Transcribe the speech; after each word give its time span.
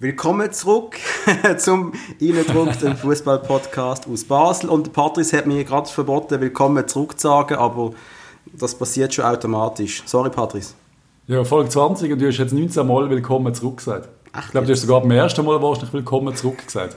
Willkommen 0.00 0.52
zurück 0.52 0.96
zum 1.58 1.92
Innendruck, 2.20 2.72
Fußball-Podcast 3.02 4.06
aus 4.06 4.22
Basel. 4.22 4.70
Und 4.70 4.92
Patrice 4.92 5.36
hat 5.36 5.46
mir 5.48 5.64
gerade 5.64 5.88
verboten, 5.88 6.40
willkommen 6.40 6.86
zurück 6.86 7.18
zu 7.18 7.26
sagen, 7.26 7.56
aber 7.56 7.90
das 8.52 8.76
passiert 8.76 9.12
schon 9.12 9.24
automatisch. 9.24 10.04
Sorry, 10.06 10.30
Patrice. 10.30 10.74
Ja, 11.26 11.42
Folge 11.42 11.70
20 11.70 12.12
und 12.12 12.20
du 12.20 12.28
hast 12.28 12.38
jetzt 12.38 12.52
19 12.52 12.86
Mal 12.86 13.10
willkommen 13.10 13.52
zurück 13.52 13.78
gesagt. 13.78 14.08
Ach, 14.30 14.44
ich 14.44 14.52
glaube, 14.52 14.68
du 14.68 14.72
hast 14.72 14.82
sogar 14.82 15.00
beim 15.00 15.10
ersten 15.10 15.44
Mal 15.44 15.60
wahrscheinlich 15.60 15.92
willkommen 15.92 16.36
zurück 16.36 16.64
gesagt. 16.64 16.94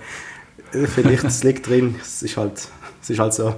Vielleicht, 0.69 1.23
es 1.23 1.43
liegt 1.43 1.67
drin. 1.67 1.95
Es 1.99 2.21
ist 2.21 2.37
halt, 2.37 2.67
es 3.01 3.09
ist 3.09 3.19
halt 3.19 3.33
so. 3.33 3.55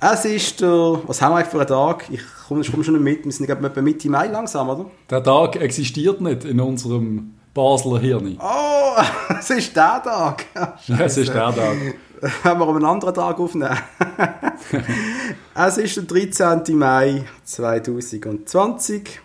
Es 0.00 0.24
ist 0.24 0.60
der, 0.60 0.98
was 1.06 1.22
haben 1.22 1.34
wir 1.34 1.36
eigentlich 1.36 1.50
für 1.50 1.58
einen 1.58 1.68
Tag? 1.68 2.06
Ich 2.10 2.22
komme 2.48 2.64
komm 2.68 2.82
schon 2.82 2.94
nicht 2.94 3.04
mit, 3.04 3.24
wir 3.24 3.30
sind 3.30 3.46
glaube 3.46 3.64
etwa 3.64 3.80
Mitte 3.80 4.10
Mai 4.10 4.26
langsam, 4.26 4.68
oder? 4.70 4.86
Der 5.08 5.22
Tag 5.22 5.54
existiert 5.54 6.20
nicht 6.20 6.44
in 6.44 6.58
unserem 6.58 7.34
Basler 7.54 7.98
Hirn. 7.98 8.38
Oh, 8.40 9.02
es 9.38 9.50
ist 9.50 9.74
der 9.74 10.02
Tag. 10.02 10.46
Ja, 10.54 11.00
es 11.00 11.16
ist 11.16 11.34
der 11.34 11.54
Tag. 11.54 11.76
Haben 12.44 12.60
wir 12.60 12.68
einen 12.68 12.84
anderen 12.84 13.14
Tag 13.14 13.38
aufnehmen? 13.38 13.78
es 15.54 15.78
ist 15.78 15.96
der 15.96 16.04
13. 16.04 16.76
Mai 16.76 17.24
2020. 17.44 19.20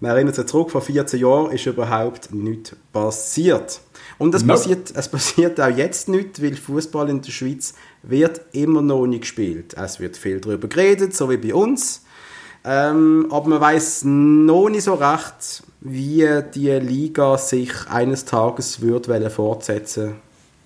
Man 0.00 0.12
erinnert 0.12 0.36
sich 0.36 0.46
zurück, 0.46 0.70
vor 0.70 0.82
14 0.82 1.18
Jahren 1.18 1.50
ist 1.50 1.66
überhaupt 1.66 2.32
nichts 2.32 2.76
passiert. 2.92 3.80
Und 4.18 4.34
es, 4.34 4.44
no. 4.44 4.52
passiert, 4.52 4.92
es 4.94 5.08
passiert 5.08 5.60
auch 5.60 5.76
jetzt 5.76 6.08
nicht, 6.08 6.40
weil 6.42 6.54
Fußball 6.54 7.08
in 7.08 7.22
der 7.22 7.30
Schweiz 7.32 7.74
wird 8.02 8.40
immer 8.52 8.82
noch 8.82 9.06
nicht 9.06 9.22
gespielt. 9.22 9.74
Es 9.74 9.98
wird 9.98 10.16
viel 10.16 10.40
darüber 10.40 10.68
geredet, 10.68 11.16
so 11.16 11.28
wie 11.30 11.36
bei 11.36 11.54
uns. 11.54 12.02
Ähm, 12.70 13.28
aber 13.30 13.48
man 13.48 13.60
weiß 13.62 14.04
noch 14.04 14.68
nicht 14.68 14.82
so 14.82 14.92
recht, 14.92 15.62
wie 15.80 16.28
die 16.54 16.70
Liga 16.72 17.38
sich 17.38 17.72
eines 17.88 18.26
Tages 18.26 18.82
wird 18.82 19.06
fortsetzen 19.32 20.16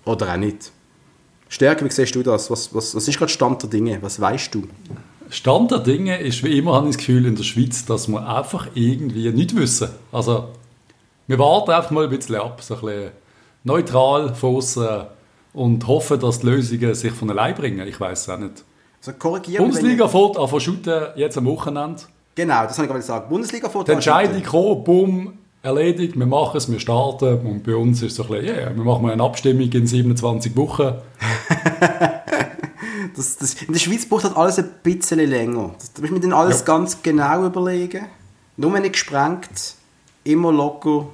oder 0.03 0.33
auch 0.33 0.37
nicht. 0.37 0.73
Stärke, 1.47 1.85
wie 1.85 1.89
siehst 1.89 2.13
du 2.13 2.21
das? 2.21 2.51
Was, 2.51 2.75
was, 2.75 2.93
was 2.93 3.07
ist 3.07 3.17
gerade 3.17 3.31
Stand 3.31 3.63
der 3.63 3.69
Dinge? 3.69 3.99
Was 4.01 4.19
weißt 4.19 4.53
du? 4.53 4.67
Stand 5.29 5.71
der 5.71 5.79
Dinge 5.79 6.19
ist 6.19 6.43
wie 6.43 6.57
immer, 6.57 6.73
habe 6.73 6.89
ich 6.89 6.97
das 6.97 7.05
Gefühl, 7.05 7.25
in 7.25 7.37
der 7.37 7.43
Schweiz, 7.43 7.85
dass 7.85 8.09
wir 8.09 8.27
einfach 8.27 8.67
irgendwie 8.73 9.31
nicht 9.31 9.55
wissen. 9.55 9.87
Also, 10.11 10.49
wir 11.27 11.39
warten 11.39 11.71
einfach 11.71 11.91
mal 11.91 12.03
ein 12.03 12.09
bisschen 12.09 12.35
ab, 12.35 12.61
so 12.61 12.75
ein 12.75 12.81
bisschen 12.81 13.11
neutral 13.63 14.35
von 14.35 14.57
außen 14.57 15.03
und 15.53 15.87
hoffen, 15.87 16.19
dass 16.19 16.39
die 16.39 16.47
Lösungen 16.47 16.95
sich 16.95 17.13
von 17.13 17.29
allein 17.29 17.55
bringen. 17.55 17.87
Ich 17.87 17.97
weiß 17.97 18.23
es 18.23 18.29
auch 18.29 18.39
nicht. 18.39 18.65
Also 19.05 19.17
korrigieren 19.19 19.65
Bundesliga 19.65 20.07
fährt 20.07 20.37
an 20.37 20.59
shooten 20.61 21.07
jetzt 21.15 21.37
am 21.37 21.45
Wochenende. 21.45 22.03
Genau, 22.35 22.63
das 22.63 22.77
habe 22.77 22.83
ich 22.83 22.87
gerade 22.87 22.99
gesagt. 23.01 23.29
Bundesliga 23.29 23.67
fährt 23.67 23.89
Die 23.89 23.91
Entscheidung 23.91 24.41
kam, 24.41 24.83
bumm, 24.83 25.33
erledigt, 25.61 26.17
wir 26.17 26.25
machen 26.25 26.55
es, 26.55 26.71
wir 26.71 26.79
starten 26.79 27.45
und 27.45 27.63
bei 27.63 27.75
uns 27.75 28.01
ist 28.01 28.11
es 28.11 28.15
so 28.15 28.23
ein 28.23 28.29
bisschen, 28.29 28.55
yeah, 28.55 28.73
wir 28.73 28.83
machen 28.83 29.09
eine 29.09 29.21
Abstimmung 29.21 29.69
in 29.69 29.85
27 29.85 30.55
Wochen. 30.55 30.83
das, 33.15 33.37
das, 33.37 33.61
in 33.61 33.73
der 33.73 33.79
Schweiz 33.79 34.07
braucht 34.07 34.23
das 34.23 34.37
alles 34.37 34.57
ein 34.59 34.69
bisschen 34.81 35.19
länger. 35.19 35.75
Da 35.95 36.01
muss 36.01 36.11
man 36.11 36.21
dann 36.21 36.33
alles 36.33 36.59
ja. 36.59 36.65
ganz 36.65 37.03
genau 37.03 37.45
überlegen. 37.45 38.05
Nur 38.55 38.79
nicht 38.79 38.93
gesprengt, 38.93 39.75
immer 40.23 40.53
locker 40.53 41.07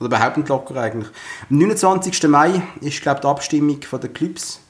oder 0.00 0.06
überhaupt 0.06 0.38
nicht 0.38 0.48
locker 0.48 0.74
eigentlich. 0.74 1.08
Am 1.48 1.58
29. 1.58 2.20
Mai 2.24 2.62
ist, 2.80 3.00
glaube 3.00 3.18
ich, 3.18 3.20
die 3.20 3.26
Abstimmung 3.28 3.78
der 3.92 4.08
Clubs. 4.08 4.60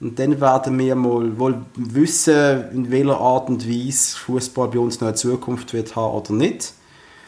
Und 0.00 0.18
dann 0.18 0.40
werden 0.40 0.78
wir 0.78 0.94
mal 0.94 1.38
wohl 1.38 1.62
wissen, 1.74 2.64
in 2.72 2.90
welcher 2.90 3.18
Art 3.18 3.48
und 3.48 3.68
Weise 3.68 4.16
Fußball 4.16 4.68
bei 4.68 4.78
uns 4.78 5.00
noch 5.00 5.08
eine 5.08 5.16
Zukunft 5.16 5.72
wird 5.72 5.96
haben 5.96 6.14
oder 6.14 6.32
nicht. 6.32 6.72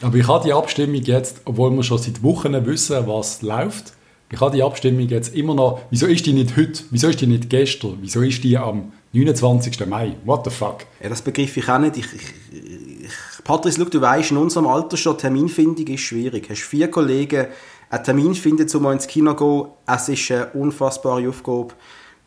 Aber 0.01 0.15
ich 0.15 0.27
habe 0.27 0.45
die 0.45 0.53
Abstimmung 0.53 1.01
jetzt, 1.01 1.41
obwohl 1.45 1.71
wir 1.71 1.83
schon 1.83 1.97
seit 1.97 2.23
Wochen 2.23 2.65
wissen, 2.65 3.07
was 3.07 3.41
läuft, 3.41 3.93
ich 4.31 4.39
habe 4.39 4.55
die 4.55 4.63
Abstimmung 4.63 5.09
jetzt 5.09 5.35
immer 5.35 5.53
noch, 5.53 5.81
wieso 5.89 6.07
ist 6.07 6.25
die 6.25 6.31
nicht 6.31 6.55
heute, 6.55 6.83
wieso 6.89 7.09
ist 7.09 7.19
die 7.19 7.27
nicht 7.27 7.49
gestern, 7.49 7.97
wieso 7.99 8.21
ist 8.21 8.41
die 8.45 8.57
am 8.57 8.93
29. 9.11 9.85
Mai, 9.87 10.15
what 10.23 10.45
the 10.45 10.49
fuck? 10.49 10.85
Ja, 11.03 11.09
das 11.09 11.21
begriff 11.21 11.57
ich 11.57 11.67
auch 11.67 11.79
nicht. 11.79 11.97
Ich, 11.97 12.05
ich, 12.13 13.43
Patrice, 13.43 13.77
schau, 13.77 13.89
du 13.89 13.99
weißt, 13.99 14.31
in 14.31 14.37
unserem 14.37 14.67
Alter 14.67 14.95
schon, 14.95 15.17
Terminfindung 15.17 15.85
ist 15.87 16.01
schwierig. 16.01 16.47
Du 16.47 16.51
hast 16.51 16.61
vier 16.61 16.89
Kollegen, 16.89 17.47
einen 17.89 18.03
Termin 18.05 18.33
finden, 18.33 18.69
um 18.73 18.91
ins 18.93 19.07
Kino 19.07 19.33
zu 19.33 19.63
gehen, 19.63 19.71
es 19.85 20.07
ist 20.07 20.31
eine 20.31 20.47
unfassbare 20.53 21.27
Aufgabe. 21.27 21.73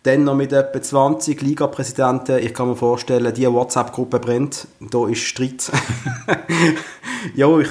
Dann 0.04 0.24
noch 0.24 0.34
mit 0.34 0.52
etwa 0.52 0.80
20 0.80 1.40
Liga-Präsidenten. 1.40 2.38
Ich 2.38 2.54
kann 2.54 2.68
mir 2.68 2.76
vorstellen, 2.76 3.32
die 3.34 3.50
WhatsApp-Gruppe 3.50 4.20
brennt. 4.20 4.68
Da 4.78 5.08
ist 5.08 5.20
Streit. 5.20 5.70
ja, 7.34 7.58
ich, 7.58 7.68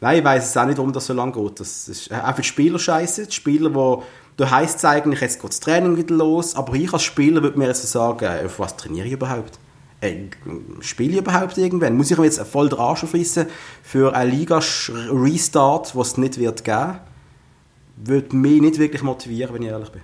nein, 0.00 0.18
ich 0.18 0.24
weiss 0.24 0.50
es 0.50 0.56
auch 0.56 0.66
nicht, 0.66 0.78
warum 0.78 0.92
das 0.92 1.06
so 1.06 1.12
lange 1.12 1.32
geht. 1.32 1.60
Das 1.60 1.88
ist 1.88 2.10
einfach 2.10 2.36
die 2.36 2.44
Spieler. 2.44 2.78
Die 2.78 3.32
Spieler, 3.32 3.70
die 3.70 4.02
da 4.38 4.50
heisst 4.50 4.78
es 4.78 4.84
eigentlich, 4.84 5.20
jetzt 5.20 5.40
geht 5.40 5.50
das 5.50 5.60
Training 5.60 5.96
wieder 5.96 6.14
los, 6.14 6.54
aber 6.56 6.74
ich 6.74 6.92
als 6.92 7.02
Spieler 7.02 7.42
würde 7.42 7.58
mir 7.58 7.68
jetzt 7.68 7.86
sagen, 7.90 8.26
auf 8.44 8.58
was 8.58 8.76
trainiere 8.76 9.06
ich 9.06 9.12
überhaupt? 9.12 9.58
äh, 10.00 10.28
spiele 10.80 11.12
ich 11.12 11.18
überhaupt 11.18 11.58
irgendwann? 11.58 11.96
Muss 11.96 12.10
ich 12.10 12.18
mir 12.18 12.24
jetzt 12.24 12.40
voll 12.40 12.68
den 12.68 12.78
Arsch 12.78 13.04
aufreißen 13.04 13.46
für 13.82 14.14
einen 14.14 14.30
Liga-Restart, 14.30 15.96
was 15.96 16.08
es 16.08 16.18
nicht 16.18 16.38
wird 16.38 16.64
geben? 16.64 16.98
Würde 17.96 18.36
mich 18.36 18.60
nicht 18.60 18.78
wirklich 18.78 19.02
motivieren, 19.02 19.54
wenn 19.54 19.62
ich 19.62 19.68
ehrlich 19.68 19.90
bin. 19.90 20.02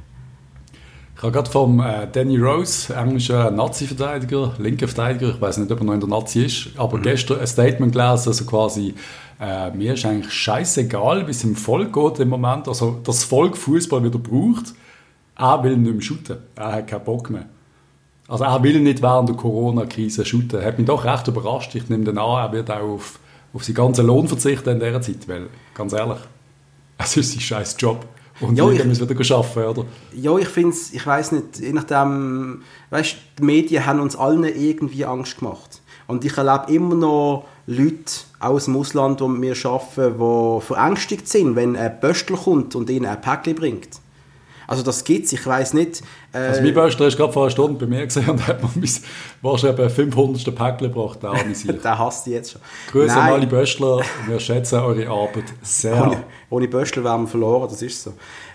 Ich 1.15 1.23
habe 1.23 1.33
gerade 1.33 1.51
vom 1.51 1.81
äh, 1.81 2.09
Danny 2.11 2.39
Rose, 2.39 2.95
englischer 2.95 3.51
Nazi-Verteidiger, 3.51 4.55
linker 4.59 4.89
Verteidiger, 4.89 5.35
ich 5.35 5.41
weiß 5.41 5.59
nicht, 5.59 5.71
ob 5.71 5.81
er 5.81 5.85
noch 5.85 5.95
in 5.95 6.01
der 6.01 6.09
Nazi 6.09 6.45
ist, 6.45 6.71
aber 6.77 6.99
mhm. 6.99 7.03
gestern 7.03 7.41
ein 7.41 7.47
Statement 7.47 7.93
gelesen, 7.93 8.29
also 8.29 8.45
quasi, 8.45 8.95
äh, 9.41 9.71
mir 9.71 9.95
ist 9.95 10.05
eigentlich 10.05 10.33
scheißegal, 10.33 11.27
wie 11.27 11.31
es 11.31 11.45
im 11.45 11.55
Volk 11.55 11.93
geht 11.93 12.19
im 12.19 12.31
Moment, 12.31 12.67
also 12.67 12.99
das 13.05 13.25
Volk 13.25 13.57
Fußball 13.57 14.03
wieder 14.03 14.19
braucht, 14.19 14.75
er 15.37 15.63
will 15.63 15.77
nicht 15.77 15.93
mehr 15.93 16.03
shooten, 16.03 16.39
er 16.57 16.73
hat 16.73 16.89
keinen 16.89 17.05
Bock 17.05 17.31
mehr. 17.31 17.47
Also 18.29 18.45
er 18.45 18.63
will 18.63 18.81
nicht 18.81 19.03
während 19.03 19.29
der 19.29 19.37
Corona-Krise 19.37 20.25
shooten. 20.25 20.65
Hat 20.65 20.79
mich 20.79 20.87
doch 20.87 21.05
recht 21.05 21.29
überrascht. 21.29 21.75
Ich 21.75 21.89
nehme 21.89 22.05
dann 22.05 22.17
an, 22.17 22.47
er 22.47 22.53
wird 22.53 22.71
auch 22.71 22.81
auf, 22.81 23.19
auf 23.53 23.65
seinen 23.65 23.75
ganzen 23.75 24.07
Lohn 24.07 24.29
verzichten 24.29 24.71
in 24.71 24.81
dieser 24.81 25.03
Zeit, 25.03 25.29
weil, 25.29 25.49
ganz 25.75 25.93
ehrlich, 25.93 26.19
es 26.99 27.17
ist 27.17 27.33
sein 27.33 27.41
scheiß 27.41 27.77
Job. 27.79 28.07
Und 28.41 28.57
ja, 28.57 28.71
jeder 28.71 28.85
muss 28.85 29.01
wieder 29.01 29.37
arbeiten, 29.37 29.81
oder? 29.81 29.89
Ja, 30.15 30.37
ich 30.39 30.49
finde 30.49 30.71
es, 30.71 30.93
ich 30.93 31.07
weiß 31.07 31.33
nicht, 31.33 31.61
je 31.61 31.73
nachdem, 31.73 32.63
weißt 32.91 33.17
die 33.39 33.43
Medien 33.45 33.87
haben 33.87 34.01
uns 34.01 34.17
allen 34.17 34.45
irgendwie 34.45 35.05
Angst 35.05 35.39
gemacht. 35.39 35.81
Und 36.07 36.25
ich 36.25 36.37
erlebe 36.37 36.73
immer 36.73 36.95
noch 36.95 37.47
Leute 37.67 38.13
aus 38.41 38.65
dem 38.65 38.77
Ausland, 38.77 39.21
die 39.21 39.29
mit 39.29 39.41
mir 39.41 39.67
arbeiten, 39.67 40.19
die 40.19 40.61
verängstigt 40.61 41.29
sind, 41.29 41.57
wenn 41.57 41.77
ein 41.77 42.01
Böstler 42.01 42.37
kommt 42.37 42.75
und 42.75 42.91
ihnen 42.91 43.07
ein 43.07 43.21
Päckchen 43.21 43.55
bringt. 43.55 44.02
Also 44.73 44.83
das 44.83 45.05
gibt's, 45.05 45.33
ich 45.33 45.47
weiß 45.47 45.75
nicht. 45.75 46.03
Äh, 46.33 46.39
also 46.39 46.63
mein 46.63 46.75
Böster 46.75 47.07
ist 47.07 47.17
gerade 47.17 47.33
vor 47.33 47.45
einer 47.45 47.51
Stunde 47.51 47.79
bei 47.79 47.87
mir 47.87 48.05
gesehen 48.05 48.29
und 48.29 48.47
hat 48.47 48.63
mir 48.63 48.71
mein, 48.75 48.91
wahrscheinlich 49.43 49.93
500. 49.93 50.55
Päckchen 50.55 50.93
gebracht, 50.93 51.23
der 51.23 51.33
der 51.85 51.99
hasst 51.99 52.27
die 52.27 52.31
jetzt 52.31 52.53
schon. 52.53 52.61
Grüße 52.91 53.15
an 53.15 53.33
alle 53.33 53.47
Böstler, 53.47 54.01
wir 54.27 54.41
schätzen 54.41 54.81
eure 54.81 55.07
Arbeit 55.09 55.45
sehr. 55.63 56.03
Ohne, 56.03 56.25
ohne 56.51 56.69
Böstler 56.69 57.05
wären 57.05 57.23
wir 57.23 57.29
verloren, 57.29 57.69
das 57.71 57.83
ist 57.83 58.03
so. 58.03 58.15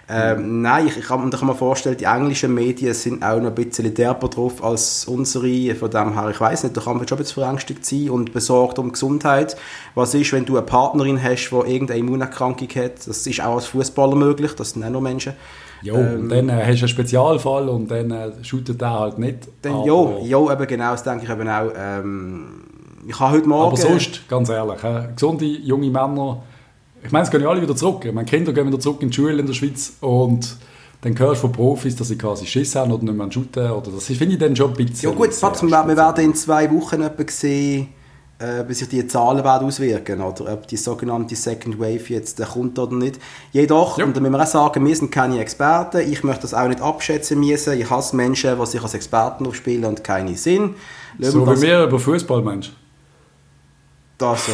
Ähm, 0.09 0.61
nein, 0.61 0.87
ich, 0.87 0.97
ich 0.97 1.05
kann, 1.05 1.29
kann 1.29 1.47
mir 1.47 1.55
vorstellen, 1.55 1.97
die 1.97 2.05
englischen 2.05 2.53
Medien 2.53 2.93
sind 2.93 3.23
auch 3.23 3.41
noch 3.41 3.47
ein 3.47 3.55
bisschen 3.55 3.93
derber 3.93 4.29
drauf 4.29 4.63
als 4.63 5.05
unsere. 5.05 5.75
Von 5.75 5.91
dem 5.91 6.13
her, 6.13 6.29
ich 6.29 6.39
weiß 6.39 6.63
nicht, 6.63 6.77
da 6.77 6.81
kann 6.81 6.97
man 6.97 7.07
schon 7.07 7.17
ein 7.17 7.23
bisschen 7.23 7.43
verängstigt 7.43 7.85
sein 7.85 8.09
und 8.09 8.31
besorgt 8.31 8.79
um 8.79 8.93
Gesundheit. 8.93 9.57
Was 9.95 10.13
ist, 10.13 10.31
wenn 10.31 10.45
du 10.45 10.55
eine 10.55 10.65
Partnerin 10.65 11.21
hast, 11.21 11.49
die 11.49 11.55
irgendeine 11.55 11.99
Immunerkrankung 11.99 12.69
hat? 12.75 13.05
Das 13.05 13.27
ist 13.27 13.41
auch 13.41 13.55
als 13.55 13.65
Fußballer 13.65 14.15
möglich, 14.15 14.53
das 14.53 14.71
sind 14.71 14.83
auch 14.85 14.89
noch 14.89 15.01
Menschen. 15.01 15.33
Ja, 15.81 15.93
ähm, 15.93 16.21
und 16.21 16.29
dann 16.29 16.49
äh, 16.49 16.53
hast 16.53 16.79
du 16.79 16.85
einen 16.85 16.87
Spezialfall 16.87 17.69
und 17.69 17.89
dann 17.89 18.11
äh, 18.11 18.31
shootet 18.43 18.81
der 18.81 18.91
halt 18.91 19.19
nicht. 19.19 19.47
Dann, 19.61 19.83
ja, 19.83 20.17
ja, 20.23 20.53
eben 20.53 20.67
genau, 20.67 20.91
das 20.91 21.03
denke 21.03 21.25
ich 21.25 21.29
eben 21.29 21.47
auch. 21.47 21.71
Ähm, 21.77 22.45
ich 23.07 23.19
habe 23.19 23.37
heute 23.37 23.47
Morgen... 23.47 23.67
Aber 23.67 23.77
sonst, 23.77 24.27
ganz 24.27 24.49
ehrlich, 24.49 24.83
äh, 24.83 25.07
gesunde 25.13 25.45
junge 25.45 25.89
Männer, 25.89 26.43
ich 27.03 27.11
meine, 27.11 27.25
es 27.25 27.31
gehen 27.31 27.41
ja 27.41 27.49
alle 27.49 27.61
wieder 27.61 27.75
zurück. 27.75 28.03
Meine 28.11 28.25
Kinder 28.25 28.53
gehen 28.53 28.67
wieder 28.67 28.79
zurück 28.79 29.01
in 29.01 29.09
die 29.09 29.15
Schule 29.15 29.39
in 29.39 29.45
der 29.45 29.53
Schweiz 29.53 29.93
und 30.01 30.57
dann 31.01 31.17
hörst 31.17 31.43
du 31.43 31.47
von 31.47 31.51
Profis, 31.51 31.95
dass 31.95 32.07
sie 32.07 32.17
quasi 32.17 32.45
Schiss 32.45 32.75
haben 32.75 32.91
oder 32.91 33.03
nicht 33.03 33.15
mehr 33.15 33.31
shooten. 33.31 33.71
Oder 33.71 33.91
das 33.91 34.05
finde 34.05 34.33
ich 34.33 34.39
dann 34.39 34.55
schon 34.55 34.71
ein 34.71 34.75
bisschen... 34.75 35.11
Ja 35.11 35.15
gut, 35.15 35.39
Paps, 35.39 35.61
wir, 35.61 35.69
wir 35.69 35.95
werden 35.95 36.25
in 36.25 36.35
zwei 36.35 36.69
Wochen 36.71 37.03
sehen 37.27 37.89
äh, 38.39 38.63
bis 38.63 38.79
sich 38.79 38.89
die 38.89 39.07
Zahlen 39.07 39.43
werden 39.43 39.67
auswirken 39.67 40.21
oder 40.21 40.53
ob 40.53 40.67
die 40.67 40.77
sogenannte 40.77 41.35
Second 41.35 41.79
Wave 41.79 42.03
jetzt 42.09 42.39
äh, 42.39 42.45
kommt 42.45 42.77
oder 42.77 42.95
nicht. 42.95 43.19
Jedoch, 43.51 43.97
ja. 43.97 44.05
und 44.05 44.15
da 44.15 44.21
müssen 44.21 44.33
wir 44.33 44.43
auch 44.43 44.47
sagen, 44.47 44.85
wir 44.85 44.95
sind 44.95 45.11
keine 45.11 45.39
Experten, 45.39 46.09
ich 46.09 46.23
möchte 46.23 46.43
das 46.43 46.53
auch 46.53 46.67
nicht 46.67 46.81
abschätzen 46.81 47.39
müssen, 47.39 47.79
ich 47.79 47.89
hasse 47.89 48.15
Menschen, 48.15 48.57
die 48.59 48.65
sich 48.67 48.81
als 48.81 48.93
Experten 48.93 49.47
aufspielen 49.47 49.85
und 49.85 50.03
keine 50.03 50.35
sind. 50.35 50.75
so 51.19 51.47
wie 51.47 51.61
wir 51.61 51.85
über 51.85 51.99
Fußball, 51.99 52.41
Mensch. 52.43 52.71
Also, 54.19 54.51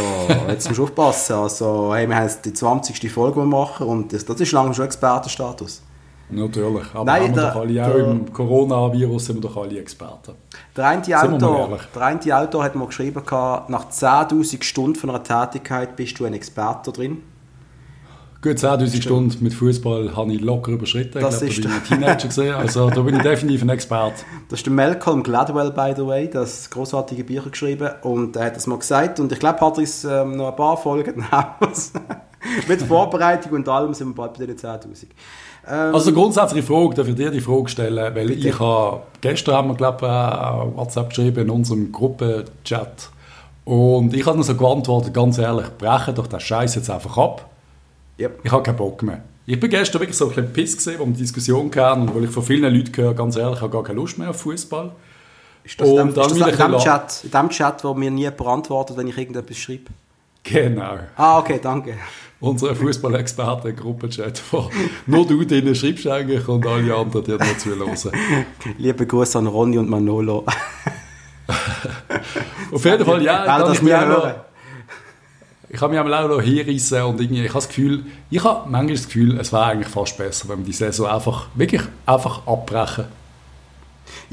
jetzt 0.50 0.68
musst 0.68 0.78
du 0.78 0.84
aufpassen. 0.84 1.34
Also, 1.36 1.94
hey, 1.96 2.08
wir 2.08 2.16
haben 2.16 2.24
jetzt 2.24 2.44
die 2.46 2.54
20. 2.54 3.12
Folge, 3.12 3.36
die 3.36 3.42
wir 3.42 3.46
machen 3.46 3.88
und 3.88 4.14
das, 4.14 4.26
das 4.26 4.40
ist 4.40 4.52
lange 4.52 4.74
schon 4.74 4.86
Expertenstatus. 4.86 5.82
Natürlich, 6.30 6.86
aber 6.94 7.06
Nein, 7.06 7.24
haben 7.24 7.36
wir 7.36 7.42
der, 7.42 7.52
doch 7.52 7.62
alle, 7.62 7.88
auch 7.88 8.12
im 8.12 8.34
Coronavirus 8.34 9.26
sind 9.26 9.36
wir 9.36 9.42
doch 9.42 9.58
alle 9.58 9.80
Experten. 9.80 10.34
Der 10.76 10.88
eine, 10.88 11.22
Autor, 11.22 11.80
der 11.94 12.02
eine 12.02 12.38
Autor 12.38 12.64
hat 12.64 12.76
mal 12.76 12.88
geschrieben, 12.88 13.22
nach 13.26 13.90
10'000 13.92 14.64
Stunden 14.64 14.96
von 14.96 15.10
einer 15.10 15.24
Tätigkeit 15.24 15.96
bist 15.96 16.20
du 16.20 16.26
ein 16.26 16.34
Experte 16.34 16.92
drin. 16.92 17.22
Gut 18.44 18.58
10'000 18.58 19.02
Stunden 19.02 19.42
mit 19.42 19.54
Fußball 19.54 20.18
habe 20.18 20.34
ich 20.34 20.42
locker 20.42 20.74
überschritten. 20.74 21.22
Das 21.22 21.42
ich 21.42 21.60
ist 21.60 21.62
glaube, 21.62 21.78
da 21.78 21.96
bin 21.96 22.02
ich 22.02 22.08
ein 22.08 22.18
Teenager 22.18 22.28
gesehen. 22.28 22.56
Also 22.58 22.90
da 22.90 23.02
bin 23.02 23.16
ich 23.16 23.22
definitiv 23.22 23.62
ein 23.62 23.70
Experte. 23.70 24.26
Das 24.50 24.60
ist 24.60 24.66
der 24.66 24.74
Malcolm 24.74 25.24
Gladwell, 25.24 25.72
by 25.72 25.94
the 25.96 26.06
way, 26.06 26.30
das 26.30 26.70
großartige 26.70 27.24
Bücher 27.24 27.50
geschrieben 27.50 27.92
und 28.02 28.36
er 28.36 28.48
hat 28.48 28.58
das 28.58 28.68
mal 28.68 28.78
gesagt 28.78 29.22
und 29.22 29.32
ich 29.32 29.40
glaube, 29.40 29.60
Patrice 29.60 30.06
ähm, 30.12 30.36
noch 30.36 30.50
ein 30.50 30.56
paar 30.58 30.76
Folgen. 30.76 31.24
Mit 32.68 32.82
Vorbereitung 32.82 33.54
und 33.54 33.70
allem 33.70 33.94
sind 33.94 34.10
wir 34.10 34.16
bald 34.16 34.38
bei 34.38 34.46
den 34.46 34.58
10'000. 34.58 35.06
Ähm, 35.68 35.96
also 35.96 36.14
grundsätzliche 36.14 36.66
Frage, 36.66 36.96
darf 36.96 37.08
ich 37.08 37.16
dir 37.16 37.32
die 37.32 37.42
Frage 37.42 37.70
stellen, 37.70 38.16
weil 38.16 38.28
bitte. 38.28 38.50
ich 38.50 38.60
habe, 38.60 39.02
gestern 39.22 39.56
haben 39.56 39.68
wir 39.70 39.76
glaube 39.76 39.98
ich 40.06 40.78
WhatsApp 40.78 41.10
geschrieben 41.10 41.44
in 41.44 41.50
unserem 41.50 41.92
Gruppenchat 41.92 43.10
und 43.66 44.14
ich 44.14 44.26
habe 44.26 44.38
dann 44.38 44.44
so 44.44 44.56
geantwortet, 44.56 45.14
ganz 45.14 45.38
ehrlich, 45.38 45.68
brechen 45.78 46.16
doch 46.16 46.28
den 46.28 46.40
Scheiß 46.40 46.76
jetzt 46.76 46.90
einfach 46.90 47.18
ab 47.18 47.50
Yep. 48.20 48.42
Ich 48.44 48.52
habe 48.52 48.64
keinen 48.64 48.78
Bock 48.78 49.02
mehr. 49.04 49.24
Ich 49.46 49.60
bin 49.60 49.70
gestern 49.70 50.00
wirklich 50.00 50.18
so 50.18 50.26
ein 50.26 50.36
bisschen 50.36 50.54
piss 50.54 50.78
gesehen, 50.78 51.00
wo 51.00 51.06
wir 51.06 51.14
die 51.14 51.22
Diskussion 51.22 51.72
hatten 51.76 52.02
und 52.04 52.16
weil 52.16 52.26
ich 52.26 52.30
von 52.30 52.44
vielen 52.44 52.74
Leuten 52.74 52.96
höre, 52.96 53.14
ganz 53.14 53.36
ehrlich, 53.36 53.58
ich 53.58 53.62
habe 53.62 53.72
gar 53.72 53.84
keine 53.84 54.00
Lust 54.00 54.18
mehr 54.18 54.30
auf 54.30 54.42
Fußball. 54.42 54.92
Ist 55.64 55.80
das, 55.80 55.90
dem, 55.90 56.10
ist 56.10 56.18
das 56.18 56.32
in, 56.32 56.40
dem 56.40 56.78
Chat, 56.78 57.24
in 57.24 57.32
dem 57.32 57.50
Chat, 57.50 57.84
wo 57.84 57.94
mir 57.94 58.12
nie 58.12 58.30
beantwortet, 58.30 58.98
wenn 58.98 59.08
ich 59.08 59.18
irgendetwas 59.18 59.58
schreibe? 59.58 59.92
Genau. 60.44 61.00
Ah, 61.16 61.40
okay, 61.40 61.60
danke. 61.62 61.96
Unser 62.44 62.76
Fußball-Experten-Gruppenchat, 62.76 64.42
wo 64.52 64.70
nur 65.08 65.26
du 65.26 65.46
drinnen 65.46 65.74
schreibst 65.74 66.06
eigentlich 66.08 66.46
und 66.50 66.68
alle 66.68 66.94
anderen 66.94 67.24
dir 67.24 67.38
nur 67.38 67.58
zuhören. 67.58 67.98
Liebe 68.78 69.06
Grüße 69.12 69.38
an 69.38 69.48
Ronny 69.48 69.78
und 69.78 69.90
Manolo. 69.90 70.44
Auf 72.74 72.84
jeden 72.84 73.06
Fall, 73.06 73.24
ja, 73.24 73.46
ja 73.46 73.60
das 73.60 73.82
mir 73.82 73.98
hören 73.98 74.36
ich 75.70 75.82
habe 75.82 75.94
mich 75.94 76.02
auch 76.02 76.28
noch 76.28 76.42
hinreissen 76.42 77.02
und 77.02 77.20
irgendwie, 77.20 77.46
ich 77.46 77.50
habe 77.50 77.60
das 77.60 77.68
Gefühl, 77.68 78.04
ich 78.30 78.44
habe 78.44 78.70
manchmal 78.70 78.94
das 78.96 79.06
Gefühl, 79.06 79.40
es 79.40 79.52
wäre 79.52 79.64
eigentlich 79.64 79.88
fast 79.88 80.18
besser, 80.18 80.50
wenn 80.50 80.60
wir 80.60 80.66
die 80.66 80.74
Saison 80.74 81.08
einfach, 81.08 81.48
wirklich 81.56 81.82
einfach 82.06 82.46
abbrechen. 82.46 83.06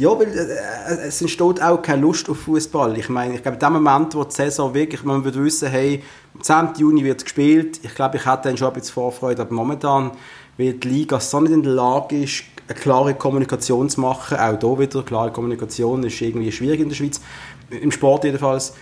Ja, 0.00 0.18
weil 0.18 0.28
äh, 0.28 1.08
es 1.08 1.20
entsteht 1.20 1.60
auch 1.60 1.82
keine 1.82 2.00
Lust 2.00 2.30
auf 2.30 2.40
Fußball. 2.40 2.96
Ich 2.96 3.10
meine, 3.10 3.34
ich 3.34 3.42
glaube, 3.42 3.56
in 3.56 3.60
dem 3.60 3.72
Moment, 3.74 4.14
wo 4.14 4.24
die 4.24 4.34
Saison 4.34 4.72
wirklich, 4.72 5.04
man 5.04 5.22
würde 5.24 5.44
wissen, 5.44 5.68
hey, 5.68 6.02
am 6.34 6.42
10. 6.42 6.68
Juni 6.78 7.04
wird 7.04 7.22
gespielt, 7.22 7.80
ich 7.82 7.94
glaube, 7.94 8.16
ich 8.16 8.24
hätte 8.24 8.44
dann 8.44 8.56
schon 8.56 8.68
ein 8.68 8.72
bisschen 8.72 8.94
Vorfreude, 8.94 9.42
aber 9.42 9.52
momentan, 9.52 10.12
weil 10.56 10.72
die 10.72 10.88
Liga 10.88 11.20
so 11.20 11.38
nicht 11.40 11.52
in 11.52 11.62
der 11.62 11.72
Lage 11.72 12.22
ist, 12.22 12.44
eine 12.66 12.78
klare 12.78 13.12
Kommunikation 13.12 13.90
zu 13.90 14.00
machen, 14.00 14.38
auch 14.38 14.58
hier 14.58 14.78
wieder, 14.78 15.02
klare 15.02 15.32
Kommunikation 15.32 16.02
ist 16.04 16.18
irgendwie 16.22 16.50
schwierig 16.50 16.80
in 16.80 16.88
der 16.88 16.96
Schweiz, 16.96 17.20
im 17.68 17.92
Sport 17.92 18.24
jedenfalls, 18.24 18.72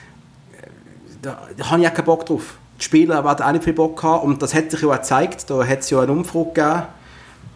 da, 1.21 1.49
da 1.57 1.69
habe 1.69 1.83
ich 1.83 1.89
auch 1.89 1.95
keinen 1.95 2.05
Bock 2.05 2.27
drauf. 2.27 2.59
Die 2.79 2.85
Spieler 2.85 3.25
werden 3.25 3.43
auch 3.45 3.51
nicht 3.51 3.65
viel 3.65 3.73
Bock 3.73 4.01
haben 4.05 4.25
und 4.25 4.41
das 4.41 4.55
hat 4.55 4.71
sich 4.71 4.83
ja 4.83 4.89
auch 4.89 4.95
gezeigt, 4.95 5.51
da 5.51 5.67
hat 5.67 5.81
es 5.81 5.91
ja 5.91 6.01
eine 6.01 6.13
Umfrage 6.13 6.53
gegeben, 6.55 6.83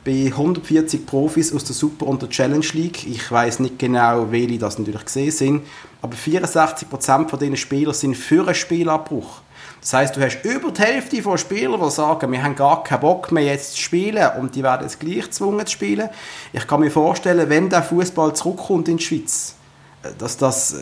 bei 0.05 0.27
140 0.27 1.07
Profis 1.07 1.53
aus 1.55 1.65
der 1.65 1.75
Super- 1.75 2.07
und 2.07 2.23
der 2.23 2.29
Challenge 2.29 2.67
League. 2.73 3.07
Ich 3.07 3.31
weiß 3.31 3.61
nicht 3.61 3.79
genau, 3.79 4.31
welche 4.31 4.59
das 4.59 4.79
natürlich 4.79 5.05
gesehen 5.05 5.31
sind, 5.31 5.63
aber 6.01 6.17
64% 6.17 7.29
von 7.29 7.39
diesen 7.39 7.57
Spielern 7.57 7.95
sind 7.95 8.17
für 8.17 8.45
einen 8.45 8.55
Spielabbruch. 8.55 9.43
Das 9.81 9.93
heißt, 9.95 10.17
du 10.17 10.21
hast 10.21 10.45
über 10.45 10.71
die 10.71 10.81
Hälfte 10.81 11.23
von 11.23 11.37
Spielern, 11.37 11.81
die 11.81 11.91
sagen, 11.91 12.31
wir 12.31 12.43
haben 12.43 12.55
gar 12.55 12.85
keinen 12.85 13.01
Bock 13.01 13.33
mehr 13.33 13.45
jetzt 13.45 13.73
zu 13.73 13.81
spielen 13.81 14.29
und 14.41 14.55
die 14.55 14.63
werden 14.63 14.83
jetzt 14.83 15.01
gleich 15.01 15.25
gezwungen 15.25 15.67
zu 15.67 15.73
spielen. 15.73 16.09
Ich 16.53 16.67
kann 16.67 16.81
mir 16.81 16.91
vorstellen, 16.91 17.49
wenn 17.49 17.69
der 17.69 17.83
Fußball 17.83 18.35
zurückkommt 18.35 18.89
in 18.89 18.99
die 18.99 19.03
Schweiz, 19.03 19.57
äh, 20.03 20.11
dass 20.17 20.37
das 20.37 20.75
äh, 20.75 20.77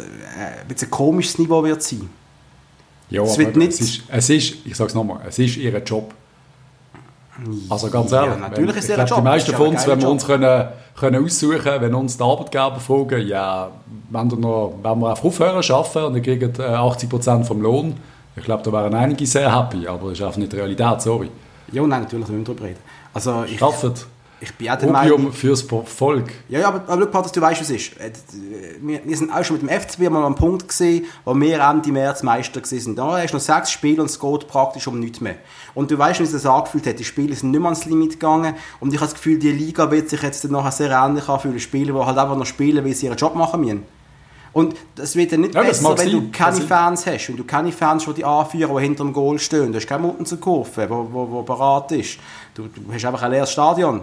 ein 0.69 0.77
ein 0.79 0.91
komisches 0.91 1.39
Niveau 1.39 1.65
wird 1.65 1.83
sein. 1.83 2.11
Ja, 3.09 3.23
es 3.23 3.39
wird 3.39 3.57
nicht... 3.57 3.73
Es 3.73 3.81
ist, 3.81 4.03
es 4.09 4.31
ist 4.31 4.57
ich 4.67 4.77
sage 4.77 4.89
es 4.89 4.95
nochmal, 4.95 5.21
es 5.27 5.39
ist 5.39 5.57
ihr 5.57 5.77
Job. 5.79 6.15
Also 7.69 7.91
ganz 7.91 8.13
ehrlich, 8.13 8.31
ja, 8.31 8.37
natürlich 8.37 8.75
wenn, 8.75 8.79
ist 8.79 8.89
ihr 8.89 9.05
Job. 9.05 9.19
Die 9.19 9.23
meisten 9.23 9.55
von 9.55 9.69
uns, 9.69 9.87
wenn 9.87 10.01
wir 10.01 10.09
uns 10.11 10.27
können, 10.27 10.69
können 10.99 11.25
aussuchen 11.25 11.59
können, 11.59 11.83
wenn 11.83 11.95
uns 11.95 12.17
die 12.17 12.23
Arbeitgeber 12.23 12.81
fragen, 12.81 13.27
ja, 13.27 13.71
wenn, 14.11 14.29
noch, 14.29 14.75
wenn 14.83 14.99
wir 14.99 15.11
einfach 15.11 15.25
aufhören 15.25 15.63
zu 15.63 15.75
arbeiten 15.75 16.05
und 16.05 16.17
ihr 16.17 16.23
kriegt 16.23 16.61
80% 16.61 17.45
vom 17.45 17.63
Lohn, 17.63 17.95
ich 18.37 18.45
glaube, 18.45 18.63
da 18.63 18.73
wären 18.73 18.95
einige 18.95 19.27
sehr 19.27 19.55
happy, 19.55 19.87
aber 19.87 20.11
das 20.11 20.19
ist 20.19 20.25
einfach 20.25 20.39
nicht 20.39 20.53
die 20.53 20.57
Realität, 20.57 21.01
sorry. 21.01 21.31
Ja, 21.73 21.87
nein, 21.87 22.03
natürlich, 22.03 22.29
wir 22.29 22.33
müssen 22.35 22.45
darüber 22.45 22.65
reden. 22.65 22.79
Also 23.13 23.45
ich, 23.45 23.63
Arbeitet. 23.63 24.07
Ich 24.43 24.55
bin 24.55 24.71
auch 24.71 24.77
der 24.77 24.91
Meinung... 24.91 25.33
fürs 25.33 25.63
Volk. 25.63 26.33
Ja, 26.49 26.61
ja, 26.61 26.69
aber, 26.69 26.83
aber 26.91 27.03
schau, 27.03 27.11
Patrick, 27.11 27.33
du 27.35 27.41
weißt, 27.43 27.61
was 27.61 27.69
es 27.69 27.77
ist. 27.77 28.01
Äh, 28.01 28.11
wir, 28.81 29.01
wir 29.05 29.17
sind 29.17 29.31
auch 29.31 29.45
schon 29.45 29.61
mit 29.61 29.69
dem 29.69 29.81
FCB 29.81 30.09
mal 30.09 30.25
am 30.25 30.35
Punkt 30.35 30.67
gesehen, 30.67 31.05
wo 31.27 31.39
wir 31.39 31.61
Ende 31.61 31.93
März 31.93 32.23
Meister 32.23 32.63
waren. 32.63 32.97
Da 32.97 33.19
hast 33.19 33.33
du 33.33 33.37
noch 33.37 33.43
sechs 33.43 33.71
Spiele 33.71 34.01
und 34.01 34.09
es 34.09 34.19
geht 34.19 34.49
praktisch 34.49 34.87
um 34.87 34.99
nichts 34.99 35.21
mehr. 35.21 35.35
Und 35.75 35.91
du 35.91 35.99
weißt, 35.99 36.21
wie 36.21 36.25
es 36.25 36.33
das 36.33 36.47
angefühlt 36.47 36.87
hat. 36.87 36.99
Die 36.99 37.05
Spiele 37.05 37.35
sind 37.35 37.51
nicht 37.51 37.61
mehr 37.61 37.69
ans 37.69 37.85
Limit 37.85 38.13
gegangen 38.13 38.55
und 38.81 38.95
ich 38.95 38.99
habe 38.99 39.11
das 39.11 39.15
Gefühl, 39.15 39.39
die 39.39 39.53
Liga 39.53 39.91
wird 39.91 40.09
sich 40.09 40.23
jetzt 40.23 40.51
nachher 40.51 40.73
sehr 40.73 40.91
ähnlich 40.91 41.29
anfühlen. 41.29 41.61
Spieler, 41.61 41.93
die 41.93 42.07
halt 42.07 42.17
einfach 42.17 42.37
noch 42.37 42.47
spielen, 42.47 42.83
weil 42.83 42.95
sie 42.95 43.07
ihren 43.07 43.19
Job 43.19 43.35
machen 43.35 43.61
müssen. 43.61 43.83
Und 44.53 44.75
das 44.97 45.15
wird 45.15 45.33
ja 45.33 45.39
nicht 45.39 45.55
ja, 45.55 45.63
besser, 45.63 45.97
wenn 45.99 46.11
du 46.11 46.31
keine 46.33 46.61
Fans 46.61 47.07
hast. 47.07 47.29
Wenn 47.29 47.37
du 47.37 47.45
keine 47.45 47.73
Fans, 47.73 48.05
die 48.07 48.15
die 48.15 48.25
anführen, 48.25 48.75
die 48.75 48.83
hinter 48.83 49.05
dem 49.05 49.13
Goal 49.13 49.39
stehen. 49.39 49.71
Du 49.71 49.77
hast 49.77 49.87
keinen 49.87 50.03
Mutten 50.03 50.25
zu 50.25 50.41
wo, 50.41 50.67
wo, 50.89 51.31
wo 51.31 51.43
bereit 51.43 51.93
ist. 51.93 52.19
Du, 52.55 52.63
du 52.63 52.93
hast 52.93 53.05
einfach 53.05 53.23
ein 53.23 53.31
leeres 53.31 53.53
Stadion 53.53 54.01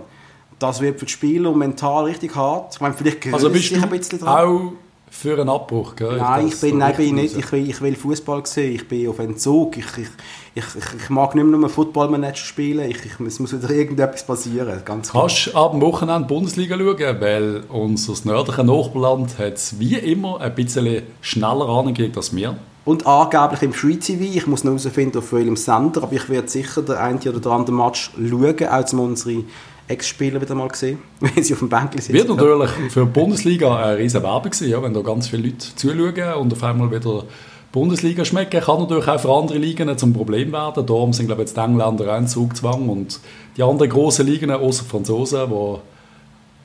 das 0.59 0.81
wird 0.81 0.99
für 0.99 1.05
die 1.05 1.11
Spieler 1.11 1.53
mental 1.53 2.05
richtig 2.05 2.35
hart. 2.35 2.75
Ich 2.75 2.81
meine, 2.81 2.93
vielleicht 2.93 3.33
also 3.33 3.49
bist 3.49 3.71
du 3.71 3.81
ein 3.81 3.89
bisschen 3.89 4.19
dran. 4.19 4.29
auch 4.29 4.73
für 5.09 5.39
einen 5.39 5.49
Abbruch, 5.49 5.95
gell? 5.95 6.17
Nein, 6.17 6.47
ich 6.47 6.59
bin, 6.59 6.77
nein, 6.79 6.95
bin 6.95 7.15
nicht. 7.15 7.37
Ich 7.37 7.51
will, 7.51 7.69
ich 7.69 7.81
will 7.81 7.95
Fußball 7.95 8.45
sehen. 8.45 8.75
Ich 8.75 8.87
bin 8.87 9.07
auf 9.07 9.19
Entzug. 9.19 9.77
Ich, 9.77 9.85
ich, 9.97 10.07
ich, 10.53 10.63
ich, 11.01 11.09
mag 11.09 11.33
nicht 11.33 11.45
mehr 11.45 11.57
nur 11.57 11.69
Football 11.69 12.09
Manager 12.09 12.35
spielen. 12.35 12.89
Ich, 12.89 13.05
ich, 13.05 13.19
es 13.25 13.39
muss 13.39 13.53
wieder 13.53 13.69
irgendetwas 13.69 14.25
passieren. 14.25 14.81
Ganz 14.83 15.11
klar. 15.11 15.23
Kannst 15.23 15.47
du 15.47 15.55
ab 15.55 15.71
dem 15.71 15.81
Wochenende 15.81 16.27
Bundesliga 16.27 16.77
schauen, 16.77 17.21
weil 17.21 17.63
unser 17.69 18.13
nördliche 18.25 18.63
Nachbarland 18.65 19.39
hat 19.39 19.53
es 19.53 19.79
wie 19.79 19.95
immer 19.95 20.41
ein 20.41 20.53
bisschen 20.53 21.03
schneller 21.21 21.69
angekriegt 21.69 22.17
als 22.17 22.35
wir. 22.35 22.57
Und 22.83 23.07
angeblich 23.07 23.61
im 23.63 23.73
Free 23.73 23.95
TV. 23.95 24.23
Ich 24.23 24.45
muss 24.45 24.63
noch 24.63 24.71
herausfinden, 24.71 25.17
auf 25.17 25.31
welchem 25.33 25.55
Sender, 25.55 26.03
aber 26.03 26.13
ich 26.13 26.29
werde 26.29 26.47
sicher 26.49 26.81
den 26.81 26.95
einen 26.95 27.19
oder 27.19 27.51
anderen 27.51 27.77
Match 27.77 28.11
schauen, 28.15 28.67
auch 28.69 28.93
um 28.93 28.99
unsere 28.99 29.43
Ex-Spieler 29.87 30.41
wieder 30.41 30.55
mal 30.55 30.67
gesehen, 30.67 30.99
wenn 31.19 31.43
sie 31.43 31.53
auf 31.53 31.59
dem 31.59 31.69
Bänkchen 31.69 32.01
sitzen. 32.01 32.13
Wird 32.13 32.29
natürlich 32.29 32.71
für 32.91 33.05
die 33.05 33.11
Bundesliga 33.11 33.75
eine 33.77 33.97
riesen 33.97 34.21
Werbung 34.21 34.53
sein, 34.53 34.69
ja, 34.69 34.81
wenn 34.81 34.93
da 34.93 35.01
ganz 35.01 35.27
viele 35.27 35.43
Leute 35.43 35.75
zuschauen 35.75 36.33
und 36.41 36.53
auf 36.53 36.63
einmal 36.63 36.91
wieder 36.91 37.23
Bundesliga 37.71 38.25
schmecken. 38.25 38.61
Kann 38.61 38.79
natürlich 38.79 39.07
auch 39.07 39.19
für 39.19 39.33
andere 39.33 39.57
Ligen 39.57 39.97
zum 39.97 40.13
Problem 40.13 40.51
werden. 40.51 40.85
Darum 40.85 41.13
sind, 41.13 41.27
glaube 41.27 41.43
ich, 41.43 41.49
jetzt 41.49 41.57
die 41.57 41.61
Engländer 41.61 42.13
ein 42.13 42.27
Zugzwang 42.27 42.89
und 42.89 43.19
die 43.55 43.63
anderen 43.63 43.89
grossen 43.89 44.25
Ligen, 44.25 44.51
außer 44.51 44.83
Franzosen, 44.83 45.49
wo, 45.49 45.81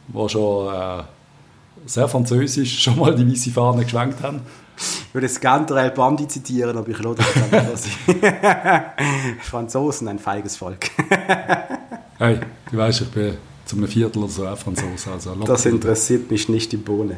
wo 0.09 0.29
schon 0.29 0.75
äh, 0.75 1.03
sehr 1.87 2.09
französisch 2.09 2.83
schon 2.83 2.99
mal 2.99 3.15
die 3.15 3.31
weiße 3.31 3.51
Fahne 3.51 3.85
geschwenkt 3.85 4.23
haben. 4.23 4.41
Ich 4.77 5.15
würde 5.15 5.27
jetzt 5.27 5.41
gerne 5.41 5.67
El 5.81 5.91
Bandi 5.91 6.27
zitieren, 6.27 6.77
aber 6.77 6.89
ich 6.89 6.99
glaube, 6.99 7.23
das 7.51 7.87
Franzosen, 9.43 10.09
ein 10.09 10.19
feiges 10.19 10.57
Volk. 10.57 10.91
Hey, 12.23 12.39
du 12.71 12.77
weißt, 12.77 13.01
ich 13.01 13.11
bin 13.11 13.37
zu 13.65 13.75
einem 13.75 13.89
Viertel 13.89 14.21
oder 14.21 14.29
so 14.29 14.47
auch 14.47 14.57
Franzose. 14.57 15.11
Also 15.11 15.35
das 15.45 15.67
interessiert 15.67 16.31
mich 16.31 16.49
nicht 16.49 16.71
die 16.71 16.77
Bohne. 16.77 17.17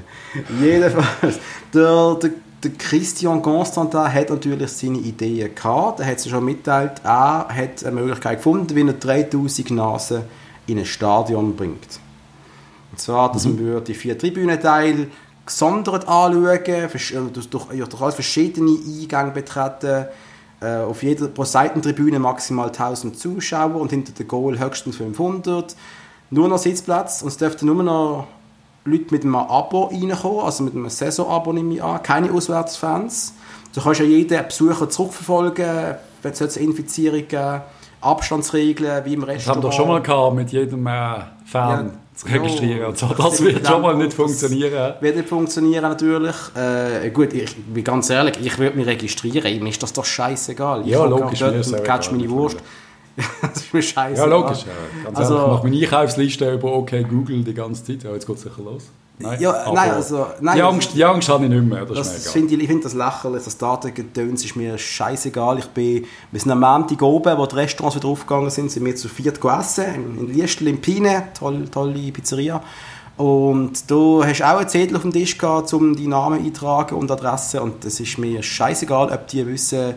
Jedenfalls, 0.58 1.40
der, 1.74 2.14
der, 2.14 2.30
der 2.62 2.70
Christian 2.78 3.42
Constantin 3.42 4.10
hat 4.10 4.30
natürlich 4.30 4.70
seine 4.70 4.96
Ideen 4.96 5.54
gehabt. 5.54 6.00
Er 6.00 6.06
hat 6.06 6.20
sie 6.20 6.30
schon 6.30 6.42
mitteilt. 6.46 7.02
Er 7.04 7.48
hat 7.50 7.84
eine 7.84 8.00
Möglichkeit 8.00 8.38
gefunden, 8.38 8.74
wie 8.74 8.80
er 8.80 8.94
3000 8.94 9.72
Nasen 9.72 10.22
in 10.66 10.78
ein 10.78 10.86
Stadion 10.86 11.54
bringt. 11.54 12.00
Und 12.90 12.98
zwar, 12.98 13.30
dass 13.30 13.44
mhm. 13.44 13.74
man 13.74 13.84
die 13.84 13.92
vier 13.92 14.16
Tribünenteile 14.16 15.08
gesondert 15.44 16.08
anschauen, 16.08 17.30
durch, 17.30 17.50
durch, 17.50 17.66
durch 17.68 18.14
verschiedene 18.14 18.70
Eingänge 18.70 19.32
betreten 19.32 19.86
äh, 19.86 20.06
auf 20.66 21.02
jeder 21.02 21.28
pro 21.28 21.44
Seitentribüne 21.44 22.18
maximal 22.18 22.68
1000 22.68 23.18
Zuschauer 23.18 23.76
und 23.76 23.90
hinter 23.90 24.12
der 24.12 24.26
Goal 24.26 24.58
höchstens 24.58 24.96
500. 24.96 25.76
Nur 26.30 26.48
noch 26.48 26.58
Sitzplatz 26.58 27.22
und 27.22 27.28
es 27.28 27.36
dürften 27.36 27.66
nur 27.66 27.82
noch 27.82 28.26
Leute 28.84 29.06
mit 29.10 29.24
einem 29.24 29.36
Abo 29.36 29.84
reinkommen, 29.84 30.40
also 30.40 30.64
mit 30.64 30.74
einem 30.74 30.88
Saison-Abo 30.88 31.52
nehme 31.52 31.74
ich 31.74 31.82
an, 31.82 32.02
keine 32.02 32.32
Auswärtsfans. 32.32 33.34
Du 33.74 33.80
kannst 33.80 34.00
ja 34.00 34.06
jeden 34.06 34.46
Besucher 34.46 34.88
zurückverfolgen, 34.88 35.96
wenn 36.22 36.32
es 36.32 36.56
Infizierungen 36.56 37.62
Abstandsregeln 38.00 39.04
wie 39.04 39.14
im 39.14 39.22
Restaurant. 39.22 39.36
Das 39.36 39.48
haben 39.48 39.62
wir 39.62 39.62
doch 39.62 39.72
schon 39.72 39.88
mal 39.88 40.02
gehabt 40.02 40.36
mit 40.36 40.52
jedem 40.52 40.86
äh, 40.86 41.20
Fan. 41.46 41.86
Ja 41.86 41.90
zu 42.14 42.26
registrieren. 42.26 42.86
Und 42.86 42.98
so. 42.98 43.06
Das 43.08 43.42
wird 43.42 43.66
schon 43.66 43.82
mal 43.82 43.96
nicht 43.96 44.12
funktionieren. 44.12 44.94
Wird 45.00 45.16
nicht 45.16 45.28
funktionieren, 45.28 45.82
natürlich. 45.82 46.36
Äh, 46.54 47.10
gut, 47.10 47.32
ich 47.32 47.54
bin 47.56 47.84
ganz 47.84 48.10
ehrlich, 48.10 48.34
ich 48.40 48.58
würde 48.58 48.76
mich 48.76 48.86
registrieren. 48.86 49.62
Mir 49.62 49.70
ist 49.70 49.82
das 49.82 49.92
doch 49.92 50.04
scheißegal. 50.04 50.86
Ja, 50.86 51.04
logisch. 51.04 51.40
Ich 51.40 51.72
und 51.72 51.84
catch 51.84 52.12
meine 52.12 52.28
Wurst. 52.30 52.58
das 53.42 53.56
ist 53.56 53.74
mir 53.74 53.82
scheiße. 53.82 54.20
Ja, 54.20 54.26
logisch. 54.26 54.64
Ja. 54.64 55.04
Ganz 55.04 55.18
also, 55.18 55.34
ehrlich, 55.34 55.46
ich 55.46 55.52
mache 55.52 55.68
meine 55.68 55.82
Einkaufsliste 55.82 56.52
über 56.52 56.72
OK 56.72 56.90
Google 57.08 57.44
die 57.44 57.54
ganze 57.54 57.84
Zeit. 57.84 58.02
Ja, 58.02 58.12
jetzt 58.12 58.26
geht 58.26 58.36
es 58.36 58.42
sicher 58.42 58.62
los. 58.62 58.90
Nein, 59.18 59.40
Ja, 59.40 59.72
nein, 59.72 59.90
also... 59.92 60.26
Nein, 60.40 60.56
die, 60.56 60.62
Angst, 60.62 60.90
die 60.94 61.04
Angst 61.04 61.28
habe 61.28 61.44
ich 61.44 61.50
nicht 61.50 61.64
mehr, 61.64 61.84
das, 61.84 62.12
Das 62.12 62.32
finde 62.32 62.54
ich, 62.54 62.60
ich 62.62 62.66
finde 62.66 62.82
das 62.82 62.94
lächerlich, 62.94 63.44
das 63.44 63.56
Datengedöns 63.56 64.44
ist 64.44 64.56
mir 64.56 64.76
scheißegal. 64.76 65.58
Ich 65.60 65.66
bin, 65.66 66.04
wir 66.32 66.40
sind 66.40 66.50
am 66.50 66.60
Montag 66.60 67.00
oben, 67.02 67.38
wo 67.38 67.46
die 67.46 67.54
Restaurants 67.54 67.96
wieder 67.96 68.08
aufgegangen 68.08 68.50
sind, 68.50 68.70
sind 68.70 68.84
wir 68.84 68.96
zu 68.96 69.08
viert 69.08 69.40
gegessen, 69.40 69.84
in, 69.94 70.18
in 70.18 70.34
Liestl, 70.34 70.66
in 70.66 70.80
Pine, 70.80 71.28
tolle, 71.38 71.70
tolle 71.70 72.10
Pizzeria. 72.10 72.60
Und 73.16 73.88
du 73.88 74.24
hast 74.24 74.42
auch 74.42 74.58
einen 74.58 74.68
Zettel 74.68 74.96
auf 74.96 75.02
dem 75.02 75.12
Tisch 75.12 75.38
gehabt, 75.38 75.72
um 75.72 75.94
die 75.94 76.08
Namen 76.08 76.44
eintragen 76.44 76.96
und 76.96 77.10
Adresse 77.12 77.62
und 77.62 77.84
es 77.84 78.00
ist 78.00 78.18
mir 78.18 78.42
scheißegal, 78.42 79.12
ob 79.12 79.28
die 79.28 79.46
wissen, 79.46 79.94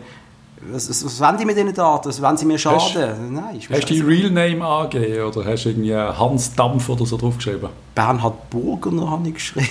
was, 0.60 0.88
was, 0.88 1.04
was 1.04 1.20
wollen 1.20 1.36
die 1.38 1.44
mit 1.44 1.56
diesen 1.56 1.74
Daten, 1.74 2.08
was 2.08 2.20
wollen 2.20 2.36
sie 2.36 2.46
mir 2.46 2.58
schaden? 2.58 3.32
Nein, 3.32 3.56
ist 3.56 3.70
mir 3.70 3.76
Hast 3.76 3.88
du 3.88 3.94
die. 3.94 4.00
Real 4.00 4.30
Name 4.30 4.64
angegeben 4.64 5.24
oder 5.24 5.44
hast 5.44 5.64
du 5.64 5.68
irgendwie 5.70 5.94
Hans 5.94 6.54
Dampf 6.54 6.88
oder 6.88 7.06
so 7.06 7.16
draufgeschrieben? 7.16 7.68
Bernhard 7.94 8.50
Burgener 8.50 9.10
habe 9.10 9.28
ich 9.28 9.34
geschrieben. 9.34 9.68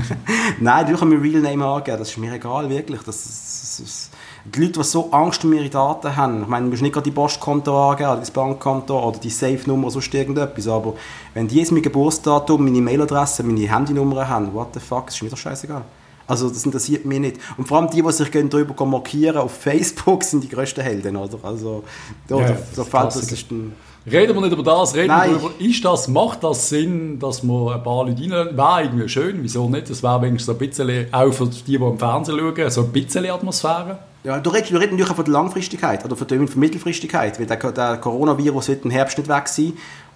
Nein, 0.60 0.86
du 0.86 0.92
kannst 0.96 1.04
mir 1.04 1.22
Real 1.22 1.40
Name 1.40 1.66
angeben, 1.66 1.98
das 1.98 2.10
ist 2.10 2.18
mir 2.18 2.32
egal, 2.32 2.68
wirklich. 2.68 3.02
Das, 3.02 3.22
das, 3.22 3.82
das, 3.82 4.10
die 4.44 4.60
Leute, 4.60 4.80
die 4.80 4.84
so 4.84 5.10
Angst 5.12 5.44
um 5.44 5.52
ihre 5.52 5.68
Daten 5.68 6.16
haben, 6.16 6.42
ich 6.42 6.48
meine, 6.48 6.64
du 6.64 6.70
musst 6.70 6.82
nicht 6.82 6.92
gerade 6.92 7.04
die 7.04 7.14
Postkonto 7.14 7.90
angeben, 7.90 8.10
oder 8.10 8.20
das 8.20 8.30
Bankkonto 8.30 9.08
oder 9.08 9.18
die 9.18 9.30
Safe-Nummer 9.30 9.84
oder 9.84 9.92
sonst 9.92 10.12
irgendetwas, 10.14 10.66
aber 10.66 10.94
wenn 11.34 11.46
die 11.46 11.56
jetzt 11.56 11.72
mein 11.72 11.82
Geburtsdatum, 11.82 12.64
meine 12.64 12.80
Mailadresse, 12.80 13.42
meine 13.42 13.70
Handynummer 13.72 14.28
haben, 14.28 14.52
what 14.52 14.68
the 14.74 14.80
fuck, 14.80 15.06
das 15.06 15.16
ist 15.16 15.22
mir 15.22 15.30
doch 15.30 15.36
scheißegal. 15.36 15.82
Also 16.26 16.48
das 16.48 16.64
interessiert 16.64 17.04
mich 17.04 17.20
nicht. 17.20 17.36
Und 17.56 17.66
vor 17.66 17.78
allem 17.78 17.90
die, 17.90 18.02
die 18.02 18.12
sich 18.12 18.30
darüber 18.30 18.86
markieren 18.86 19.38
auf 19.38 19.52
Facebook, 19.52 20.24
sind 20.24 20.44
die 20.44 20.48
grössten 20.48 20.80
Helden, 20.82 21.16
oder? 21.16 21.38
Also 21.42 21.84
da, 22.28 22.40
Ja, 22.40 22.56
da 22.74 22.82
ist 22.82 22.90
fällt 22.90 23.06
das 23.06 23.32
ist 23.32 23.50
ein... 23.50 23.72
Reden 24.04 24.34
wir 24.34 24.40
nicht 24.40 24.52
über 24.52 24.64
das, 24.64 24.96
reden 24.96 25.08
Nein. 25.08 25.30
wir 25.30 25.38
darüber, 25.38 25.60
ist 25.60 25.84
das, 25.84 26.08
macht 26.08 26.42
das 26.42 26.68
Sinn, 26.68 27.20
dass 27.20 27.44
man 27.44 27.74
ein 27.74 27.84
paar 27.84 28.04
Leute 28.04 28.20
reinlassen? 28.20 28.56
Wäre 28.56 28.82
irgendwie 28.82 29.08
schön, 29.08 29.38
wieso 29.42 29.68
nicht? 29.68 29.90
Das 29.90 30.02
wäre 30.02 30.20
wenigstens 30.22 30.46
so 30.46 30.52
ein 30.52 30.58
bisschen, 30.58 31.14
auch 31.14 31.32
für 31.32 31.46
die, 31.46 31.62
die 31.62 31.74
im 31.76 31.98
Fernsehen 31.98 32.36
schauen, 32.36 32.70
so 32.70 32.80
ein 32.80 32.90
bisschen 32.90 33.30
Atmosphäre. 33.30 33.98
Ja, 34.24 34.40
du 34.40 34.50
redest, 34.50 34.70
du 34.70 34.76
redest 34.76 34.92
natürlich 34.92 35.10
auch 35.10 35.16
von 35.16 35.24
der 35.24 35.34
Langfristigkeit 35.34 36.04
oder 36.04 36.16
von 36.16 36.26
der 36.26 36.38
Mittelfristigkeit, 36.38 37.38
weil 37.38 37.46
der, 37.46 37.72
der 37.72 37.96
Coronavirus 37.98 38.68
wird 38.68 38.84
im 38.84 38.90
Herbst 38.90 39.18
nicht 39.18 39.28
weg 39.28 39.48
sein. 39.48 39.72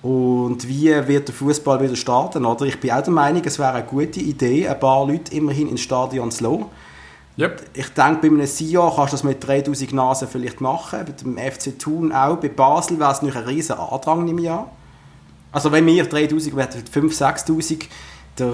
Und 0.06 0.68
wie 0.68 0.88
wird 1.08 1.26
der 1.26 1.34
Fußball 1.34 1.80
wieder 1.80 1.96
starten? 1.96 2.44
Oder? 2.44 2.66
Ich 2.66 2.78
bin 2.78 2.92
auch 2.92 3.02
der 3.02 3.12
Meinung, 3.12 3.42
es 3.44 3.58
wäre 3.58 3.72
eine 3.72 3.84
gute 3.84 4.20
Idee, 4.20 4.68
ein 4.68 4.78
paar 4.78 5.04
Leute 5.04 5.34
immerhin 5.34 5.68
ins 5.68 5.80
Stadion 5.80 6.30
zu 6.30 6.44
lassen. 6.44 6.66
Yep. 7.36 7.62
Ich 7.74 7.88
denke, 7.88 8.20
bei 8.20 8.28
einem 8.28 8.46
Sion 8.46 8.92
kannst 8.94 9.12
du 9.12 9.16
das 9.16 9.24
mit 9.24 9.44
3000 9.44 9.92
Nasen 9.92 10.28
vielleicht 10.28 10.60
machen, 10.60 11.00
bei 11.04 11.10
dem 11.10 11.36
FC 11.36 11.76
Thun 11.76 12.12
auch. 12.12 12.36
Bei 12.36 12.48
Basel 12.48 13.00
wäre 13.00 13.10
es 13.10 13.20
nicht 13.20 13.36
ein 13.36 13.42
riesen 13.42 13.76
Andrang, 13.76 14.38
ich 14.38 14.48
an. 14.48 14.66
Also 15.50 15.72
wenn 15.72 15.84
wir 15.84 16.04
3000, 16.04 16.54
wir 16.54 16.62
hätten 16.62 16.78
5'000, 16.78 17.44
6'000, 17.44 17.86
da, 18.36 18.52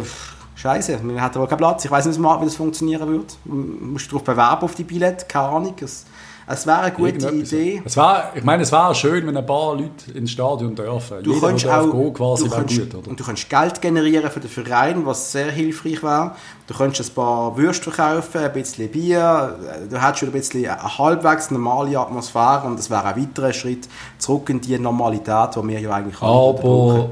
scheiße, 0.54 1.00
wir 1.02 1.22
hätten 1.22 1.38
wohl 1.38 1.48
keinen 1.48 1.58
Platz. 1.58 1.84
Ich 1.84 1.90
weiß 1.90 2.06
nicht, 2.06 2.18
wie 2.18 2.44
das 2.44 2.56
funktionieren 2.56 3.06
würde. 3.06 3.26
Du 3.44 3.54
musst 3.54 4.08
darauf 4.10 4.24
bewerben 4.24 4.62
auf 4.62 4.74
die 4.74 4.84
Billette, 4.84 5.26
keine 5.26 5.48
Ahnung. 5.48 5.74
Es, 5.82 6.06
es 6.46 6.66
wäre 6.66 6.80
eine 6.80 6.92
gute. 6.92 7.30
Idee. 7.30 7.82
Es 7.84 7.96
wär, 7.96 8.32
ich 8.34 8.44
meine, 8.44 8.62
es 8.62 8.72
wäre 8.72 8.94
schön, 8.94 9.26
wenn 9.26 9.36
ein 9.36 9.46
paar 9.46 9.74
Leute 9.74 10.12
ins 10.14 10.30
Stadion 10.30 10.74
dürfen. 10.74 11.22
Du 11.22 11.34
Jeder, 11.34 11.48
kannst 11.48 11.66
auch 11.66 11.90
gehen, 11.90 12.14
quasi, 12.14 12.44
du 12.44 12.50
kannst, 12.50 12.78
gut, 12.78 12.94
oder? 12.94 13.08
und 13.08 13.20
du 13.20 13.24
kannst 13.24 13.48
Geld 13.48 13.80
generieren 13.80 14.30
für 14.30 14.40
den 14.40 14.50
Verein, 14.50 15.06
was 15.06 15.32
sehr 15.32 15.50
hilfreich 15.50 16.02
wäre. 16.02 16.32
Du 16.66 16.74
kannst 16.74 17.00
ein 17.00 17.14
paar 17.14 17.56
Würste 17.56 17.90
verkaufen, 17.90 18.40
ein 18.40 18.52
bisschen 18.52 18.88
Bier. 18.88 19.56
Du 19.90 20.00
hättest 20.00 20.18
schon 20.20 20.28
ein 20.28 20.32
bisschen 20.32 20.66
eine 20.66 20.98
halbwegs 20.98 21.50
normale 21.50 21.98
Atmosphäre 21.98 22.62
und 22.66 22.78
das 22.78 22.90
wäre 22.90 23.04
ein 23.04 23.20
weiterer 23.20 23.52
Schritt 23.52 23.88
zurück 24.18 24.48
in 24.48 24.60
die 24.60 24.78
Normalität, 24.78 25.56
die 25.56 25.68
wir 25.68 25.80
ja 25.80 25.90
eigentlich 25.90 26.18
brauchen. 26.18 26.60
Aber, 26.60 27.10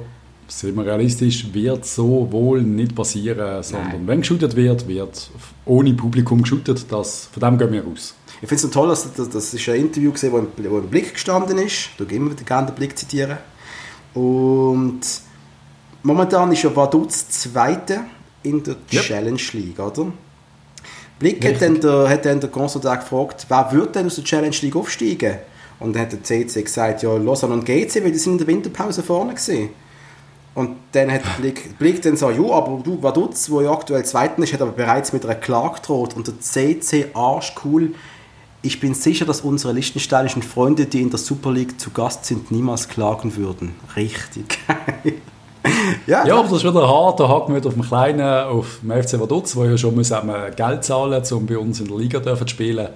sind 0.52 0.76
wir 0.76 0.84
realistisch, 0.84 1.52
wird 1.52 1.84
so 1.84 2.26
wohl 2.30 2.62
nicht 2.62 2.94
passieren, 2.94 3.62
sondern 3.62 4.06
wenn 4.06 4.20
geshootet 4.20 4.56
wird, 4.56 4.88
wird 4.88 5.30
ohne 5.64 5.94
Publikum. 5.94 6.42
Das, 6.64 7.28
von 7.32 7.40
dem 7.40 7.58
gehen 7.58 7.72
wir 7.72 7.84
aus. 7.86 8.14
Ich 8.42 8.48
finde 8.48 8.66
es 8.66 8.70
toll, 8.70 8.88
dass 8.88 9.12
das, 9.12 9.28
das 9.28 9.52
ist 9.52 9.68
ein 9.68 9.76
Interview 9.76 10.12
gesehen, 10.12 10.32
wo 10.32 10.38
im, 10.38 10.48
wo 10.56 10.78
im 10.78 10.88
Blick 10.88 11.12
gestanden 11.14 11.58
ist. 11.58 11.90
Ich 11.98 12.12
immer 12.12 12.30
wieder 12.30 12.44
gerne 12.44 12.68
den 12.68 12.74
Blick 12.74 12.96
zitieren. 12.96 13.38
Und 14.14 15.00
momentan 16.02 16.50
ist 16.52 16.62
ja 16.62 16.74
Vaduz 16.74 17.28
Zweite 17.28 18.00
in 18.42 18.62
der 18.62 18.76
Yep. 18.92 19.02
Challenge 19.02 19.42
League, 19.52 19.78
oder? 19.78 20.12
Blick 21.18 21.46
hat 21.46 21.60
dann, 21.60 21.80
der, 21.80 22.08
hat 22.08 22.24
dann 22.24 22.40
der 22.40 22.48
Konsulat 22.48 23.00
gefragt, 23.00 23.44
wer 23.48 23.70
wird 23.72 23.94
denn 23.94 24.06
aus 24.06 24.14
der 24.14 24.24
Challenge 24.24 24.56
League 24.62 24.76
aufsteigen? 24.76 25.36
Und 25.78 25.94
dann 25.94 26.02
hat 26.02 26.12
der 26.12 26.22
CC 26.22 26.62
gesagt, 26.62 27.02
ja, 27.02 27.14
Lausanne 27.14 27.54
und 27.54 27.64
GC, 27.64 28.02
weil 28.02 28.12
die 28.12 28.18
sind 28.18 28.32
in 28.32 28.38
der 28.38 28.46
Winterpause 28.46 29.02
vorne 29.02 29.34
gewesen. 29.34 29.70
Und 30.54 30.76
dann 30.92 31.12
hat 31.12 31.22
der 31.24 31.42
Blick, 31.42 31.78
Blick 31.78 32.02
dann 32.02 32.16
so, 32.16 32.30
ja, 32.30 32.42
aber 32.54 32.80
du, 32.82 33.02
Vaduz, 33.02 33.50
wo 33.50 33.60
ja 33.60 33.70
aktuell 33.70 34.04
Zweiten 34.04 34.42
ist, 34.42 34.52
hat 34.52 34.62
aber 34.62 34.72
bereits 34.72 35.12
mit 35.12 35.24
einer 35.24 35.36
Klage 35.36 35.76
gedroht. 35.76 36.16
Und 36.16 36.26
der 36.26 36.40
CC 36.40 37.10
arschcool, 37.14 37.94
ich 38.62 38.80
bin 38.80 38.94
sicher, 38.94 39.24
dass 39.24 39.40
unsere 39.40 39.72
liechtensteinischen 39.72 40.42
Freunde, 40.42 40.86
die 40.86 41.00
in 41.00 41.10
der 41.10 41.18
Super 41.18 41.50
League 41.50 41.80
zu 41.80 41.90
Gast 41.90 42.26
sind, 42.26 42.50
niemals 42.50 42.88
klagen 42.88 43.36
würden. 43.36 43.74
Richtig 43.96 44.58
ja, 46.06 46.26
Ja, 46.26 46.34
aber 46.38 46.48
das 46.48 46.58
ist 46.58 46.64
wieder 46.64 46.86
hart. 46.86 47.20
Da 47.20 47.28
hacken 47.28 47.54
wir 47.54 47.66
auf 47.66 47.74
dem 47.74 47.82
Kleinen, 47.82 48.44
auf 48.44 48.80
dem 48.82 48.90
FC 49.02 49.18
Vaduz, 49.18 49.56
wo 49.56 49.64
ja 49.64 49.78
schon 49.78 49.94
müssen 49.94 50.26
wir 50.26 50.50
Geld 50.50 50.84
zahlen 50.84 51.22
um 51.32 51.46
bei 51.46 51.56
uns 51.56 51.80
in 51.80 51.88
der 51.88 51.96
Liga 51.96 52.22
zu 52.22 52.48
spielen. 52.48 52.88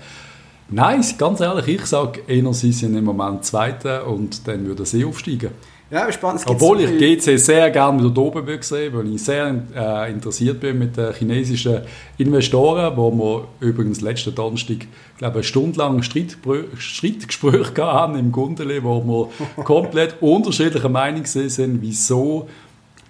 Nein, 0.68 1.04
ganz 1.18 1.40
ehrlich, 1.40 1.68
ich 1.68 1.86
sage, 1.86 2.22
eher 2.26 2.52
sie 2.54 2.72
sind 2.72 2.96
im 2.96 3.04
Moment 3.04 3.44
Zweite 3.44 4.04
und 4.04 4.46
dann 4.48 4.66
würden 4.66 4.86
sie 4.86 5.04
aufsteigen. 5.04 5.50
Ja 5.94 6.06
gibt 6.06 6.50
Obwohl 6.50 6.80
so 6.80 6.88
ich 6.88 6.98
GC 6.98 7.38
sehr 7.38 7.70
gerne 7.70 8.02
wieder 8.02 8.20
oben 8.20 8.46
will 8.46 8.62
sehen, 8.62 8.92
weil 8.94 9.14
ich 9.14 9.22
sehr 9.22 9.62
äh, 9.76 10.10
interessiert 10.10 10.58
bin 10.58 10.78
mit 10.78 10.96
den 10.96 11.12
chinesischen 11.14 11.82
Investoren, 12.18 12.96
wo 12.96 13.12
wir 13.12 13.68
übrigens 13.68 14.00
letzten 14.00 14.34
Donnerstag, 14.34 14.86
glaube 15.18 15.34
ich, 15.34 15.36
eine 15.36 15.44
Stunde 15.44 15.78
lang 15.78 16.00
Streitbrü- 16.00 16.76
Streitgespräche 16.76 17.72
haben 17.84 18.18
im 18.18 18.32
Gundeli, 18.32 18.82
wo 18.82 19.30
wir 19.56 19.64
komplett 19.64 20.16
unterschiedlicher 20.20 20.88
Meinung 20.88 21.24
sind, 21.26 21.80
wieso 21.80 22.48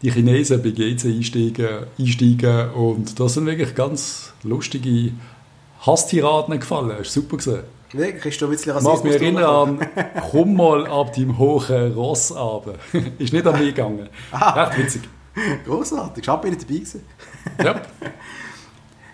die 0.03 0.11
Chinesen 0.11 0.63
bei 0.63 0.71
GC 0.71 1.07
einsteigen, 1.07 1.69
einsteigen 1.99 2.71
und 2.73 3.19
da 3.19 3.27
sind 3.29 3.47
wirklich 3.47 3.75
ganz 3.75 4.35
lustige 4.43 5.13
Hasstiraden 5.81 6.61
gefallen. 6.61 6.91
Das 6.99 7.09
ist 7.09 7.15
super 7.15 7.39
gesehen. 7.39 7.63
Wirklich, 7.95 8.35
ist 8.35 8.43
da 8.43 8.47
ein 8.47 8.51
bisschen 8.51 8.77
Ich 8.77 8.83
mag 8.83 9.05
mich 9.05 9.15
Rassismus 9.15 9.15
erinnern 9.15 9.45
an 9.45 9.89
«Komm 10.31 10.57
mal 10.57 10.87
ab 10.87 11.15
deinem 11.15 11.39
hohen 11.39 11.93
Ross 11.95 12.35
runter». 12.35 12.75
ist 13.19 13.33
nicht 13.33 13.47
an 13.47 13.59
mich 13.59 13.75
gegangen. 13.75 14.09
Recht 14.33 14.79
witzig. 14.79 15.03
Grossartig, 15.65 16.27
ich 16.27 16.35
bin 16.37 16.51
nicht 16.51 16.63
dabei 16.63 16.75
gewesen. 16.75 17.03
Ja. 17.63 17.81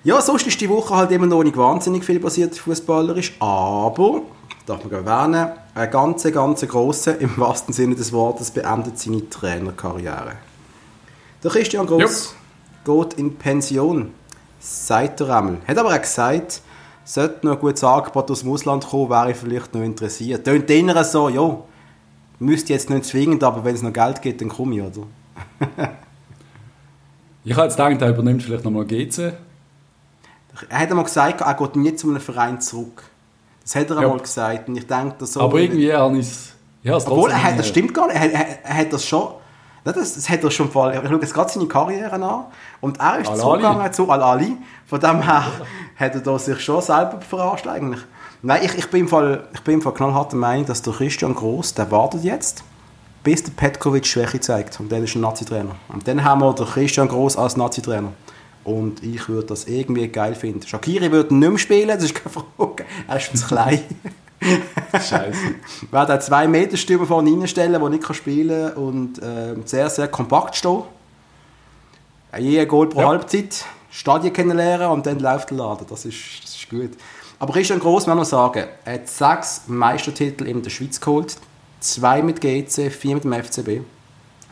Ja, 0.02 0.22
sonst 0.22 0.46
ist 0.46 0.58
die 0.58 0.68
Woche 0.70 0.96
halt 0.96 1.10
immer 1.10 1.26
noch 1.26 1.42
nicht 1.42 1.58
wahnsinnig 1.58 2.06
viel 2.06 2.20
passiert 2.20 2.56
fußballerisch, 2.56 3.36
aber, 3.38 4.22
darf 4.64 4.82
man 4.82 5.04
erwähnen, 5.04 5.50
ein 5.74 5.90
ganz, 5.90 6.22
ganz 6.22 6.66
grosser, 6.66 7.18
im 7.20 7.36
wahrsten 7.36 7.74
Sinne 7.74 7.96
des 7.96 8.10
Wortes, 8.10 8.50
beendet 8.50 8.98
seine 8.98 9.28
Trainerkarriere. 9.28 10.36
Der 11.44 11.50
Christian 11.50 11.86
Gross 11.86 12.34
geht 12.82 13.12
in 13.18 13.36
Pension, 13.36 14.14
seit 14.58 15.20
der 15.20 15.36
einmal. 15.36 15.58
Hat 15.68 15.76
aber 15.76 15.94
auch 15.94 16.00
gesagt, 16.00 16.62
sollte 17.04 17.46
noch 17.46 17.54
ein 17.54 17.60
gutes 17.60 17.82
Angebot 17.84 18.30
aus 18.30 18.40
dem 18.40 18.50
Ausland 18.52 18.86
kommen, 18.86 19.10
wäre 19.10 19.30
ich 19.30 19.36
vielleicht 19.36 19.74
noch 19.74 19.82
interessiert. 19.82 20.44
Tönt 20.44 20.70
eher 20.70 21.04
so, 21.04 21.28
ja, 21.28 21.56
müsste 22.38 22.72
jetzt 22.72 22.90
nicht 22.90 23.04
zwingend, 23.04 23.42
aber 23.44 23.64
wenn 23.64 23.74
es 23.74 23.82
noch 23.82 23.92
Geld 23.92 24.22
gibt, 24.22 24.40
dann 24.40 24.48
komme 24.48 24.76
ich, 24.76 24.82
oder? 24.82 25.06
Ich 27.42 27.52
habe 27.56 27.62
jetzt 27.68 27.76
gedacht, 27.78 28.02
er 28.02 28.10
übernimmt 28.10 28.42
vielleicht 28.42 28.64
nochmal 28.64 28.84
GC. 28.84 29.32
Er 30.68 30.78
hat 30.78 30.90
einmal 30.90 31.04
gesagt, 31.04 31.40
er 31.40 31.54
geht 31.54 31.76
nie 31.76 31.94
zu 31.94 32.10
einem 32.10 32.20
Verein 32.20 32.60
zurück. 32.60 33.02
Das 33.62 33.74
hat 33.76 33.88
er 33.88 33.96
Ja. 33.96 34.02
einmal 34.02 34.18
gesagt. 34.20 34.68
Und 34.68 34.76
ich 34.76 34.86
denke, 34.86 35.14
das 35.18 35.32
so. 35.32 35.40
Aber 35.40 35.58
irgendwie 35.58 35.86
ich 35.88 36.26
es... 36.26 36.52
Ja, 36.82 36.96
Obwohl, 36.96 37.30
er 37.30 37.42
hat, 37.42 37.58
das 37.58 37.68
stimmt 37.68 37.94
gar 37.94 38.08
nicht. 38.08 38.16
Er, 38.16 38.30
er, 38.32 38.64
er 38.64 38.76
hat 38.76 38.92
das 38.92 39.06
schon. 39.06 39.28
Das, 39.84 40.14
das 40.14 40.28
hat 40.28 40.44
er 40.44 40.50
schon 40.50 40.70
voll. 40.70 40.92
Ich 40.92 41.08
schaue 41.08 41.20
jetzt 41.20 41.34
gerade 41.34 41.50
seine 41.50 41.66
Karriere 41.66 42.12
an. 42.12 42.44
Und 42.80 43.00
er 43.00 43.20
ist 43.20 43.36
zugegangen 43.36 43.92
zu 43.92 44.10
Al-Ali. 44.10 44.56
Von 44.86 45.00
dem 45.00 45.22
her 45.22 45.44
hat 45.96 46.14
er 46.14 46.20
da 46.20 46.38
sich 46.38 46.60
schon 46.60 46.82
selber 46.82 47.20
verarscht 47.20 47.66
eigentlich. 47.66 48.00
Nein, 48.42 48.60
ich, 48.64 48.74
ich, 48.76 48.86
bin 48.88 49.02
im 49.02 49.08
Fall, 49.08 49.48
ich 49.52 49.60
bin 49.60 49.74
im 49.74 49.82
Fall 49.82 49.94
knallhart 49.94 50.32
der 50.32 50.38
Meinung, 50.38 50.66
dass 50.66 50.82
der 50.82 50.92
Christian 50.92 51.34
Gross, 51.34 51.74
der 51.74 51.90
wartet 51.90 52.24
jetzt, 52.24 52.64
bis 53.22 53.42
der 53.42 53.52
Petkovic 53.52 54.06
Schwäche 54.06 54.40
zeigt. 54.40 54.80
Und 54.80 54.90
dann 54.90 55.04
ist 55.04 55.14
er 55.14 55.20
Nazi-Trainer. 55.20 55.76
Und 55.88 56.08
dann 56.08 56.24
haben 56.24 56.40
wir 56.40 56.54
den 56.54 56.66
Christian 56.66 57.08
Gross 57.08 57.36
als 57.36 57.56
Nazi-Trainer. 57.56 58.12
Und 58.64 59.02
ich 59.02 59.28
würde 59.28 59.48
das 59.48 59.64
irgendwie 59.64 60.08
geil 60.08 60.34
finden. 60.34 60.66
Shakiri 60.66 61.10
würde 61.10 61.34
nicht 61.34 61.48
mehr 61.48 61.58
spielen, 61.58 61.88
das 61.88 62.04
ist 62.04 62.14
keine 62.14 62.30
Frage. 62.30 62.84
Er 63.08 63.16
ist 63.16 63.36
zu 63.36 63.46
klein. 63.46 63.82
Scheiße. 64.92 65.38
Wir 65.90 65.92
werden 65.92 66.20
zwei 66.20 66.48
Meter 66.48 66.76
Stürmer 66.76 67.06
vorne 67.06 67.30
reinstellen, 67.30 67.80
der 67.80 67.88
nicht 67.90 68.14
spielen 68.14 68.74
kann 68.74 68.82
und 68.82 69.22
äh, 69.22 69.54
sehr, 69.64 69.90
sehr 69.90 70.08
kompakt 70.08 70.56
stehen. 70.56 70.82
Je 72.38 72.60
ein 72.60 72.68
Goal 72.68 72.88
pro 72.88 73.00
Ja. 73.00 73.08
Halbzeit, 73.08 73.64
Stadien 73.90 74.32
kennenlernen 74.32 74.88
und 74.88 75.04
dann 75.06 75.18
läuft 75.18 75.50
der 75.50 75.58
Laden. 75.58 75.86
Das 75.88 76.04
ist, 76.04 76.44
das 76.44 76.54
ist 76.54 76.70
gut. 76.70 76.90
Aber 77.38 77.52
Christian 77.52 77.80
Gross, 77.80 78.02
muss 78.02 78.06
man 78.06 78.18
noch 78.18 78.24
sagen, 78.24 78.66
er 78.84 78.94
hat 78.94 79.08
sechs 79.08 79.62
Meistertitel 79.66 80.46
in 80.46 80.62
der 80.62 80.70
Schweiz 80.70 81.00
geholt. 81.00 81.36
Zwei 81.80 82.22
mit 82.22 82.40
GC, 82.40 82.90
vier 82.90 83.14
mit 83.14 83.24
dem 83.24 83.32
FCB. 83.32 83.80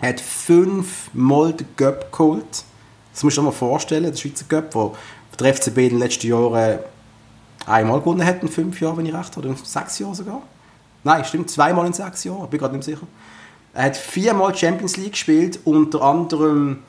Er 0.01 0.09
hat 0.11 0.21
fünf 0.21 1.11
Mal 1.13 1.53
den 1.53 1.67
Göpp 1.77 2.11
geholt. 2.13 2.65
Das 3.13 3.23
musst 3.23 3.37
du 3.37 3.43
dir 3.43 3.47
mal 3.47 3.53
vorstellen, 3.53 4.05
der 4.05 4.17
Schweizer 4.17 4.47
Cup, 4.49 4.75
wo 4.75 4.95
der 5.39 5.55
FCB 5.55 5.79
in 5.79 5.89
den 5.91 5.99
letzten 5.99 6.29
Jahren 6.29 6.79
einmal 7.69 8.01
gewonnen 8.01 8.25
hat 8.25 8.43
in 8.43 8.49
fünf 8.49 8.81
Jahren, 8.81 8.97
wenn 8.99 9.07
ich 9.07 9.15
recht 9.15 9.37
habe, 9.37 9.49
oder 9.49 9.59
in 9.59 9.65
sechs 9.65 9.99
Jahren 9.99 10.15
sogar. 10.15 10.43
Nein, 11.05 11.25
stimmt, 11.25 11.51
zweimal 11.51 11.87
in 11.87 11.93
sechs 11.93 12.25
Jahren, 12.25 12.45
ich 12.45 12.51
bin 12.51 12.61
gerade 12.61 12.75
nicht 12.75 12.85
sicher. 12.85 13.07
Er 13.75 13.85
hat 13.85 13.97
viermal 13.97 14.55
Champions 14.55 14.97
League 14.97 15.13
gespielt, 15.13 15.61
unter 15.65 16.03
anderem 16.03 16.81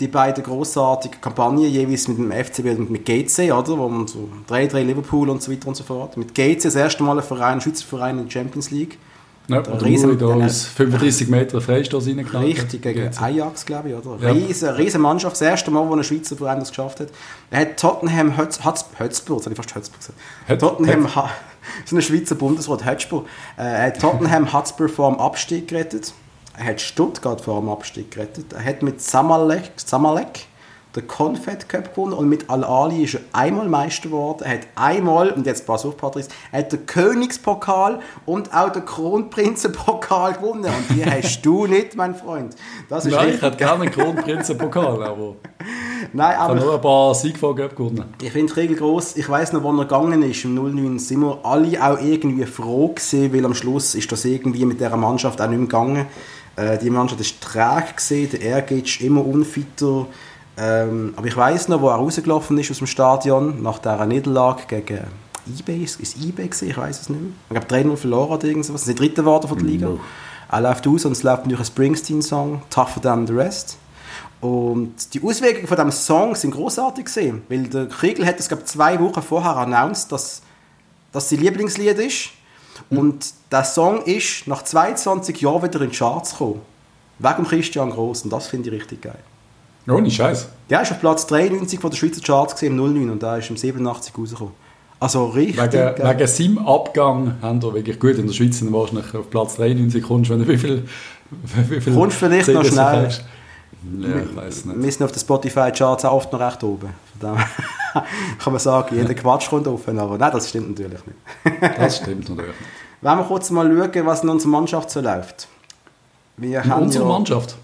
die 0.00 0.08
beiden 0.08 0.42
großartigen 0.42 1.20
Kampagnen, 1.20 1.70
jeweils 1.70 2.08
mit 2.08 2.18
dem 2.18 2.32
FCB 2.32 2.78
und 2.78 2.90
mit 2.90 3.06
GC, 3.06 3.52
oder? 3.52 3.78
Wo 3.78 3.88
man 3.88 4.06
so 4.06 4.28
3-3 4.48 4.82
Liverpool 4.82 5.30
und 5.30 5.40
so 5.40 5.52
weiter 5.52 5.68
und 5.68 5.76
so 5.76 5.84
fort. 5.84 6.16
Mit 6.16 6.34
GC 6.34 6.62
das 6.62 6.74
erste 6.74 7.02
Mal 7.04 7.18
ein 7.18 7.24
Verein, 7.24 7.60
ein 7.60 8.18
in 8.18 8.24
der 8.24 8.30
Champions 8.30 8.70
League. 8.70 8.98
Ja, 9.48 9.60
Der 9.60 9.74
oder 9.74 9.84
Riesen- 9.84 10.18
da 10.18 10.26
aus 10.26 10.64
35 10.64 11.28
Meter 11.28 11.60
Freistoß 11.60 12.06
reingeknallt. 12.06 12.46
Richtig, 12.46 12.80
gegen. 12.80 13.10
Ajax, 13.18 13.66
glaube 13.66 13.90
ich, 13.90 13.94
oder? 13.94 14.16
Ja. 14.26 14.32
Riesen, 14.32 14.70
riesen 14.70 15.02
Mannschaft, 15.02 15.34
das 15.34 15.42
erste 15.42 15.70
Mal, 15.70 15.86
wo 15.86 15.94
ein 15.94 16.02
Schweizer 16.02 16.34
Verein 16.36 16.60
das 16.60 16.70
geschafft 16.70 17.00
hat. 17.00 17.08
Er 17.50 17.60
hat 17.60 17.76
Tottenham 17.78 18.38
Hotspur, 18.38 19.04
jetzt 19.06 19.26
habe 19.28 19.50
ich 19.50 19.56
fast 19.56 19.74
Hotspur 19.74 19.98
gesagt. 19.98 20.18
Hot- 20.48 20.58
Tottenham, 20.60 21.14
Ha- 21.14 21.28
so 21.84 21.96
ein 21.96 22.00
Schweizer 22.02 22.36
Bundesrat, 22.36 22.86
Hotspur. 22.86 23.26
Äh, 23.58 23.62
Er 23.62 23.82
hat 23.88 24.00
Tottenham 24.00 24.50
Hotspur 24.52 24.88
vor 24.88 25.10
dem 25.10 25.20
Abstieg 25.20 25.68
gerettet. 25.68 26.14
Er 26.56 26.64
hat 26.66 26.80
Stuttgart 26.80 27.40
vor 27.42 27.60
dem 27.60 27.68
Abstieg 27.68 28.10
gerettet. 28.12 28.52
Er 28.54 28.64
hat 28.64 28.82
mit 28.82 29.02
Samalek, 29.02 29.72
Samalek 29.76 30.46
den 30.96 31.08
Confed 31.08 31.68
Cup 31.68 31.94
gewonnen 31.94 32.12
und 32.12 32.28
mit 32.28 32.48
Al-Ali 32.48 33.04
ist 33.04 33.14
er 33.14 33.20
einmal 33.32 33.68
Meister 33.68 34.08
geworden. 34.08 34.44
Er 34.44 34.52
hat 34.54 34.66
einmal, 34.76 35.30
und 35.30 35.44
jetzt 35.46 35.66
pass 35.66 35.84
auf, 35.84 35.96
Patrice, 35.96 36.28
er 36.52 36.60
hat 36.60 36.72
den 36.72 36.86
Königspokal 36.86 37.98
und 38.26 38.54
auch 38.54 38.70
den 38.70 38.84
Kronprinzenpokal 38.84 40.34
gewonnen. 40.34 40.64
Und 40.66 40.96
die 40.96 41.04
hast 41.10 41.42
du 41.42 41.66
nicht, 41.66 41.96
mein 41.96 42.14
Freund. 42.14 42.54
Das 42.88 43.06
ist 43.06 43.12
Nein, 43.12 43.20
ich 43.22 43.32
richtig. 43.34 43.42
hätte 43.42 43.56
gerne 43.56 43.82
einen 43.82 43.90
Kronprinzenpokal, 43.90 45.02
aber 45.02 45.34
Nein, 46.12 46.32
ich 46.32 46.38
habe 46.38 46.52
aber 46.52 46.60
nur 46.60 46.74
ein 46.74 46.80
paar 46.80 47.14
Siegfolgen 47.14 47.68
gewonnen. 47.70 48.04
ich 48.22 48.30
finde 48.30 48.52
die 48.52 48.60
Regel 48.60 48.76
gross. 48.76 49.16
Ich 49.16 49.28
weiss 49.28 49.52
noch, 49.52 49.62
wo 49.62 49.72
er 49.72 49.84
gegangen 49.84 50.22
ist, 50.22 50.44
im 50.44 50.54
09, 50.54 50.98
sind 50.98 51.20
wir 51.20 51.38
alle 51.42 51.82
auch 51.82 52.00
irgendwie 52.00 52.46
froh 52.46 52.88
gewesen, 52.88 53.32
weil 53.34 53.44
am 53.44 53.54
Schluss 53.54 53.94
ist 53.94 54.12
das 54.12 54.24
irgendwie 54.24 54.64
mit 54.64 54.78
dieser 54.78 54.96
Mannschaft 54.96 55.40
auch 55.40 55.48
nicht 55.48 55.58
mehr 55.58 55.66
gegangen. 55.66 56.06
Äh, 56.56 56.78
die 56.78 56.90
Mannschaft 56.90 57.20
ist 57.20 57.40
träge 57.40 58.28
der 58.28 58.40
Ehrgeiz 58.40 58.86
ist 58.86 59.00
immer 59.00 59.26
unfitter. 59.26 60.06
Ähm, 60.56 61.14
aber 61.16 61.26
ich 61.26 61.36
weiss 61.36 61.68
noch, 61.68 61.80
wo 61.80 61.88
er 61.88 61.96
rausgelaufen 61.96 62.56
ist 62.58 62.70
aus 62.70 62.78
dem 62.78 62.86
Stadion, 62.86 63.62
nach 63.62 63.78
dieser 63.78 64.06
Niederlage 64.06 64.62
gegen 64.68 65.00
eBay, 65.46 65.82
ist 65.82 66.00
es 66.00 66.14
eBay 66.16 66.48
gewesen? 66.48 66.70
ich 66.70 66.76
weiß 66.76 67.00
es 67.02 67.08
nicht 67.08 67.20
mehr. 67.20 67.32
Ich 67.50 67.68
glaube 67.68 67.90
3-0 67.90 67.96
verloren 67.96 68.30
oder 68.32 68.44
irgendwas, 68.46 68.84
sind 68.84 68.98
dritte 68.98 69.22
geworden 69.22 69.48
von 69.48 69.58
der 69.58 69.66
Liga. 69.66 69.86
No. 69.88 70.00
Er 70.50 70.60
läuft 70.60 70.86
aus 70.86 71.04
und 71.04 71.12
es 71.12 71.22
läuft 71.22 71.42
natürlich 71.42 71.60
ein 71.60 71.66
Springsteen-Song, 71.66 72.62
Tougher 72.70 73.02
Than 73.02 73.26
the 73.26 73.32
Rest. 73.32 73.78
Und 74.40 75.14
die 75.14 75.22
Auswirkungen 75.22 75.66
von 75.66 75.76
diesem 75.76 75.90
Song 75.90 76.34
sind 76.34 76.52
großartig 76.52 77.06
gesehen, 77.06 77.42
weil 77.48 77.64
der 77.64 77.86
Kriegel 77.86 78.26
hat 78.26 78.38
es 78.38 78.48
glaube 78.48 78.64
zwei 78.64 79.00
Wochen 79.00 79.22
vorher 79.22 79.56
announced, 79.56 80.12
dass 80.12 80.42
das 81.12 81.30
sein 81.30 81.40
Lieblingslied 81.40 81.98
ist. 81.98 82.30
Und 82.90 83.32
der 83.50 83.64
Song 83.64 84.02
ist 84.02 84.46
nach 84.46 84.62
22 84.62 85.40
Jahren 85.40 85.62
wieder 85.62 85.80
in 85.80 85.90
die 85.90 85.96
Charts 85.96 86.32
gekommen. 86.32 86.60
Wegen 87.18 87.44
Christian 87.44 87.90
Gross. 87.90 88.22
Und 88.22 88.32
das 88.32 88.48
finde 88.48 88.68
ich 88.68 88.76
richtig 88.76 89.02
geil. 89.02 89.18
Ohne 89.86 90.10
Scheiß. 90.10 90.48
Der 90.70 90.82
ist 90.82 90.92
auf 90.92 91.00
Platz 91.00 91.26
93 91.26 91.78
von 91.78 91.90
der 91.90 91.96
Schweizer 91.96 92.20
Charts 92.22 92.54
gesehen, 92.54 92.78
im 92.78 92.92
09 92.94 93.10
und 93.10 93.22
da 93.22 93.36
ist 93.36 93.50
im 93.50 93.56
87 93.56 94.16
rausgekommen. 94.16 94.54
Also 95.00 95.26
richtig 95.26 95.58
Wegen, 95.60 95.70
geil. 95.72 96.16
wegen 96.16 96.26
seinem 96.26 96.58
Abgang 96.66 97.34
haben 97.42 97.60
wir 97.62 97.74
wirklich 97.74 98.00
gut 98.00 98.16
in 98.16 98.26
der 98.26 98.32
Schweiz 98.32 98.58
sind 98.58 98.72
wahrscheinlich 98.72 99.14
auf 99.14 99.28
Platz 99.28 99.56
93 99.56 100.02
kommst, 100.02 100.30
wenn 100.30 100.38
du 100.38 100.48
wie 100.48 100.56
viel, 100.56 100.84
wie 101.68 101.80
viel 101.80 101.92
Kommst 101.94 102.16
vielleicht 102.16 102.48
noch 102.48 102.62
CDs 102.62 102.72
schnell. 102.74 102.86
verkaufst. 102.86 103.24
Ja, 104.00 104.08
ich 104.18 104.36
weiß 104.36 104.64
nicht. 104.64 104.82
Wir 104.82 104.92
sind 104.92 105.04
auf 105.04 105.12
den 105.12 105.20
Spotify-Charts 105.20 106.06
auch 106.06 106.12
oft 106.14 106.32
noch 106.32 106.40
recht 106.40 106.62
oben. 106.64 106.88
Von 107.20 107.34
dem 107.34 107.44
kann 108.38 108.52
man 108.52 108.58
sagen, 108.58 108.96
jeder 108.96 109.12
Quatsch 109.12 109.50
kommt 109.50 109.66
offen, 109.68 109.98
aber 109.98 110.16
nein, 110.16 110.32
das 110.32 110.48
stimmt 110.48 110.70
natürlich 110.70 111.00
nicht. 111.04 111.62
Das 111.76 111.98
stimmt 111.98 112.30
natürlich. 112.30 112.46
nicht. 112.58 112.68
Wenn 113.02 113.18
wir 113.18 113.24
kurz 113.24 113.50
mal 113.50 113.66
schauen, 113.66 114.06
was 114.06 114.22
in 114.22 114.30
unserer 114.30 114.50
Mannschaft 114.50 114.90
so 114.90 115.00
läuft. 115.00 115.48
Wir 116.38 116.64
In 116.64 116.72
unserer 116.72 117.02
ja, 117.02 117.08
Mannschaft. 117.08 117.56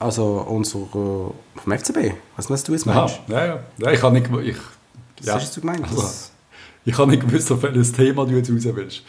Also 0.00 0.44
unser 0.48 0.78
äh, 0.78 1.60
vom 1.60 1.72
FCB. 1.78 2.14
Was 2.36 2.62
du 2.64 2.72
jetzt 2.72 2.88
Aha, 2.88 3.00
meinst? 3.02 3.20
ja, 3.28 3.46
ja. 3.46 3.58
ja. 3.78 3.90
Ich 3.92 4.02
habe 4.02 4.18
nicht, 4.18 4.26
ich, 4.44 4.56
Was 5.18 5.26
ja. 5.26 5.34
hast 5.34 5.56
du 5.56 5.60
gemeint? 5.60 5.84
Also, 5.84 5.96
Das- 6.00 6.30
ich 6.84 6.96
habe 6.98 7.10
nicht 7.10 7.20
gewusst, 7.26 7.52
auf 7.52 7.62
welches 7.62 7.92
Thema 7.92 8.24
du 8.24 8.32
jetzt 8.34 8.50
raus 8.50 8.64
willst. 8.74 9.02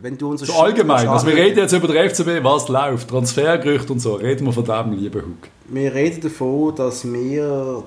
wenn 0.00 0.18
du 0.18 0.30
unser 0.30 0.44
So 0.46 0.52
allgemein. 0.54 1.08
Also 1.08 1.26
wir 1.26 1.34
reden 1.34 1.58
jetzt 1.58 1.72
über 1.72 1.88
den 1.88 2.10
FCB, 2.10 2.44
was 2.44 2.68
läuft, 2.68 3.08
Transfergerüchte 3.08 3.92
und 3.94 4.00
so. 4.00 4.14
Reden 4.16 4.44
wir 4.46 4.52
von 4.52 4.64
dem, 4.64 4.92
lieber 4.92 5.20
Hug. 5.20 5.48
Wir 5.68 5.94
reden 5.94 6.20
davon, 6.20 6.74
dass 6.76 7.04
wir. 7.10 7.82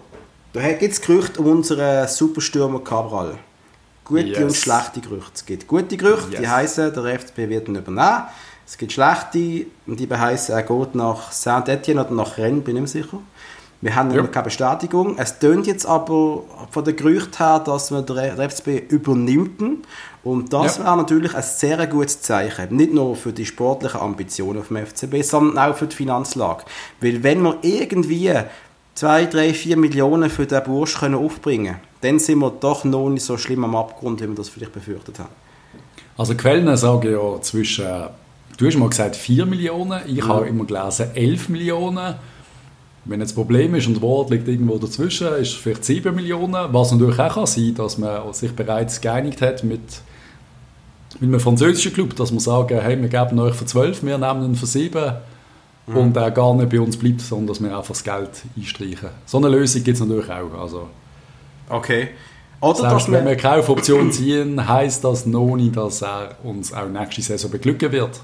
Da 0.53 0.71
gibt 0.73 0.93
es 0.93 1.01
Gerüchte 1.01 1.39
um 1.41 1.47
unseren 1.47 2.07
Superstürmer 2.07 2.79
Cabral. 2.79 3.37
Gute 4.05 4.21
Yes. 4.23 4.39
und 4.39 4.55
schlechte 4.55 5.01
Gerüchte. 5.01 5.31
Es 5.35 5.45
gibt 5.45 5.67
gute 5.67 5.97
Gerüchte, 5.97 6.29
die 6.31 6.41
Yes. 6.43 6.47
heißen, 6.49 6.93
der 6.93 7.03
FCB 7.19 7.49
wird 7.49 7.67
ihn 7.67 7.75
übernehmen. 7.75 8.23
Es 8.67 8.77
gibt 8.77 8.91
schlechte, 8.93 9.67
und 9.85 9.99
die 9.99 10.09
heißen, 10.09 10.55
er 10.55 10.63
geht 10.63 10.95
nach 10.95 11.31
Saint-Etienne 11.31 12.03
oder 12.05 12.15
nach 12.15 12.37
Rennes, 12.37 12.63
bin 12.63 12.75
ich 12.75 12.81
mehr 12.81 12.87
sicher. 12.87 13.19
Wir 13.81 13.95
haben 13.95 14.09
Ja. 14.11 14.23
noch 14.23 14.31
keine 14.31 14.45
Bestätigung. 14.45 15.15
Es 15.19 15.37
tönt 15.37 15.67
jetzt 15.67 15.85
aber 15.85 16.41
von 16.71 16.83
den 16.83 16.95
Gerüchten 16.95 17.37
her, 17.37 17.59
dass 17.59 17.89
der 17.89 18.01
der 18.01 18.39
FCB 18.49 18.91
übernimmt. 18.91 19.61
Und 20.23 20.51
das 20.51 20.77
Ja. 20.77 20.85
wäre 20.85 20.97
natürlich 20.97 21.35
ein 21.35 21.43
sehr 21.43 21.85
gutes 21.85 22.21
Zeichen. 22.21 22.75
Nicht 22.75 22.93
nur 22.93 23.15
für 23.15 23.31
die 23.31 23.45
sportlichen 23.45 23.99
Ambitionen 23.99 24.63
vom 24.63 24.77
FCB, 24.77 25.21
sondern 25.21 25.59
auch 25.59 25.75
für 25.75 25.85
die 25.85 25.95
Finanzlage. 25.95 26.63
Weil 26.99 27.21
wenn 27.21 27.43
wir 27.43 27.57
irgendwie 27.61 28.33
2, 28.95 29.25
3, 29.25 29.53
4 29.53 29.77
Millionen 29.77 30.31
für 30.31 30.47
den 30.47 30.63
Bursch 30.63 30.97
können 30.97 31.15
aufbringen 31.15 31.73
können, 31.75 31.79
dann 32.01 32.19
sind 32.19 32.39
wir 32.39 32.49
doch 32.49 32.85
noch 32.85 33.09
nicht 33.09 33.23
so 33.25 33.37
schlimm 33.37 33.63
am 33.65 33.75
Abgrund, 33.75 34.19
wie 34.21 34.27
wir 34.27 34.35
das 34.35 34.49
vielleicht 34.49 34.73
befürchtet 34.73 35.19
haben. 35.19 35.29
Also 36.17 36.33
Quellen 36.33 36.75
sagen 36.77 37.11
ja 37.11 37.41
zwischen, 37.41 37.85
du 38.57 38.67
hast 38.67 38.77
mal 38.77 38.89
gesagt 38.89 39.15
4 39.15 39.45
Millionen, 39.45 40.01
ich 40.07 40.23
Mhm. 40.23 40.27
habe 40.27 40.47
immer 40.47 40.65
gelesen 40.65 41.07
11 41.13 41.49
Millionen. 41.49 42.15
Wenn 43.07 43.19
jetzt 43.19 43.31
das 43.31 43.35
Problem 43.35 43.75
ist 43.75 43.85
und 43.87 43.95
das 43.95 44.01
Wort 44.01 44.31
liegt 44.31 44.47
irgendwo 44.47 44.77
dazwischen, 44.79 45.27
ist 45.33 45.49
es 45.49 45.53
vielleicht 45.53 45.85
7 45.85 46.13
Millionen. 46.15 46.55
Was 46.73 46.91
natürlich 46.91 47.19
auch 47.19 47.33
kann 47.35 47.45
sein 47.45 47.75
dass 47.75 47.97
man 47.97 48.33
sich 48.33 48.51
bereits 48.55 48.99
geeinigt 48.99 49.41
hat 49.41 49.63
mit, 49.63 49.81
mit 51.19 51.29
einem 51.29 51.39
französischen 51.39 51.93
Club, 51.93 52.15
dass 52.15 52.31
man 52.31 52.39
sagen, 52.39 52.79
hey, 52.81 52.99
wir 52.99 53.07
geben 53.09 53.39
euch 53.39 53.53
für 53.53 53.65
12, 53.65 54.03
wir 54.03 54.17
nehmen 54.17 54.43
ihn 54.43 54.55
für 54.55 54.65
7 54.65 55.13
Mhm. 55.87 55.97
und 55.97 56.17
er 56.17 56.31
gar 56.31 56.55
nicht 56.55 56.69
bei 56.71 56.79
uns 56.79 56.97
bleibt, 56.97 57.21
sondern 57.21 57.45
dass 57.47 57.61
wir 57.61 57.69
einfach 57.69 57.89
das 57.89 58.03
Geld 58.03 58.31
einstreichen. 58.57 59.09
So 59.27 59.37
eine 59.37 59.49
Lösung 59.49 59.83
gibt 59.83 59.99
es 59.99 60.03
natürlich 60.03 60.31
auch. 60.31 60.59
Also, 60.59 60.87
Okay. 61.69 62.07
Oder 62.61 62.89
selbst 62.89 63.11
wenn 63.11 63.25
wir, 63.25 63.35
Kaufoption 63.35 64.11
ziehen, 64.11 64.67
heisst 64.67 65.03
das 65.03 65.25
noch 65.27 65.55
nicht, 65.55 65.75
dass 65.77 66.01
er 66.01 66.37
uns 66.43 66.73
auch 66.73 66.87
nächste 66.87 67.21
Saison 67.21 67.51
beglücken 67.51 67.91
wird. 67.91 68.19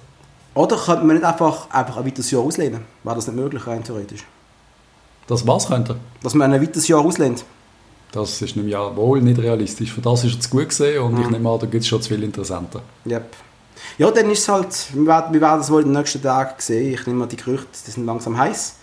Oder 0.54 0.76
könnte 0.78 1.04
man 1.06 1.16
nicht 1.16 1.26
einfach, 1.26 1.70
einfach 1.70 1.98
ein 1.98 2.06
weiteres 2.06 2.30
Jahr 2.32 2.42
auslehnen? 2.44 2.82
Wäre 3.04 3.16
das 3.16 3.28
nicht 3.28 3.36
möglich, 3.36 3.66
rein 3.68 3.84
theoretisch? 3.84 4.26
Das 5.28 5.46
was 5.48 5.68
könnte. 5.68 5.96
Dass 6.24 6.34
man 6.34 6.52
ein 6.54 6.62
weiteres 6.62 6.88
Jahr 6.88 7.00
auslehnt? 7.06 7.46
Das 8.12 8.42
ist 8.42 8.56
nämlich 8.58 8.74
ja 8.74 8.94
wohl 8.96 9.22
nicht 9.22 9.40
realistisch. 9.40 9.94
Für 9.94 10.02
das 10.02 10.24
ist 10.26 10.44
zu 10.44 10.50
gut 10.50 10.68
gesehen 10.70 11.02
und 11.02 11.18
ich 11.20 11.26
Mhm. 11.26 11.32
nehme 11.32 11.50
an, 11.50 11.60
da 11.60 11.66
gibt 11.66 11.84
es 11.84 11.88
schon 11.88 12.02
zu 12.02 12.10
viel 12.10 12.24
Interessante. 12.24 12.82
Yep. 13.06 13.34
Ja, 13.98 14.12
dann 14.12 14.30
ist 14.30 14.40
es 14.40 14.50
halt, 14.50 14.88
wir 14.94 15.06
werden, 15.08 15.34
wir 15.34 15.42
werden 15.42 15.60
das 15.60 15.72
wohl 15.72 15.82
in 15.82 15.88
den 15.88 15.98
nächsten 15.98 16.22
Tagen 16.22 16.54
sehen. 16.58 16.94
Ich 16.94 17.08
nehme 17.08 17.20
mal 17.20 17.28
die 17.28 17.38
Gerüchte, 17.38 17.68
die 17.88 17.92
sind 17.92 18.06
langsam 18.06 18.38
heiß. 18.38 18.76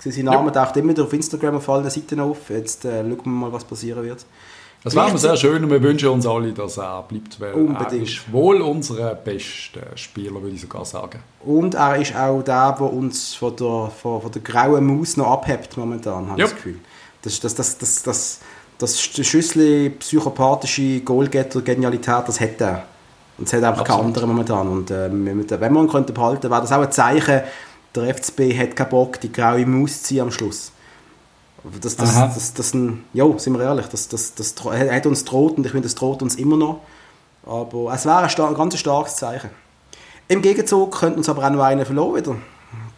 Sein 0.00 0.24
Name 0.26 0.52
taucht 0.52 0.76
immer 0.76 0.90
wieder 0.90 1.04
auf 1.04 1.12
Instagram 1.14 1.56
auf 1.56 1.68
allen 1.70 1.88
Seiten 1.88 2.20
auf. 2.20 2.50
Jetzt 2.50 2.84
äh, 2.84 3.02
schauen 3.02 3.18
wir 3.24 3.30
mal, 3.30 3.52
was 3.52 3.64
passieren 3.64 4.04
wird. 4.04 4.26
Das 4.84 4.94
wäre 4.94 5.16
sehr 5.16 5.36
schön 5.36 5.64
und 5.64 5.70
wir 5.70 5.82
wünschen 5.82 6.10
uns 6.10 6.26
alle, 6.26 6.52
dass 6.52 6.76
er 6.76 7.02
bleibt, 7.08 7.40
weil 7.40 7.54
Unbedingt. 7.54 7.92
er 7.92 8.02
ist 8.02 8.30
wohl 8.30 8.60
unser 8.60 9.14
bester 9.14 9.80
Spieler, 9.94 10.42
würde 10.42 10.54
ich 10.54 10.60
sogar 10.60 10.84
sagen. 10.84 11.20
Und 11.40 11.74
er 11.74 11.96
ist 11.96 12.14
auch 12.14 12.42
der, 12.42 12.72
der 12.72 12.92
uns 12.92 13.34
von 13.34 13.56
der, 13.56 13.90
von, 14.02 14.20
von 14.20 14.30
der 14.30 14.42
grauen 14.42 14.86
Maus 14.86 15.16
noch 15.16 15.30
abhebt 15.30 15.74
momentan, 15.78 16.28
habe 16.28 16.38
ich 16.38 16.48
das 16.48 16.54
Gefühl. 16.54 16.80
Das, 17.22 17.40
das, 17.40 17.54
das, 17.54 17.78
das, 17.78 18.02
das, 18.02 18.40
das 18.76 19.00
Schüssel 19.00 19.88
psychopathische 19.88 21.00
Goalgetter-Genialität, 21.00 22.24
das 22.26 22.38
hat 22.38 22.60
er. 22.60 22.84
Und 23.38 23.46
es 23.46 23.54
hat 23.54 23.64
einfach 23.64 23.84
keine 23.84 24.02
andere 24.02 24.26
momentan. 24.26 24.68
Und 24.68 24.90
äh, 24.90 25.10
wenn 25.10 25.24
wir 25.24 25.82
ihn 25.82 25.88
könnten 25.88 26.12
behalten, 26.12 26.50
wäre 26.50 26.60
das 26.60 26.72
auch 26.72 26.82
ein 26.82 26.92
Zeichen, 26.92 27.40
der 27.94 28.14
FCB 28.14 28.58
hat 28.58 28.76
keinen 28.76 28.90
Bock, 28.90 29.18
die 29.18 29.32
graue 29.32 29.64
Maus 29.64 30.02
zu 30.02 30.08
ziehen 30.08 30.20
am 30.20 30.30
Schluss. 30.30 30.72
Das, 31.80 31.96
das, 31.96 32.10
Aha. 32.16 32.30
das, 32.34 32.52
das, 32.54 32.74
ein, 32.74 33.04
jo, 33.14 33.38
sind 33.38 33.54
wir 33.54 33.62
ehrlich, 33.64 33.86
das, 33.86 34.08
das, 34.08 34.34
das, 34.34 34.54
er 34.70 34.94
hat 34.94 35.06
uns 35.06 35.24
droht 35.24 35.56
und 35.56 35.64
ich 35.64 35.72
finde, 35.72 35.86
es 35.86 35.94
droht 35.94 36.20
uns 36.22 36.34
immer 36.34 36.56
noch. 36.58 36.80
Aber 37.46 37.92
es 37.94 38.04
wäre 38.04 38.18
ein, 38.18 38.28
star 38.28 38.48
ein 38.48 38.54
ganz 38.54 38.78
starkes 38.78 39.16
Zeichen. 39.16 39.50
Im 40.28 40.42
Gegenzug 40.42 40.98
könnte 40.98 41.18
uns 41.18 41.28
aber 41.28 41.44
auch 41.46 41.50
noch 41.50 41.62
einer 41.62 41.84
verloren 41.86 42.16
wieder. 42.16 42.36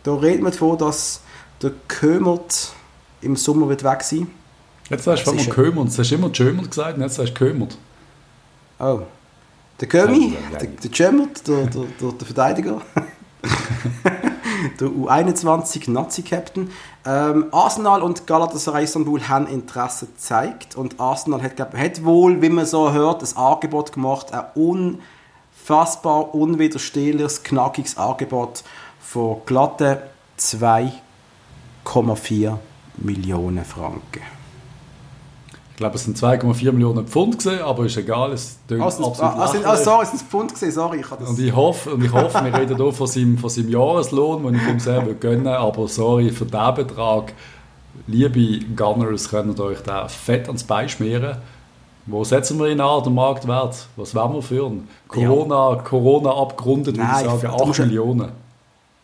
Da 0.03 0.15
reden 0.15 0.45
wir 0.45 0.51
davon, 0.51 0.79
dass 0.79 1.21
der 1.63 1.73
Kömert 1.89 2.73
im 3.21 3.37
Sommer 3.37 3.69
wird 3.69 3.83
weg 3.85 4.03
sein 4.03 4.29
Jetzt 4.89 5.05
sagst 5.05 5.27
du 5.27 5.31
Das 5.33 5.35
mal 5.37 5.49
ist- 5.49 5.51
Kömert. 5.55 5.89
Du 5.89 5.99
hast 5.99 6.13
immer 6.13 6.31
Jömert 6.33 6.71
gesagt 6.71 6.97
und 6.97 7.03
jetzt 7.03 7.15
sagst 7.17 7.31
du 7.31 7.35
Kömert. 7.35 7.77
Oh. 8.79 9.01
Der 9.81 9.89
Kömi, 9.89 10.29
Ja, 10.29 10.41
ja, 10.41 10.53
ja. 10.53 10.59
der, 10.59 10.69
der 10.69 10.91
Cemert, 10.93 11.47
der, 11.49 11.67
der, 11.67 11.83
der, 12.01 12.13
der 12.13 12.27
Verteidiger. 12.27 12.81
der 14.81 14.89
U21 14.89 15.91
Nazi-Captain. 15.91 16.71
Ähm, 17.05 17.47
Arsenal 17.53 18.03
und 18.03 18.27
Galatasaray 18.27 18.85
Istanbul 18.85 19.29
haben 19.29 19.47
Interesse 19.47 20.07
gezeigt 20.07 20.77
und 20.77 20.99
Arsenal 21.01 21.43
hat, 21.43 21.57
glaub, 21.57 21.77
hat 21.77 22.05
wohl, 22.05 22.41
wie 22.43 22.49
man 22.49 22.67
so 22.67 22.93
hört, 22.93 23.23
ein 23.23 23.37
Angebot 23.37 23.93
gemacht, 23.93 24.33
ein 24.33 24.45
unfassbar 24.55 26.35
unwiderstehliches, 26.35 27.43
knackiges 27.43 27.97
Angebot 27.97 28.65
von 29.01 29.41
glatten 29.47 29.99
2,4 30.39 32.59
Millionen 32.99 33.65
Franken. 33.65 34.36
Ich 35.77 35.79
glaube, 35.79 35.97
es 35.97 36.05
sind 36.05 36.17
2,4 36.17 36.73
Millionen 36.73 37.07
Pfund 37.07 37.37
gesehen, 37.37 37.61
aber 37.61 37.85
ist 37.85 37.99
egal, 37.99 38.33
es 38.33 38.57
tönt 38.67 38.81
oh, 38.81 38.87
absolut 38.87 39.21
ah, 39.21 39.35
ah, 39.37 39.61
ah, 39.63 39.77
sorry, 39.77 40.05
es 40.05 40.11
sind 40.11 40.23
Pfund 40.23 40.51
gesehen, 40.51 40.73
sorry. 40.73 41.01
Ich 41.01 41.29
und, 41.29 41.39
ich 41.39 41.55
hoffe, 41.55 41.91
und 41.93 42.03
ich 42.03 42.11
hoffe, 42.11 42.43
wir 42.43 42.59
reden 42.59 42.77
hier 42.77 42.93
von 42.95 43.07
seinem, 43.07 43.37
von 43.37 43.51
seinem 43.51 43.69
Jahreslohn, 43.69 44.43
den 44.43 44.55
ich 44.55 44.67
ihm 44.67 44.81
sehr 44.81 45.03
gönnen 45.03 45.47
aber 45.47 45.87
sorry, 45.87 46.31
für 46.31 46.47
diesen 46.47 46.75
Betrag, 46.77 47.35
liebe 48.07 48.65
Gunners, 48.75 49.29
könnt 49.29 49.59
ihr 49.59 49.65
euch 49.65 49.83
da 49.83 50.09
fett 50.09 50.47
ans 50.47 50.65
Bein 50.65 50.89
schmieren. 50.89 51.37
Wo 52.07 52.25
setzen 52.25 52.59
wir 52.59 52.69
ihn 52.69 52.81
an, 52.81 53.03
den 53.05 53.13
Marktwert? 53.13 53.87
Was 53.97 54.15
werden 54.15 54.33
wir 54.33 54.41
führen? 54.41 54.89
Corona, 55.09 55.73
ja. 55.73 55.83
Corona 55.83 56.31
abgerundet, 56.31 56.97
würde 56.97 57.11
ich 57.13 57.43
sagen, 57.43 57.47
8 57.49 57.79
Millionen. 57.81 58.46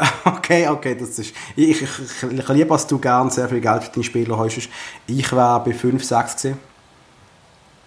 Okay, 0.25 0.69
okay, 0.69 0.97
das 0.99 1.19
ist. 1.19 1.35
Ich, 1.57 1.83
ich, 1.83 1.89
ich 2.31 2.49
liebe, 2.49 2.69
dass 2.69 2.87
du 2.87 2.99
gerne 2.99 3.31
sehr 3.31 3.49
viel 3.49 3.61
Geld 3.61 3.85
für 3.85 3.91
deine 3.93 4.05
Spieler 4.05 4.39
hast. 4.39 4.69
Ich 5.07 5.33
wäre 5.33 5.63
bei 5.65 5.73
5, 5.73 6.03
6 6.03 6.35
gesehen. 6.35 6.59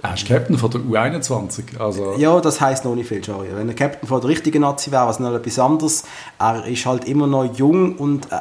Er 0.01 0.13
ist 0.13 0.27
Captain 0.27 0.57
von 0.57 0.69
der 0.69 0.81
U21. 0.81 1.79
Also. 1.79 2.15
Ja, 2.17 2.39
das 2.39 2.61
heisst 2.61 2.85
noch 2.85 2.93
nicht 2.93 3.07
viel, 3.07 3.23
Joey. 3.23 3.47
Wenn 3.55 3.69
er 3.69 3.75
Captain 3.75 4.07
von 4.07 4.21
der 4.21 4.29
richtigen 4.29 4.61
Nazi 4.61 4.91
wäre, 4.91 5.07
was 5.07 5.19
noch 5.19 5.33
etwas 5.33 5.57
anderes. 5.57 6.03
Er 6.37 6.65
ist 6.65 6.85
halt 6.85 7.05
immer 7.05 7.25
noch 7.25 7.45
jung 7.57 7.95
und 7.95 8.31
äh, 8.31 8.35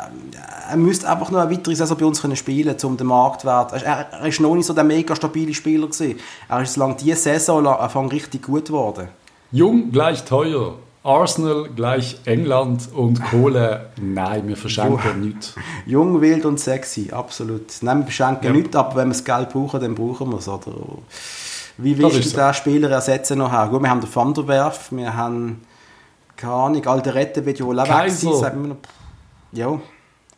er 0.71 0.77
müsste 0.77 1.09
einfach 1.09 1.31
noch 1.31 1.41
eine 1.41 1.51
weitere 1.51 1.75
Saison 1.75 1.97
bei 1.97 2.05
uns 2.05 2.21
können 2.21 2.37
spielen 2.37 2.77
um 2.83 2.97
den 2.97 3.07
Marktwert. 3.07 3.73
Er, 3.73 4.13
er 4.13 4.27
ist 4.27 4.41
noch 4.41 4.55
nicht 4.55 4.67
so 4.67 4.75
der 4.75 4.85
mega 4.85 5.17
stabile 5.17 5.55
Spieler 5.55 5.87
gewesen. 5.87 6.19
Er 6.49 6.61
ist 6.61 6.77
lang 6.77 6.97
diese 6.99 7.17
Saison 7.17 7.63
lang 7.65 8.09
richtig 8.09 8.43
gut 8.43 8.67
geworden. 8.67 9.09
Jung 9.51 9.91
gleich 9.91 10.25
teuer. 10.25 10.75
Arsenal 11.05 11.69
gleich 11.77 12.17
England 12.25 12.89
und 12.95 13.23
Kohle, 13.27 13.91
nein, 14.01 14.49
wir 14.49 14.57
verschenken 14.57 15.21
nichts. 15.21 15.55
Jung, 15.87 16.23
wild 16.23 16.47
und 16.47 16.59
sexy, 16.59 17.11
absolut. 17.13 17.67
Nein, 17.83 17.99
wir 17.99 18.05
verschenken 18.05 18.47
ja. 18.47 18.53
nichts, 18.53 18.75
aber 18.75 18.97
wenn 18.97 19.09
wir 19.09 19.13
das 19.13 19.23
Geld 19.23 19.51
brauchen, 19.51 19.81
dann 19.81 19.95
brauchen 19.95 20.31
wir 20.31 20.39
es. 20.39 20.49
Oder? 20.49 20.73
Wie 21.77 21.99
willst 21.99 22.17
du 22.17 22.23
so. 22.23 22.37
den 22.39 22.55
Spieler 22.55 22.91
ersetzen 22.91 23.39
nachher? 23.39 23.69
Gut, 23.69 23.83
wir 23.83 23.91
haben 23.91 24.01
den 24.01 24.15
Van 24.15 24.33
der 24.33 24.49
Werf, 24.49 24.91
wir 24.93 25.15
haben, 25.15 25.61
keine 26.37 26.55
Ahnung, 26.55 26.87
Alderette 26.87 27.45
wird 27.45 27.59
ja 27.59 27.67
wohl 27.67 27.79
auch 27.79 27.89
weg 27.89 28.11
sein. 28.11 28.77
Ja. 29.53 29.79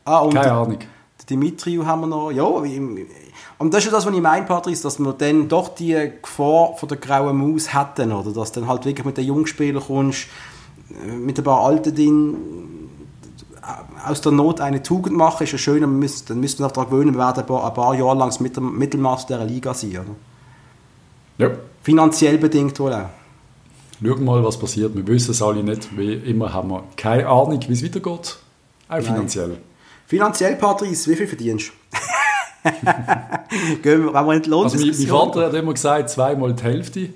Ah, 0.05 0.18
und 0.18 0.35
keine 0.35 0.52
Ahnung. 0.52 0.79
Dimitriu 1.31 1.85
haben 1.87 2.02
wir 2.02 2.07
noch. 2.09 2.31
Ja, 2.31 2.44
und 2.44 3.72
das 3.72 3.85
ist 3.85 3.92
das, 3.92 4.05
was 4.05 4.14
ich 4.14 4.20
meine, 4.20 4.46
Patrice, 4.46 4.83
dass 4.83 4.98
wir 4.98 5.12
dann 5.12 5.48
doch 5.48 5.68
die 5.68 6.12
Gefahr 6.22 6.74
von 6.76 6.88
der 6.88 6.98
grauen 6.98 7.37
Maus 7.37 7.72
hätten, 7.72 8.12
oder? 8.12 8.33
Dass 8.33 8.52
dann 8.52 8.68
halt 8.68 8.85
wirklich 8.85 9.05
mit 9.05 9.16
den 9.16 9.26
Jungspielern 9.26 9.83
kommst, 9.83 10.26
mit 10.88 11.38
ein 11.38 11.44
paar 11.44 11.61
alten 11.61 11.94
Dingen 11.94 12.66
aus 14.05 14.20
der 14.20 14.33
Not 14.33 14.61
eine 14.61 14.83
Tugend 14.83 15.16
machen, 15.16 15.44
ist 15.44 15.53
ja 15.53 15.59
schön, 15.59 15.81
dann 15.81 15.99
müssen, 15.99 16.27
dann 16.29 16.40
müssen 16.40 16.61
wir 16.61 16.66
uns 16.66 16.75
daran 16.75 16.90
gewöhnen, 16.90 17.14
wir 17.14 17.18
werden 17.18 17.40
ein 17.40 17.46
paar, 17.46 17.66
ein 17.66 17.75
paar 17.75 17.94
Jahre 17.94 18.16
lang 18.16 18.29
das 18.29 18.40
Mittelmaß 18.40 19.27
dieser 19.27 19.44
Liga 19.44 19.75
sein. 19.75 19.90
Oder? 19.90 21.49
Ja. 21.49 21.57
Finanziell 21.83 22.38
bedingt 22.38 22.79
wohl 22.79 22.92
auch. 22.92 23.09
Schauen 24.03 24.25
mal, 24.25 24.44
was 24.44 24.59
passiert. 24.59 24.94
Wir 24.94 25.07
wissen 25.07 25.31
es 25.31 25.40
alle 25.40 25.62
nicht. 25.62 25.96
Wie 25.96 26.14
immer 26.14 26.53
haben 26.53 26.68
wir 26.70 26.85
keine 26.96 27.27
Ahnung, 27.27 27.61
wie 27.66 27.72
es 27.72 27.83
weitergeht. 27.83 28.37
Auch 28.88 29.01
finanziell. 29.01 29.49
Nein. 29.49 29.59
Finanziell, 30.07 30.57
Patrice, 30.57 31.11
wie 31.11 31.16
viel 31.16 31.27
verdienst 31.27 31.70
du? 31.70 31.72
Gehen 33.83 34.05
wir, 34.05 34.14
wenn 34.14 34.27
wir 34.27 34.35
nicht 34.35 34.53
also, 34.53 34.79
mein, 34.79 34.87
mein 34.87 35.07
Vater 35.07 35.46
hat 35.46 35.55
immer 35.55 35.72
gesagt, 35.72 36.11
zweimal 36.11 36.53
die 36.53 36.62
Hälfte. 36.62 37.11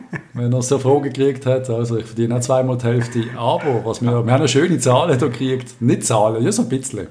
wenn 0.34 0.52
er 0.52 0.62
so 0.62 0.78
Fragen 0.78 1.02
gekriegt 1.02 1.46
hat. 1.46 1.68
Also 1.70 1.98
ich 1.98 2.06
verdiene 2.06 2.36
auch 2.36 2.40
zweimal 2.40 2.78
die 2.78 2.84
Hälfte. 2.84 3.24
Aber 3.36 3.84
was 3.84 4.00
wir, 4.00 4.10
wir 4.10 4.16
haben 4.16 4.28
eine 4.28 4.48
schöne 4.48 4.78
Zahlen 4.78 5.18
hier 5.18 5.28
gekriegt. 5.28 5.80
Nicht 5.80 6.04
Zahlen, 6.04 6.42
ja 6.42 6.52
so 6.52 6.62
ein 6.62 6.68
bisschen. 6.68 7.08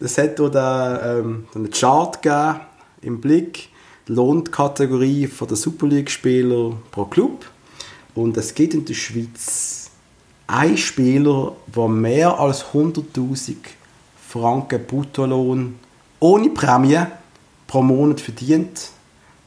Es 0.00 0.18
hat 0.18 0.38
hier 0.38 0.50
den, 0.50 0.98
ähm, 1.04 1.46
einen 1.54 1.70
Chart 1.70 2.20
gegeben 2.22 2.60
im 3.02 3.20
Blick. 3.20 3.68
Die 4.06 4.12
Lohnkategorie 4.12 5.28
der 5.48 5.56
Super 5.56 5.86
League-Spieler 5.86 6.72
pro 6.90 7.04
Club. 7.04 7.44
Und 8.14 8.36
es 8.36 8.54
gibt 8.54 8.74
in 8.74 8.84
der 8.84 8.94
Schweiz 8.94 9.90
einen 10.46 10.76
Spieler, 10.76 11.52
der 11.66 11.88
mehr 11.88 12.38
als 12.40 12.64
100'000 12.72 13.56
Franken 14.28 14.84
Bruttolohn 14.86 15.78
ohne 16.20 16.50
Prämie 16.50 17.00
pro 17.66 17.82
Monat 17.82 18.20
verdient. 18.20 18.90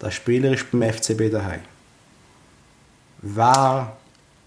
Der 0.01 0.11
Spieler 0.11 0.53
ist 0.53 0.71
beim 0.71 0.83
FCB 0.83 1.31
daheim 1.31 1.61
wer 3.21 3.95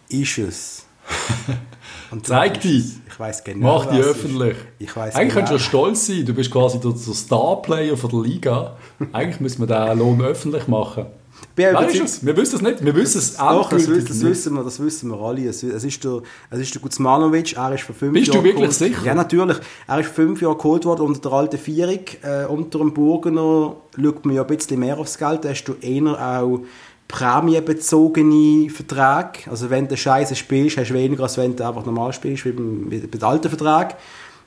ist 0.09 0.39
es? 0.39 0.87
Und 2.11 2.27
Zeig 2.27 2.61
dich! 2.61 2.85
Ich 3.09 3.21
weiß 3.21 3.45
genau. 3.45 3.79
Mach 3.79 3.87
die 3.87 3.99
öffentlich. 4.01 4.57
Ich 4.79 4.95
weiß 4.95 5.15
Eigentlich 5.15 5.35
genau. 5.35 5.47
könntest 5.47 5.67
du 5.67 5.69
stolz 5.69 6.07
sein, 6.07 6.25
du 6.25 6.35
bist 6.35 6.51
quasi 6.51 6.81
der, 6.81 6.93
der 6.93 7.15
Star-Player 7.15 7.95
der 7.95 8.21
Liga. 8.21 8.77
Eigentlich 9.13 9.41
müssen 9.41 9.61
wir 9.61 9.67
diesen 9.67 9.99
Lohn 9.99 10.21
öffentlich 10.23 10.67
machen. 10.67 11.07
Weißt 11.57 12.25
Wir 12.27 12.37
wissen 12.37 12.57
es 12.57 12.63
nicht, 12.63 12.85
wir 12.85 12.95
wissen 12.95 13.19
es 13.19 13.39
auch 13.39 13.69
das, 13.69 13.87
das, 13.87 14.05
das 14.05 14.23
wissen 14.23 14.55
wir, 14.55 14.65
das 14.65 14.81
wissen 14.81 15.11
wir 15.11 15.21
alle. 15.21 15.47
Es, 15.49 15.63
es 15.63 15.85
ist 15.85 16.03
der, 16.03 16.23
es 16.51 16.59
ist 16.59 16.75
der 16.75 16.83
Guzmanovic, 16.83 17.57
er 17.57 17.75
ist 17.75 17.85
vor 17.85 17.95
fünf 17.95 18.13
Bist 18.13 18.29
Jahren 18.29 18.39
du 18.39 18.45
wirklich 18.45 18.71
geholt. 18.71 18.75
sicher? 18.75 19.05
Ja, 19.05 19.15
natürlich. 19.15 19.59
Er 19.87 20.01
ist 20.01 20.07
vor 20.07 20.15
fünf 20.15 20.43
Jahren 20.43 20.59
geholt 20.59 20.85
worden 20.85 21.03
unter 21.03 21.21
der 21.21 21.33
alten 21.33 21.59
Vierung. 21.59 22.01
Äh, 22.23 22.47
unter 22.47 22.79
dem 22.79 22.93
Burgener 22.93 23.77
schaut 23.97 24.27
man 24.27 24.35
ja 24.35 24.43
ein 24.43 24.49
bisschen 24.49 24.81
mehr 24.81 24.99
aufs 24.99 25.17
Geld. 25.19 25.45
Da 25.45 25.51
hast 25.51 25.65
du 25.65 25.75
eher 25.81 26.41
auch 26.41 26.61
prämienbezogene 27.09 28.71
Verträge. 28.71 29.51
Also 29.51 29.71
wenn 29.71 29.88
du 29.88 29.97
Scheiße 29.97 30.35
spielst, 30.35 30.77
hast 30.77 30.90
du 30.90 30.95
weniger, 30.95 31.23
als 31.25 31.37
wenn 31.37 31.55
du 31.55 31.67
einfach 31.67 31.85
normal 31.85 32.12
spielst, 32.12 32.45
wie 32.45 32.53
beim, 32.53 32.90
wie 32.90 32.99
beim 32.99 33.29
alten 33.29 33.49
Vertrag. 33.49 33.97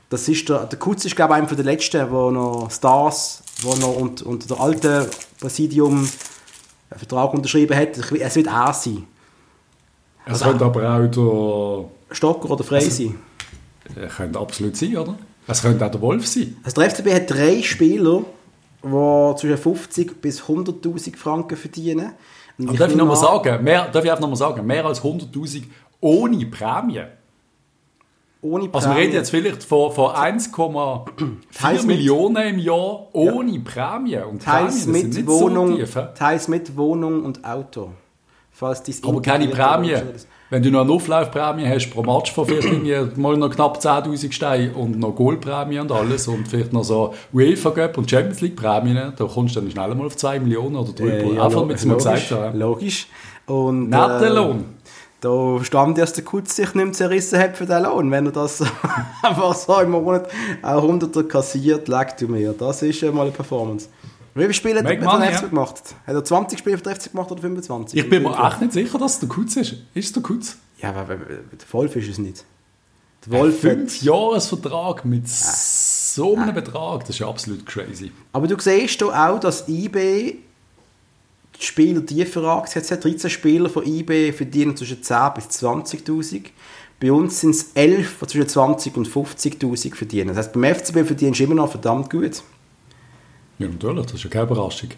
Das 0.09 0.27
ist 0.27 0.47
der, 0.47 0.65
der 0.65 0.79
Kutz 0.79 1.05
ist, 1.05 1.15
glaube 1.15 1.33
ich, 1.33 1.39
einer 1.39 1.47
der 1.47 1.65
letzten, 1.65 2.09
wo 2.11 2.31
noch 2.31 2.71
Stars, 2.71 3.43
wo 3.61 3.75
noch 3.75 3.95
unter, 3.95 4.25
unter 4.25 4.47
der 4.47 4.59
alten 4.59 5.05
Präsidium 5.39 5.97
einen 5.97 6.99
Vertrag 6.99 7.33
unterschrieben 7.33 7.75
hat. 7.77 7.97
Es 7.97 8.35
wird 8.35 8.47
er 8.47 8.73
sein. 8.73 9.05
Es 10.25 10.33
also, 10.33 10.45
könnte 10.45 10.65
aber 10.65 10.89
auch 10.89 11.07
der... 11.07 12.15
Stocker 12.15 12.49
oder 12.51 12.63
Frey 12.63 12.85
also, 12.85 13.03
sein. 13.03 13.15
Er 13.95 14.07
könnte 14.07 14.39
absolut 14.39 14.75
sein, 14.75 14.97
oder? 14.97 15.17
Es 15.47 15.61
könnte 15.61 15.85
auch 15.85 15.91
der 15.91 16.01
Wolf 16.01 16.27
sein. 16.27 16.57
Also 16.63 16.81
der 16.81 16.89
FCB 16.89 17.13
hat 17.13 17.29
drei 17.29 17.61
Spieler, 17.61 18.23
die 18.83 19.35
zwischen 19.39 19.57
50 19.57 20.21
bis 20.21 20.41
100'000 20.41 21.15
Franken 21.15 21.57
verdienen. 21.57 22.11
Und 22.57 22.79
darf 22.79 22.89
ich 22.89 22.97
noch 22.97 23.05
mal 23.05 23.15
sagen, 23.15 23.63
mehr, 23.63 23.87
darf 23.87 24.03
ich 24.03 24.09
einfach 24.09 24.21
noch 24.21 24.29
mal 24.29 24.35
sagen, 24.35 24.65
mehr 24.65 24.85
als 24.85 25.03
100'000 25.03 25.63
ohne 25.99 26.45
Prämie. 26.45 27.03
Ohne 28.41 28.69
Prämie. 28.69 28.73
Also 28.73 28.89
wir 28.89 28.97
reden 28.97 29.13
jetzt 29.13 29.29
vielleicht 29.29 29.63
von, 29.63 29.91
von 29.91 30.11
1,4 30.11 31.85
Millionen 31.85 32.47
im 32.47 32.59
Jahr 32.59 33.07
ohne 33.13 33.51
ja. 33.51 33.61
Prämie. 33.63 34.17
Und 34.17 34.41
teils 34.41 34.85
Prämien 34.85 35.09
mit 35.09 35.27
Wohnung, 35.27 35.85
so 35.85 36.01
teils 36.15 36.47
mit 36.47 36.75
Wohnung 36.75 37.23
und 37.25 37.45
Auto. 37.45 37.91
Falls 38.51 38.83
Aber 39.03 39.21
keine 39.21 39.47
Prämie. 39.49 39.95
Wenn 40.49 40.63
du 40.63 40.71
noch 40.71 40.81
eine 40.81 40.91
Auflaufprämie 40.91 41.67
hast 41.67 41.89
pro 41.89 42.03
Match 42.03 42.31
von 42.31 42.45
vielleicht 42.45 43.17
mal 43.17 43.35
noch 43.35 43.49
knapp 43.49 43.79
10'000 43.79 44.31
Steine 44.31 44.73
und 44.73 44.97
noch 44.97 45.13
Goalprämie 45.13 45.79
und 45.79 45.91
alles 45.91 46.27
und 46.29 46.47
vielleicht 46.47 46.71
noch 46.71 46.85
so 46.85 47.13
UEFA 47.33 47.71
Cup 47.71 47.97
und 47.97 48.09
Champions 48.09 48.39
League 48.39 48.55
Prämien, 48.55 49.13
da 49.15 49.25
kommst 49.25 49.55
du 49.55 49.61
dann 49.61 49.69
schnell 49.69 49.93
mal 49.93 50.05
auf 50.05 50.15
2 50.15 50.39
Millionen 50.39 50.77
oder 50.77 50.93
3 50.93 51.03
äh, 51.03 51.35
ja, 51.35 51.43
Einfach 51.43 51.65
mit 51.65 51.83
logisch, 51.83 52.03
gesagt 52.03 52.31
haben. 52.31 52.57
Logisch. 52.57 53.07
Und, 53.45 53.91
äh, 53.91 54.29
Lohn. 54.29 54.65
Da 55.19 55.57
stammt 55.63 55.97
erst 55.97 56.15
der 56.15 56.23
Kutz 56.23 56.55
sich 56.55 56.73
nicht 56.75 56.85
mehr 56.85 56.93
zerrissen 56.93 57.39
hat 57.39 57.57
für 57.57 57.65
den 57.65 57.83
Lohn. 57.83 58.09
Wenn 58.09 58.27
er 58.27 58.31
das 58.31 58.63
einfach 59.23 59.53
so 59.53 59.79
im 59.79 59.91
Monat 59.91 60.29
auch 60.61 60.83
100 60.83 61.27
kassiert, 61.27 61.87
legt 61.89 62.21
du 62.21 62.27
mir. 62.27 62.53
Das 62.53 62.83
ist 62.83 63.01
mal 63.01 63.23
eine 63.23 63.31
Performance. 63.31 63.89
Wie 64.37 64.43
viele 64.43 64.53
Spiele 64.53 64.79
hat 64.79 64.85
er 64.85 65.11
für 65.11 65.19
den 65.19 65.33
FC 65.33 65.49
gemacht? 65.49 65.95
Hat 66.05 66.13
er 66.13 66.23
20 66.23 66.59
Spiele 66.59 66.77
für 66.77 66.83
den 66.83 66.95
FC 66.95 67.11
gemacht 67.11 67.31
oder 67.31 67.41
25? 67.41 67.99
Ich 67.99 68.09
bin 68.09 68.23
mir 68.23 68.47
echt 68.47 68.61
nicht 68.61 68.73
sicher, 68.73 68.97
dass 68.99 69.13
es 69.15 69.19
der 69.19 69.29
Kutz 69.29 69.55
ist. 69.55 69.73
Ist 69.93 70.05
es 70.05 70.13
der 70.13 70.21
Kutz? 70.21 70.57
Ja, 70.79 70.93
aber 70.93 71.15
der 71.15 71.39
Wolf 71.71 71.95
ist 71.95 72.09
es 72.09 72.17
nicht. 72.19 72.45
Der 73.25 73.39
Wolf 73.39 73.63
ein 73.63 73.77
fünf 73.77 74.01
Jahresvertrag 74.01 75.05
mit 75.05 75.23
ja. 75.23 75.29
so 75.29 76.35
einem 76.35 76.47
ja. 76.47 76.53
Betrag, 76.53 77.01
das 77.01 77.09
ist 77.11 77.19
ja 77.19 77.27
absolut 77.27 77.65
crazy. 77.65 78.11
Aber 78.31 78.47
du 78.47 78.59
siehst 78.59 79.01
auch, 79.03 79.39
dass 79.39 79.67
IB 79.67 80.35
die 81.59 81.65
Spieler 81.65 82.05
tiefer 82.05 82.43
angesetzt 82.43 82.91
hat. 82.91 83.03
13 83.03 83.29
Spieler 83.29 83.69
von 83.69 83.85
IB 83.85 84.31
verdienen 84.33 84.77
zwischen 84.77 85.01
10 85.01 85.17
bis 85.33 85.45
20'000. 85.45 86.45
Bei 86.99 87.11
uns 87.11 87.41
sind 87.41 87.51
es 87.51 87.71
11, 87.73 88.17
die 88.21 88.27
zwischen 88.27 88.49
20 88.49 88.97
und 88.97 89.07
50'000 89.07 89.95
verdienen. 89.95 90.29
Das 90.29 90.37
heißt, 90.37 90.53
beim 90.53 90.75
FCB 90.75 91.05
verdienst 91.05 91.39
du 91.39 91.43
immer 91.43 91.55
noch 91.55 91.71
verdammt 91.71 92.09
gut. 92.09 92.43
Ja, 93.59 93.67
natürlich, 93.67 94.05
das 94.05 94.15
ist 94.15 94.23
ja 94.23 94.29
keine 94.29 94.45
Überraschung. 94.45 94.89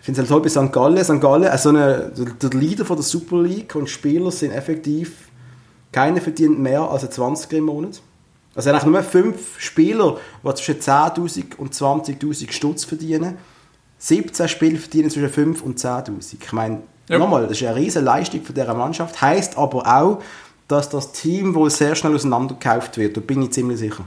Ich 0.00 0.04
finde 0.06 0.22
es 0.22 0.30
halt 0.30 0.30
toll 0.30 0.40
bei 0.42 0.48
St. 0.66 0.72
Gallen. 0.72 1.04
St. 1.04 1.20
Gallen, 1.20 1.44
also 1.44 1.68
eine, 1.68 2.10
der 2.42 2.50
Leader 2.50 2.84
von 2.84 2.96
der 2.96 3.04
Super 3.04 3.42
League 3.42 3.74
und 3.74 3.88
Spieler 3.88 4.30
sind 4.30 4.50
effektiv, 4.52 5.28
keiner 5.92 6.20
verdient 6.20 6.58
mehr 6.58 6.82
als 6.82 7.08
20 7.08 7.52
im 7.52 7.64
Monat. 7.64 8.00
Also 8.54 8.70
eigentlich 8.70 8.84
nur 8.84 9.02
fünf 9.02 9.60
Spieler, 9.60 10.16
die 10.44 10.54
zwischen 10.54 10.80
10'000 10.80 11.56
und 11.56 11.74
20'000 11.74 12.50
Stutz 12.50 12.84
verdienen. 12.84 13.36
17 13.98 14.48
Spieler 14.48 14.78
verdienen 14.78 15.10
zwischen 15.10 15.28
5 15.28 15.62
und 15.62 15.78
10'000. 15.78 16.36
Ich 16.40 16.52
meine, 16.52 16.80
Ja. 17.08 17.18
nochmal, 17.18 17.42
das 17.46 17.52
ist 17.60 17.62
eine 17.66 17.76
riesige 17.76 18.04
Leistung 18.04 18.42
von 18.42 18.54
dieser 18.54 18.74
Mannschaft. 18.74 19.20
Heißt 19.20 19.56
aber 19.58 19.86
auch, 19.86 20.22
dass 20.66 20.88
das 20.88 21.12
Team 21.12 21.54
wohl 21.54 21.70
sehr 21.70 21.94
schnell 21.94 22.14
auseinandergekauft 22.14 22.96
wird. 22.96 23.16
Da 23.16 23.20
bin 23.20 23.42
ich 23.42 23.50
ziemlich 23.52 23.78
sicher. 23.78 24.04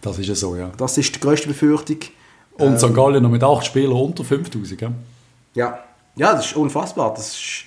Das 0.00 0.18
ist 0.18 0.26
ja 0.26 0.34
so, 0.34 0.56
ja. 0.56 0.70
Das 0.76 0.98
ist 0.98 1.14
die 1.14 1.20
grösste 1.20 1.48
Befürchtung. 1.48 1.98
Und 2.58 2.78
St. 2.78 2.94
Gallen 2.94 3.22
noch 3.22 3.30
mit 3.30 3.42
acht 3.42 3.66
Spielern 3.66 3.92
unter 3.92 4.24
5000, 4.24 4.78
gell? 4.78 4.92
Ja, 5.54 5.78
ja 6.16 6.34
das 6.34 6.46
ist 6.46 6.56
unfassbar. 6.56 7.14
Das 7.14 7.34
ist, 7.34 7.64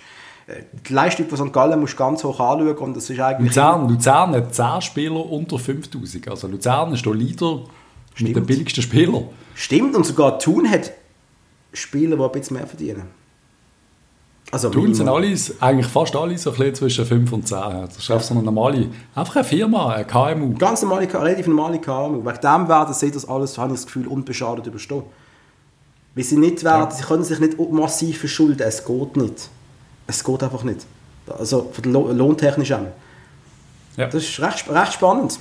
äh, 0.47 0.61
die 0.87 0.93
Leistung 0.93 1.27
von 1.27 1.37
St. 1.37 1.53
Gallen 1.53 1.79
musst 1.79 1.93
du 1.93 1.97
ganz 1.97 2.23
hoch 2.23 2.39
anschauen 2.39 2.77
und 2.77 2.95
das 2.95 3.09
ist 3.09 3.19
eigentlich... 3.19 3.55
Luzern, 3.55 3.89
Luzern 3.89 4.35
hat 4.35 4.53
10 4.53 4.81
Spieler 4.81 5.25
unter 5.29 5.57
5000. 5.57 6.27
Also 6.27 6.47
Luzern 6.47 6.93
ist 6.93 7.05
der 7.05 7.13
Leader 7.13 7.55
mit 7.57 8.19
den 8.19 8.27
Stimmt. 8.27 8.47
billigsten 8.47 8.83
Spielern. 8.83 9.25
Stimmt, 9.55 9.95
und 9.95 10.05
sogar 10.05 10.39
Thun 10.39 10.69
hat 10.69 10.91
Spieler, 11.73 12.15
die 12.17 12.23
ein 12.23 12.31
bisschen 12.31 12.57
mehr 12.57 12.67
verdienen. 12.67 13.24
Also 14.55 14.69
Tun 14.69 14.93
sind 14.93 15.05
Minimum. 15.07 15.15
alle, 15.15 15.37
eigentlich 15.59 15.87
fast 15.87 16.15
alle 16.15 16.37
so 16.37 16.51
ein 16.51 16.55
bisschen 16.55 16.75
zwischen 16.75 17.05
5 17.05 17.33
und 17.33 17.45
10. 17.47 17.57
Das 17.87 17.97
ist 17.97 18.09
einfach 18.09 18.25
so 18.25 18.33
eine 18.35 18.43
normale, 18.43 18.87
einfach 19.13 19.35
eine 19.35 19.43
Firma, 19.43 19.89
ein 19.93 20.07
KMU. 20.07 20.53
Ganz 20.57 20.81
normale, 20.81 21.13
relativ 21.13 21.47
normale 21.47 21.79
KMU. 21.79 22.23
Wegen 22.25 22.39
dem 22.41 22.67
werden 22.69 22.93
sie 22.93 23.11
das 23.11 23.27
alles, 23.27 23.57
habe 23.57 23.73
ich 23.73 23.79
das 23.79 23.85
Gefühl, 23.85 24.07
unbeschadet 24.07 24.65
überstehen. 24.65 25.03
Weil 26.15 26.23
sie 26.23 26.37
nicht 26.37 26.63
werden, 26.63 26.89
sie 26.95 27.03
können 27.03 27.23
sich 27.25 27.39
nicht 27.39 27.57
massiv 27.71 28.19
verschulden. 28.19 28.61
Es 28.65 28.85
geht 28.85 29.17
nicht. 29.17 29.49
Es 30.07 30.23
geht 30.23 30.41
einfach 30.43 30.63
nicht. 30.63 30.85
Also 31.37 31.69
lohntechnisch 31.83 32.71
auch. 32.71 32.79
Ja. 33.97 34.05
Das 34.05 34.23
ist 34.23 34.39
recht, 34.39 34.69
recht 34.69 34.93
spannend. 34.93 35.37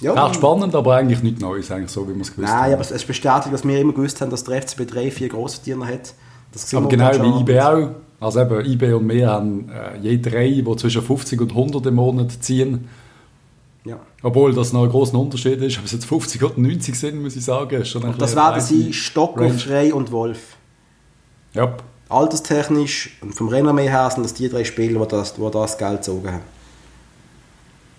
Ja, 0.00 0.12
Recht 0.24 0.36
spannend, 0.36 0.74
aber 0.74 0.96
eigentlich 0.96 1.22
nichts 1.22 1.40
Neues, 1.40 1.70
eigentlich 1.70 1.90
so, 1.90 2.08
wie 2.08 2.14
wir 2.14 2.22
es 2.22 2.34
gewusst 2.34 2.50
Nein, 2.50 2.62
haben. 2.64 2.72
aber 2.72 2.80
es- 2.80 2.90
es 2.90 3.04
bestätigt, 3.04 3.52
was 3.52 3.64
wir 3.66 3.78
immer 3.78 3.92
gewusst 3.92 4.20
haben, 4.20 4.30
dass 4.30 4.42
der 4.42 4.56
FCB 4.62 4.86
drei, 4.86 5.10
vier 5.10 5.28
Grossverdiener 5.28 5.86
hat. 5.86 6.14
Das 6.54 6.72
Aber 6.72 6.88
genau 6.88 7.10
wie 7.12 7.40
IB 7.40 7.60
auch. 7.60 7.88
Also 8.20 8.40
eben, 8.40 8.64
IB 8.64 8.92
und 8.94 9.08
wir 9.10 9.28
haben 9.28 9.68
äh, 9.68 9.98
je 10.00 10.18
drei, 10.18 10.48
die 10.48 10.76
zwischen 10.76 11.02
50 11.02 11.40
und 11.40 11.50
100 11.50 11.84
im 11.86 11.96
Monat 11.96 12.32
ziehen. 12.40 12.88
Ja. 13.84 13.98
Obwohl 14.22 14.54
das 14.54 14.72
noch 14.72 14.84
ein 14.84 14.88
grosser 14.88 15.18
Unterschied 15.18 15.60
ist, 15.60 15.78
ob 15.78 15.84
es 15.84 15.92
jetzt 15.92 16.06
50 16.06 16.42
oder 16.42 16.58
90 16.58 16.98
sind, 16.98 17.22
muss 17.22 17.36
ich 17.36 17.44
sagen. 17.44 17.82
Ist 17.82 17.88
schon 17.88 18.02
ein 18.04 18.12
Und 18.12 18.22
das 18.22 18.34
werden 18.34 18.60
sie 18.60 18.92
Stocker, 18.94 19.42
Range. 19.42 19.58
Frey 19.58 19.92
und 19.92 20.10
Wolf. 20.10 20.56
Ja. 21.52 21.76
Alterstechnisch 22.08 23.18
und 23.20 23.34
vom 23.34 23.48
Renommee 23.48 23.88
her 23.88 24.08
sind 24.10 24.22
das 24.24 24.32
die 24.32 24.48
drei 24.48 24.64
Spieler, 24.64 25.00
die 25.00 25.08
das, 25.08 25.34
die 25.34 25.50
das 25.50 25.76
Geld 25.76 25.96
gezogen 25.96 26.28
haben. 26.28 26.42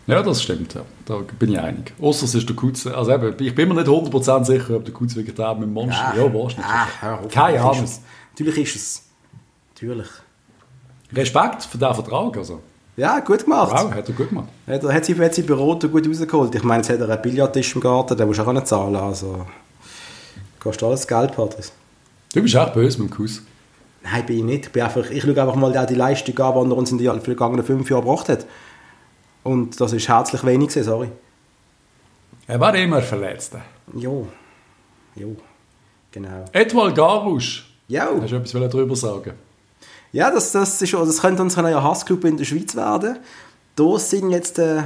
ja, 0.07 0.23
das 0.23 0.41
stimmt. 0.41 0.73
Ja. 0.73 0.81
Da 1.05 1.19
bin 1.37 1.51
ich 1.51 1.59
einig. 1.59 1.93
Außer 2.01 2.25
es 2.25 2.33
ist 2.33 2.49
der 2.49 2.55
Kutze. 2.55 2.95
Also 2.95 3.11
eben, 3.11 3.35
ich 3.39 3.53
bin 3.53 3.67
mir 3.69 3.75
nicht 3.75 3.87
100% 3.87 4.45
sicher, 4.45 4.77
ob 4.77 4.85
der 4.85 4.93
wirklich 4.99 5.35
da 5.35 5.53
mit 5.53 5.63
dem 5.63 5.73
Monster. 5.73 6.13
Ja, 6.17 6.33
wahrscheinlich. 6.33 6.65
Ah, 6.65 6.87
hör 7.01 7.19
auf. 7.19 7.27
Keine 7.27 7.57
Natürlich 7.57 7.79
Ahnung. 7.79 7.91
Es. 8.35 8.39
Natürlich 8.39 8.57
ist 8.57 8.75
es. 8.75 9.03
Natürlich. 9.73 10.07
Respekt 11.13 11.63
für 11.63 11.77
diesen 11.77 11.95
Vertrag. 11.95 12.37
Also. 12.37 12.61
Ja, 12.97 13.19
gut 13.19 13.43
gemacht. 13.43 13.71
Wow, 13.71 13.91
hat 13.91 14.07
er 14.07 14.15
gut 14.15 14.29
gemacht. 14.29 14.47
Hat, 14.67 14.83
er, 14.83 14.93
hat 14.93 15.05
sie, 15.05 15.15
hat 15.15 15.35
sie 15.35 15.43
Berater 15.43 15.87
gut 15.89 16.07
rausgeholt. 16.07 16.55
Ich 16.55 16.63
meine, 16.63 16.81
jetzt 16.81 16.89
hat 16.89 16.99
er 16.99 17.09
einen 17.09 17.21
Billardtisch 17.21 17.75
im 17.75 17.81
Garten, 17.81 18.17
den 18.17 18.27
musst 18.27 18.39
du 18.39 18.43
auch 18.43 18.53
nicht 18.53 18.67
zahlen. 18.67 18.95
Also, 18.95 19.45
kostet 20.59 20.83
alles 20.83 21.05
Geld, 21.05 21.35
Patrice. 21.35 21.71
Du 22.33 22.41
bist 22.41 22.55
echt 22.55 22.73
böse 22.73 23.01
mit 23.01 23.11
dem 23.11 23.15
Kuss. 23.15 23.41
Nein, 24.03 24.25
bin 24.25 24.37
ich 24.37 24.43
nicht. 24.43 24.65
Ich, 24.67 24.71
bin 24.71 24.83
einfach, 24.83 25.09
ich 25.09 25.23
schaue 25.23 25.41
einfach 25.41 25.55
mal 25.55 25.85
die 25.87 25.95
Leistung 25.95 26.37
an, 26.39 26.53
die 26.53 26.73
er 26.73 26.77
uns 26.77 26.91
in 26.91 26.97
den 26.97 27.21
vergangenen 27.21 27.65
fünf 27.65 27.89
Jahren 27.89 28.01
gebracht 28.01 28.29
hat. 28.29 28.45
Und 29.43 29.79
das 29.79 29.93
ist 29.93 30.07
herzlich 30.07 30.43
wenig, 30.45 30.69
gewesen, 30.69 30.85
sorry. 30.85 31.09
Er 32.47 32.59
war 32.59 32.75
immer 32.75 33.01
verletzt. 33.01 33.55
Jo. 33.93 34.27
Jo. 35.15 35.35
Genau. 36.11 36.45
Etwal 36.51 36.93
Garusch. 36.93 37.74
Jo. 37.87 38.21
Hast 38.21 38.31
du 38.31 38.37
etwas 38.37 38.71
darüber 38.71 38.95
sagen? 38.95 39.33
Ja, 40.11 40.31
das, 40.31 40.51
das, 40.51 40.81
ist, 40.81 40.93
das 40.93 41.21
könnte 41.21 41.41
unsere 41.41 41.63
neue 41.63 41.83
Hassclub 41.83 42.23
in 42.25 42.37
der 42.37 42.45
Schweiz 42.45 42.75
werden. 42.75 43.17
Da 43.75 43.99
sind 43.99 44.31
jetzt 44.31 44.57
äh, 44.57 44.83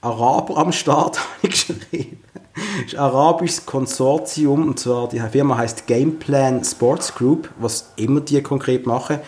Araber 0.00 0.58
am 0.58 0.70
Start, 0.70 1.18
habe 1.18 1.28
ich 1.42 1.50
geschrieben. 1.50 2.20
Das 2.54 2.86
ist 2.86 2.94
ein 2.94 3.00
arabisches 3.00 3.66
Konsortium, 3.66 4.68
und 4.68 4.78
zwar 4.78 5.08
die 5.08 5.18
Firma 5.18 5.56
heißt 5.56 5.88
Gameplan 5.88 6.62
Sports 6.62 7.14
Group, 7.14 7.48
was 7.58 7.92
immer 7.96 8.20
die 8.20 8.40
konkret 8.42 8.86
machen. 8.86 9.18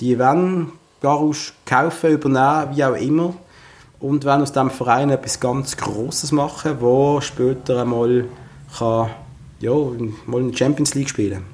Die 0.00 0.18
werden 0.18 0.72
Garusch 1.00 1.54
kaufen, 1.64 2.10
übernehmen, 2.10 2.76
wie 2.76 2.84
auch 2.84 2.96
immer, 2.96 3.34
und 4.00 4.24
werden 4.24 4.42
aus 4.42 4.52
diesem 4.52 4.70
Verein 4.70 5.08
etwas 5.08 5.40
ganz 5.40 5.76
Grosses 5.78 6.30
machen, 6.30 6.76
wo 6.80 7.22
später 7.22 7.80
einmal 7.80 8.26
kann, 8.76 9.10
ja, 9.60 9.72
mal 10.26 10.40
in 10.40 10.50
der 10.50 10.58
Champions 10.58 10.94
League 10.94 11.08
spielen 11.08 11.53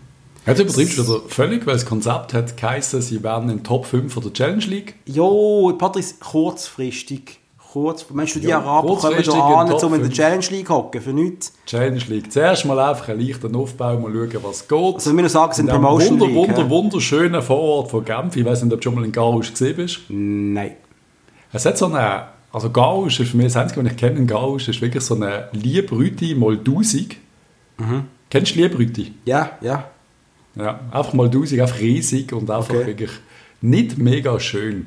Jetzt 0.51 0.61
übertreibst 0.61 0.99
du 0.99 1.03
wieder 1.05 1.21
völlig, 1.29 1.67
weil 1.67 1.75
das 1.75 1.87
Konzept 1.87 2.35
hat 2.35 2.57
geheißen, 2.57 3.03
sie 3.03 3.23
werden 3.23 3.51
in 3.51 3.63
Top 3.63 3.87
5 3.87 4.15
der 4.15 4.33
Challenge 4.33 4.65
League. 4.67 4.95
Jo, 5.07 5.73
Patrice, 5.79 6.15
kurzfristig. 6.21 7.39
Kurz, 7.73 8.05
meinst 8.13 8.35
du, 8.35 8.41
die 8.41 8.49
Ja, 8.49 8.59
Araber 8.59 8.97
kommen 8.97 9.23
da 9.25 9.33
an, 9.33 9.73
um 9.73 9.95
in 9.95 10.03
der. 10.03 10.11
Challenge 10.11 10.45
League 10.51 10.69
hocken? 10.69 11.01
Für 11.01 11.13
nichts? 11.13 11.53
Challenge 11.67 12.01
League. 12.09 12.33
Zuerst 12.33 12.65
mal 12.65 12.77
einfach 12.81 13.11
einen 13.11 13.21
leichten 13.21 13.55
Aufbau, 13.55 13.97
mal 13.97 14.13
schauen, 14.13 14.43
was 14.43 14.67
geht. 14.67 14.95
Also, 14.95 15.17
wir 15.17 15.29
sagen, 15.29 15.51
es 15.53 15.57
sind 15.59 15.69
Promotion 15.69 16.19
wunder, 16.19 16.27
League. 16.27 16.37
wunder, 16.37 16.65
hä? 16.65 16.69
wunderschönen 16.69 17.43
Vorort 17.43 17.91
von 17.93 18.05
Genf. 18.05 18.35
Ich 18.35 18.45
weiß 18.45 18.65
nicht, 18.65 18.73
ob 18.73 18.81
du 18.81 18.85
schon 18.85 18.97
mal 18.97 19.05
in 19.05 19.13
Garusch 19.13 19.53
gesehen 19.53 19.77
bist. 19.77 20.01
Nein. 20.09 20.73
Es 21.53 21.65
hat 21.65 21.79
so 21.79 21.87
eine, 21.87 22.25
also 22.53 22.71
Garusch 22.71 23.21
ist 23.21 23.31
für 23.31 23.37
mich 23.37 23.47
das 23.47 23.57
Einzige, 23.57 23.85
was 23.85 23.93
ich 23.93 23.97
kenne 23.99 24.19
in 24.19 24.27
Garusch, 24.27 24.67
ist 24.69 24.81
wirklich 24.83 25.05
so 25.05 25.15
eine 25.15 25.49
Liebrüti 25.53 26.35
mal 26.35 26.55
1000. 26.59 27.17
Mhm. 27.79 28.05
Kennst 28.31 28.57
du 28.57 28.61
Liebrüti? 28.61 29.15
Ja, 29.25 29.53
ja. 29.61 29.85
Ja, 30.57 30.81
einfach 30.91 31.13
mal 31.13 31.27
1000, 31.27 31.61
einfach 31.61 31.81
riesig 31.81 32.33
und 32.33 32.51
einfach 32.51 32.75
Okay. 32.75 32.87
wirklich 32.87 33.11
nicht 33.61 33.99
mega 33.99 34.39
schön. 34.41 34.87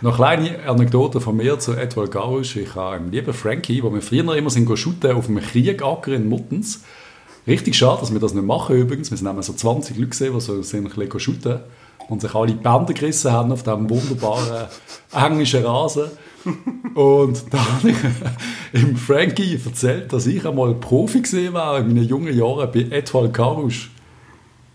Noch 0.00 0.18
eine 0.18 0.38
kleine 0.46 0.68
Anekdote 0.68 1.20
von 1.20 1.36
mir 1.36 1.58
zu 1.58 1.74
Edward 1.74 2.10
Garusch. 2.10 2.56
Ich 2.56 2.74
habe 2.74 2.96
einen 2.96 3.12
lieben 3.12 3.34
Frankie, 3.34 3.82
wo 3.82 3.92
wir 3.92 4.00
früher 4.00 4.34
immer 4.36 4.50
sind 4.50 4.78
shooten 4.78 5.12
auf 5.12 5.28
einem 5.28 5.40
Kriegacker 5.40 6.12
in 6.12 6.28
Muttens. 6.28 6.82
Richtig 7.46 7.74
schade, 7.76 8.00
dass 8.00 8.12
wir 8.12 8.20
das 8.20 8.32
nicht 8.34 8.46
machen 8.46 8.76
übrigens. 8.76 9.10
Wir 9.10 9.18
sind 9.18 9.26
nämlich 9.26 9.46
so 9.46 9.52
20 9.52 9.96
Leute 9.96 10.08
gesehen, 10.10 10.32
die 10.34 10.40
so 10.40 10.62
sind 10.62 10.86
ein 10.86 10.92
bisschen 10.94 11.20
shooten 11.20 11.60
und 12.08 12.20
sich 12.20 12.34
alle 12.34 12.48
die 12.48 12.54
Bänder 12.54 12.92
gerissen 12.94 13.32
haben 13.32 13.52
auf 13.52 13.64
diesem 13.64 13.90
wunderbaren 13.90 14.68
englischen 15.12 15.64
Rasen. 15.64 16.04
Und 16.94 17.44
da 17.52 17.58
habe 17.58 17.90
ich 17.90 17.96
im 18.82 18.96
Frankie 18.96 19.60
erzählt, 19.64 20.12
dass 20.12 20.26
ich 20.26 20.46
einmal 20.46 20.74
Profi 20.74 21.20
gesehen 21.20 21.52
war 21.52 21.78
in 21.78 21.88
meinen 21.88 22.08
jungen 22.08 22.36
Jahren 22.36 22.70
bei 22.72 22.86
Edward 22.90 23.34
Garusch. 23.34 23.90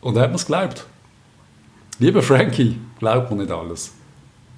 Und 0.08 0.16
er 0.16 0.22
hat 0.24 0.30
mir 0.30 0.38
es 0.38 0.46
geglaubt. 0.46 0.86
Lieber 2.00 2.22
Frankie, 2.22 2.80
glaubt 2.98 3.30
mir 3.30 3.36
nicht 3.38 3.52
alles. 3.52 3.92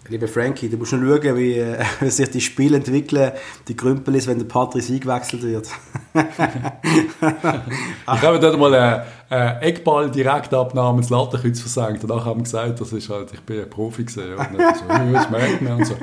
Lieber 0.08 0.28
Frankie, 0.28 0.70
du 0.70 0.78
musst 0.78 0.92
schon 0.92 1.02
schauen, 1.08 1.36
wie, 1.38 1.54
äh, 1.58 1.84
wie 2.02 2.10
sich 2.12 2.30
die 2.30 2.40
Spiele 2.42 2.78
entwickeln, 2.78 3.32
die 3.68 3.76
Grümpel 3.76 4.14
ist, 4.16 4.28
wenn 4.28 4.38
der 4.38 4.46
Patrice 4.46 4.94
eingewechselt 4.94 5.42
wird. 5.42 5.68
Ich 7.22 8.22
habe 8.22 8.40
dort 8.40 8.60
mal 8.60 8.74
einen, 8.76 9.02
einen 9.30 9.62
Eckball-Direktabnahme 9.62 11.00
ins 11.00 11.10
Lattenkreuz 11.10 11.60
versenkt. 11.62 12.04
Danach 12.04 12.26
haben 12.26 12.40
wir 12.40 12.44
gesagt, 12.44 12.80
das 12.82 12.92
ist 12.94 13.10
halt, 13.10 13.34
ich 13.34 13.42
bin 13.42 13.60
ein 13.62 13.70
Profi 13.70 14.04
gewesen. 14.04 14.30
Ja. 14.30 14.36
Und 14.38 14.78
so, 14.78 15.14
das 15.14 15.30
merkt 15.32 15.62
man 15.62 15.74
und 15.78 15.86
so. 15.86 15.96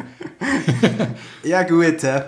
Ja, 1.44 1.62
gut. 1.62 2.02
Äh. 2.04 2.22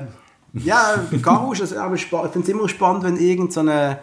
Ja, 0.54 1.04
Garus, 1.22 1.60
also, 1.60 1.78
aber 1.78 1.96
spa- 1.96 2.26
ich 2.26 2.32
finde 2.32 2.48
es 2.48 2.54
immer 2.54 2.68
spannend, 2.68 3.02
wenn 3.04 3.16
irgend 3.16 3.52
so 3.52 3.60
eine, 3.60 3.98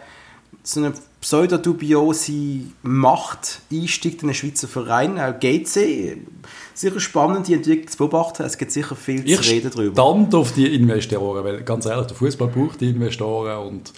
so 0.62 0.80
eine 0.80 0.92
pseudodubiose 1.26 2.60
Macht 2.82 3.60
einsteigt 3.72 4.22
in 4.22 4.28
einen 4.28 4.34
Schweizer 4.34 4.68
Verein, 4.68 5.18
auch 5.18 5.34
GC. 5.40 6.18
Sicher 6.72 7.00
spannend, 7.00 7.48
die 7.48 7.54
Entwicklung 7.54 7.88
zu 7.88 7.98
beobachten. 7.98 8.44
Es 8.44 8.56
gibt 8.56 8.70
sicher 8.70 8.94
viel 8.94 9.24
zu 9.24 9.32
Ich 9.32 9.50
reden 9.50 9.72
darüber. 9.74 9.92
stand 9.92 10.32
auf 10.36 10.52
die 10.52 10.72
Investoren, 10.72 11.42
weil 11.42 11.62
ganz 11.64 11.84
ehrlich, 11.86 12.06
der 12.06 12.16
Fußball 12.16 12.46
braucht 12.46 12.80
die 12.80 12.90
Investoren 12.90 13.66
und 13.66 13.92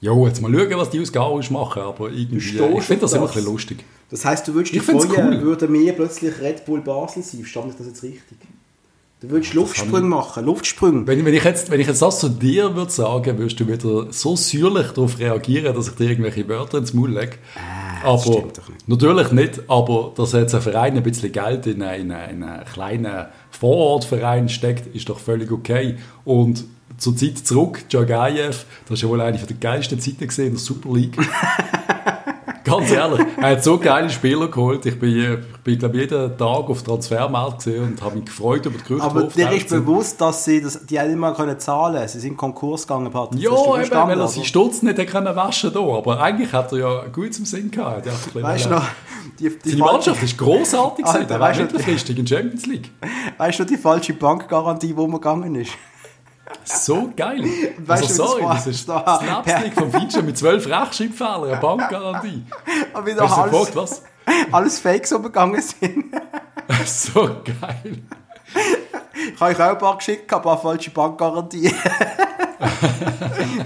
ja, 0.00 0.14
jetzt 0.26 0.40
mal 0.40 0.52
schauen, 0.52 0.78
was 0.78 0.90
die 0.90 1.00
aus 1.00 1.12
Garus 1.12 1.50
machen, 1.50 1.82
aber 1.82 2.08
irgendwie, 2.08 2.36
ich 2.38 2.84
finde 2.84 3.00
das 3.00 3.14
auf 3.14 3.16
immer 3.16 3.24
ein 3.24 3.26
das? 3.26 3.34
bisschen 3.34 3.44
lustig. 3.52 3.84
Das 4.08 4.24
heisst, 4.24 4.46
du 4.46 4.54
würdest 4.54 4.72
dich 4.72 4.82
freuen, 4.82 5.10
cool. 5.10 5.42
würde 5.42 5.66
mehr 5.66 5.92
plötzlich 5.92 6.40
Red 6.40 6.64
Bull 6.66 6.82
Basel 6.82 7.24
sein. 7.24 7.40
Verstand 7.40 7.70
ich 7.72 7.78
das 7.78 7.88
jetzt 7.88 8.02
richtig? 8.04 8.38
Du 9.20 9.28
würdest 9.28 9.52
Luftsprünge 9.52 10.08
machen, 10.08 10.46
Luftsprünge. 10.46 11.06
Wenn, 11.06 11.26
wenn, 11.26 11.34
ich 11.34 11.44
jetzt, 11.44 11.70
wenn 11.70 11.78
ich 11.78 11.86
jetzt 11.86 12.00
das 12.00 12.20
zu 12.20 12.30
dir 12.30 12.74
würde 12.74 12.90
sagen, 12.90 13.36
würdest 13.36 13.60
du 13.60 13.68
wieder 13.68 14.10
so 14.10 14.34
säuerlich 14.34 14.92
darauf 14.92 15.18
reagieren, 15.18 15.74
dass 15.74 15.88
ich 15.88 15.94
dir 15.94 16.08
irgendwelche 16.08 16.48
Wörter 16.48 16.78
ins 16.78 16.94
Maul 16.94 17.10
lege. 17.10 17.32
Das 18.02 18.26
aber 18.26 18.38
stimmt 18.38 18.56
doch 18.56 18.68
nicht. 18.70 18.88
natürlich 18.88 19.30
nicht, 19.32 19.62
aber 19.68 20.12
dass 20.16 20.32
jetzt 20.32 20.54
ein 20.54 20.62
Verein 20.62 20.96
ein 20.96 21.02
bisschen 21.02 21.32
Geld 21.32 21.66
in 21.66 21.82
einen, 21.82 22.04
in 22.04 22.12
einen, 22.12 22.30
in 22.30 22.42
einen 22.44 22.64
kleinen 22.64 23.26
Vorortverein 23.50 24.48
steckt, 24.48 24.94
ist 24.96 25.10
doch 25.10 25.18
völlig 25.18 25.52
okay. 25.52 25.96
Und 26.24 26.64
zur 26.96 27.14
Zeit 27.14 27.36
zurück, 27.36 27.86
Djagayev, 27.90 28.64
das 28.86 28.94
ist 28.94 29.02
ja 29.02 29.08
wohl 29.10 29.20
eine 29.20 29.36
der 29.36 29.56
geilsten 29.56 30.00
Zeiten 30.00 30.28
gesehen 30.28 30.46
in 30.46 30.52
der 30.52 30.60
Super 30.60 30.94
League. 30.94 31.18
Ganz 32.64 32.90
ehrlich, 32.90 33.26
er 33.36 33.50
hat 33.50 33.64
so 33.64 33.78
geile 33.78 34.10
Spieler 34.10 34.48
geholt. 34.48 34.84
Ich 34.86 34.98
bin, 34.98 35.16
ich 35.18 35.62
bin 35.62 35.78
glaube 35.78 35.98
jeden 35.98 36.36
Tag 36.36 36.68
auf 36.68 36.82
Transfermarkt 36.82 37.58
gesehen 37.58 37.84
und 37.84 38.02
habe 38.02 38.16
mich 38.16 38.26
gefreut 38.26 38.66
über 38.66 38.78
die 38.78 38.84
Gerüchte, 38.84 39.06
Aber 39.06 39.22
die 39.24 39.34
dir 39.34 39.52
ist 39.52 39.68
bewusst, 39.68 40.20
dass 40.20 40.44
sie 40.44 40.60
das, 40.60 40.84
die 40.86 40.98
haben 40.98 41.08
nicht 41.08 41.18
mehr 41.18 41.32
können 41.32 41.58
zahlen 41.58 42.06
Sie 42.08 42.20
sind 42.20 42.32
in 42.32 42.36
Konkurs 42.36 42.86
gegangen, 42.86 43.10
Patrick. 43.10 43.40
Ja, 43.40 43.50
eben, 43.50 43.90
weil 43.90 44.20
er 44.20 44.28
seinen 44.28 44.44
Stutz 44.44 44.82
nicht 44.82 45.06
können 45.06 45.34
waschen 45.34 45.72
da. 45.72 45.80
Aber 45.80 46.20
eigentlich 46.20 46.52
hat 46.52 46.72
er 46.72 46.78
ja 46.78 47.04
gut 47.06 47.34
zum 47.34 47.44
Sinn 47.44 47.70
gehabt. 47.70 48.06
Weißt 48.34 48.66
du 48.66 48.70
noch, 48.70 48.84
die, 49.38 49.48
die, 49.48 49.70
Seine 49.70 49.82
Mannschaft 49.82 50.22
ist 50.22 50.36
grossartig 50.36 51.04
gewesen. 51.04 51.26
Der 51.28 51.40
war 51.40 51.48
weißt 51.48 51.60
du- 51.60 51.64
mittelfristig 51.64 52.18
in 52.18 52.24
die 52.24 52.34
Champions 52.34 52.66
League. 52.66 52.90
weißt 53.38 53.58
du 53.58 53.62
noch 53.62 53.70
die 53.70 53.76
falsche 53.76 54.12
Bankgarantie, 54.12 54.96
wo 54.96 55.06
man 55.06 55.20
gegangen 55.20 55.54
ist? 55.54 55.72
So 56.64 57.12
geil. 57.16 57.44
Weißt 57.78 58.02
also 58.02 58.06
das 58.06 58.16
sorry, 58.30 58.42
war? 58.44 58.54
das 58.54 58.66
ist 58.66 58.88
Da- 58.88 59.20
Slapstick 59.22 59.74
vom 59.74 59.90
Feature 59.90 60.22
mit 60.22 60.38
zwölf 60.38 60.66
Rechtschreibfehlern, 60.66 61.44
eine 61.44 61.56
Bankgarantie. 61.56 62.44
Aber 62.92 63.06
wieder 63.06 63.22
Hast 63.28 63.38
alles, 63.38 63.50
gefragt, 63.52 63.76
was? 63.76 64.02
alles 64.52 64.78
Fakes 64.78 65.12
umgegangen 65.12 65.60
sind. 65.62 66.04
so 66.86 67.22
geil. 67.44 68.02
Ich 69.34 69.40
habe 69.40 69.50
euch 69.52 69.60
auch 69.60 69.70
ein 69.70 69.78
paar 69.78 69.96
geschickt, 69.98 70.26
paar 70.28 70.60
falsche 70.60 70.90
Bankgarantien. 70.90 71.74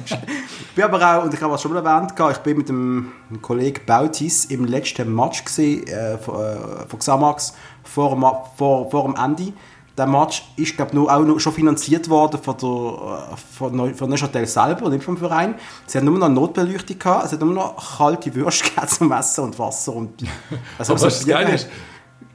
ich 0.07 0.75
bin 0.75 0.85
aber 0.85 1.19
auch, 1.19 1.25
und 1.25 1.35
ich 1.35 1.41
habe 1.41 1.55
es 1.55 1.63
schon 1.63 1.73
mal 1.73 1.85
erwähnt, 1.85 2.13
ich 2.33 2.39
bin 2.39 2.57
mit 2.57 2.69
dem 2.69 3.13
Kollegen 3.43 3.85
Bautis 3.87 4.47
im 4.47 4.65
letzten 4.65 5.15
Match 5.15 5.45
gesehen, 5.45 5.87
äh, 5.87 6.19
von, 6.19 6.37
äh, 6.37 6.87
von 6.89 6.99
Xamax 6.99 7.55
vor, 7.83 8.51
vor, 8.57 8.91
vor 8.91 9.05
dem 9.05 9.17
Ende. 9.17 9.53
Der 9.97 10.07
Match 10.07 10.43
ist, 10.57 10.77
glaube 10.77 10.95
nur, 10.97 11.15
auch 11.15 11.21
noch 11.21 11.39
schon 11.39 11.53
finanziert 11.53 12.09
worden 12.09 12.41
von, 12.43 12.57
der, 12.61 13.33
äh, 13.33 13.37
von, 13.37 13.95
von 13.95 14.11
Neuchâtel 14.11 14.45
selber, 14.47 14.89
nicht 14.91 15.05
vom 15.05 15.17
Verein. 15.17 15.55
Sie 15.87 15.99
haben 15.99 16.07
nur 16.07 16.19
noch 16.19 16.29
Notbeleuchtung 16.29 16.99
gehabt, 16.99 17.27
es 17.27 17.33
hat 17.33 17.41
nur 17.41 17.55
noch 17.55 17.97
kalte 17.97 18.35
Würste 18.35 18.71
zum 18.89 19.13
Essen 19.13 19.45
und 19.45 19.59
Wasser. 19.59 19.95
Und, 19.95 20.25
also 20.79 20.95
was 20.95 21.03
das 21.03 21.25
Bier 21.25 21.35
geil 21.35 21.45
gegeben. 21.45 21.57
ist, 21.57 21.69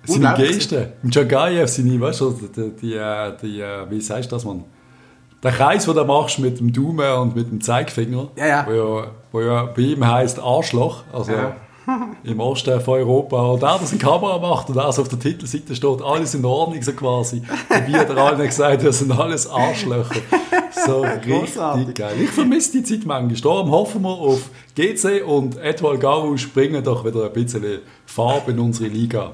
seine. 0.06 0.34
Gesten. 0.36 0.78
Gesten. 1.02 1.12
Jagayev, 1.12 1.68
seine, 1.70 2.00
weißt 2.00 2.22
du, 2.22 2.32
die, 2.32 2.48
die, 2.76 2.98
die, 3.42 3.62
äh, 3.62 3.90
wie 3.90 4.02
sagst 4.02 4.32
du 4.32 4.36
das, 4.36 4.46
man? 4.46 4.64
Der 5.44 5.52
Kreis, 5.52 5.86
den 5.86 5.96
du 5.96 6.04
machst 6.04 6.40
mit 6.40 6.60
dem 6.60 6.72
Daumen 6.74 7.12
und 7.14 7.36
mit 7.36 7.50
dem 7.50 7.62
Zeigefinger, 7.62 8.30
Ja, 8.36 8.46
ja. 8.46 8.68
Wo, 8.68 8.72
ja, 8.72 9.08
wo 9.32 9.42
ja 9.42 9.64
bei 9.66 9.82
ihm 9.82 10.06
heisst 10.06 10.40
Arschloch, 10.40 11.04
also 11.14 11.32
Ja. 11.32 11.56
Im 12.24 12.40
Osten 12.40 12.80
von 12.82 13.00
Europa. 13.00 13.42
Und 13.42 13.64
er 13.64 13.78
das 13.80 13.92
in 13.92 14.00
Kamera 14.00 14.38
macht 14.38 14.70
und 14.70 14.76
so 14.76 15.02
auf 15.02 15.08
der 15.08 15.20
Titelseite 15.20 15.76
steht, 15.76 16.02
alles 16.02 16.34
in 16.36 16.46
Ordnung, 16.46 16.82
so 16.82 16.94
quasi. 16.94 17.42
Wie 17.88 17.96
hat 17.96 18.10
er 18.10 18.18
allen 18.18 18.46
gesagt, 18.46 18.84
das 18.84 19.00
sind 19.00 19.12
alles 19.12 19.50
Arschlöcher. 19.50 20.22
So 20.86 21.02
richtig 21.02 21.96
geil. 21.96 22.16
Ich 22.22 22.30
vermisse 22.30 22.72
die 22.74 22.84
Zeit 22.84 23.06
manchmal. 23.06 23.42
Darum 23.42 23.72
hoffen 23.72 24.02
wir 24.02 24.10
auf 24.10 24.50
GC 24.76 25.24
und 25.26 25.58
Edward 25.58 26.00
Gau 26.00 26.36
bringen 26.54 26.84
doch 26.84 27.06
wieder 27.06 27.26
ein 27.26 27.34
bisschen 27.34 27.80
Farbe 28.06 28.52
in 28.52 28.60
unsere 28.60 28.90
Liga. 28.90 29.32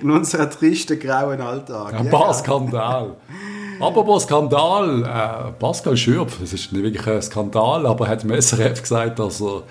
In 0.00 0.10
unserem 0.10 0.50
tristen, 0.50 0.98
grauen 0.98 1.40
Alltag. 1.40 1.94
Ein 1.94 2.10
paar 2.10 2.28
ja. 2.28 2.34
Skandal. 2.34 3.16
Apropos 3.80 4.24
Skandal, 4.24 5.02
äh, 5.02 5.52
Pascal 5.58 5.96
Schürpf, 5.96 6.40
es 6.40 6.52
ist 6.52 6.72
nicht 6.72 6.84
wirklich 6.84 7.06
ein 7.06 7.20
Skandal, 7.20 7.86
aber 7.86 8.06
hat 8.06 8.22
im 8.22 8.30
SRF 8.30 8.80
gesagt, 8.80 9.18
dass 9.18 9.40
er 9.40 9.62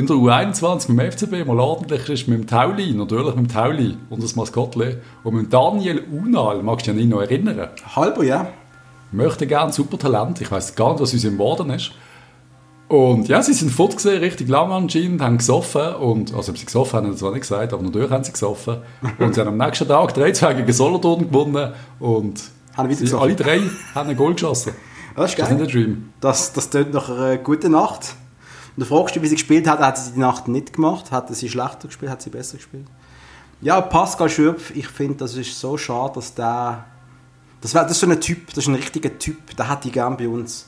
in 0.00 0.06
der 0.06 0.16
U21 0.16 0.90
mit 0.90 0.98
dem 0.98 1.12
FCB 1.12 1.46
mal 1.46 1.60
ordentlich 1.60 2.08
ist 2.08 2.26
mit 2.26 2.38
dem 2.38 2.46
Tauli, 2.46 2.92
natürlich 2.94 3.34
mit 3.36 3.46
dem 3.46 3.48
Tauli 3.48 3.96
und 4.08 4.22
das 4.22 4.34
Maskottli. 4.34 4.96
Und 5.22 5.34
mit 5.34 5.52
Daniel 5.52 6.02
Unal, 6.10 6.62
magst 6.62 6.86
du 6.86 6.92
dich 6.94 7.06
noch 7.06 7.20
erinnern? 7.20 7.68
Halber, 7.94 8.24
ja. 8.24 8.48
Möchte 9.12 9.46
gerne 9.46 9.72
Supertalent, 9.72 10.40
ich 10.40 10.50
weiß 10.50 10.74
gar 10.74 10.92
nicht, 10.92 11.02
was 11.02 11.14
aus 11.14 11.24
ihm 11.24 11.32
geworden 11.32 11.70
ist. 11.70 11.92
Und 12.88 13.28
ja, 13.28 13.42
sie 13.42 13.52
sind 13.52 13.70
fort 13.70 13.94
gesehen, 13.94 14.18
richtig 14.20 14.48
lang 14.48 14.72
anscheinend, 14.72 15.20
haben 15.20 15.36
gesoffen 15.38 15.94
und, 15.96 16.34
also 16.34 16.50
ob 16.50 16.58
sie 16.58 16.64
gesoffen 16.64 16.96
haben, 16.96 17.06
haben 17.06 17.12
sie 17.12 17.18
zwar 17.20 17.30
nicht 17.32 17.42
gesagt, 17.42 17.72
aber 17.72 17.82
natürlich 17.82 18.10
haben 18.10 18.24
sie 18.24 18.32
gesoffen. 18.32 18.78
Und 19.18 19.34
sie 19.34 19.40
haben 19.40 19.48
am 19.48 19.58
nächsten 19.58 19.86
Tag 19.86 20.16
3-2 20.16 20.54
gegen 20.54 20.72
Solothurn 20.72 21.30
gewonnen 21.30 21.72
und 22.00 22.40
sie, 22.88 23.14
alle 23.16 23.34
drei 23.36 23.60
haben 23.94 24.08
ein 24.10 24.16
Goal 24.16 24.32
geschossen. 24.32 24.72
Das 25.14 25.30
ist 25.30 25.38
Das 25.38 25.50
ist 25.50 25.58
nicht 25.58 25.58
geil. 25.58 25.58
der 25.58 25.66
Dream. 25.66 26.08
Das, 26.20 26.52
das 26.52 26.70
tönt 26.70 26.92
nach 26.92 27.08
einer 27.10 27.36
guten 27.36 27.72
Nacht. 27.72 28.14
Und 28.80 28.88
du 28.88 28.96
fragst 28.96 29.14
dich, 29.14 29.22
wie 29.22 29.26
sie 29.26 29.34
gespielt 29.34 29.68
hat, 29.68 29.78
hat 29.80 29.98
sie 29.98 30.12
die 30.12 30.20
Nacht 30.20 30.48
nicht 30.48 30.72
gemacht? 30.72 31.10
Hat 31.10 31.28
sie 31.36 31.50
schlechter 31.50 31.88
gespielt? 31.88 32.10
Hat 32.10 32.22
sie 32.22 32.30
besser 32.30 32.56
gespielt? 32.56 32.86
Ja, 33.60 33.78
Pascal 33.82 34.30
Schürpf, 34.30 34.74
ich 34.74 34.88
finde, 34.88 35.18
das 35.18 35.36
ist 35.36 35.60
so 35.60 35.76
schade, 35.76 36.14
dass 36.14 36.32
der... 36.34 36.86
Das, 37.60 37.74
wär, 37.74 37.82
das 37.82 37.92
ist 37.92 38.00
so 38.00 38.06
ein 38.08 38.18
Typ, 38.18 38.46
das 38.54 38.64
ist 38.64 38.68
ein 38.68 38.76
richtiger 38.76 39.18
Typ, 39.18 39.54
der 39.54 39.68
hat 39.68 39.84
die 39.84 39.90
gern 39.92 40.16
bei 40.16 40.26
uns. 40.26 40.66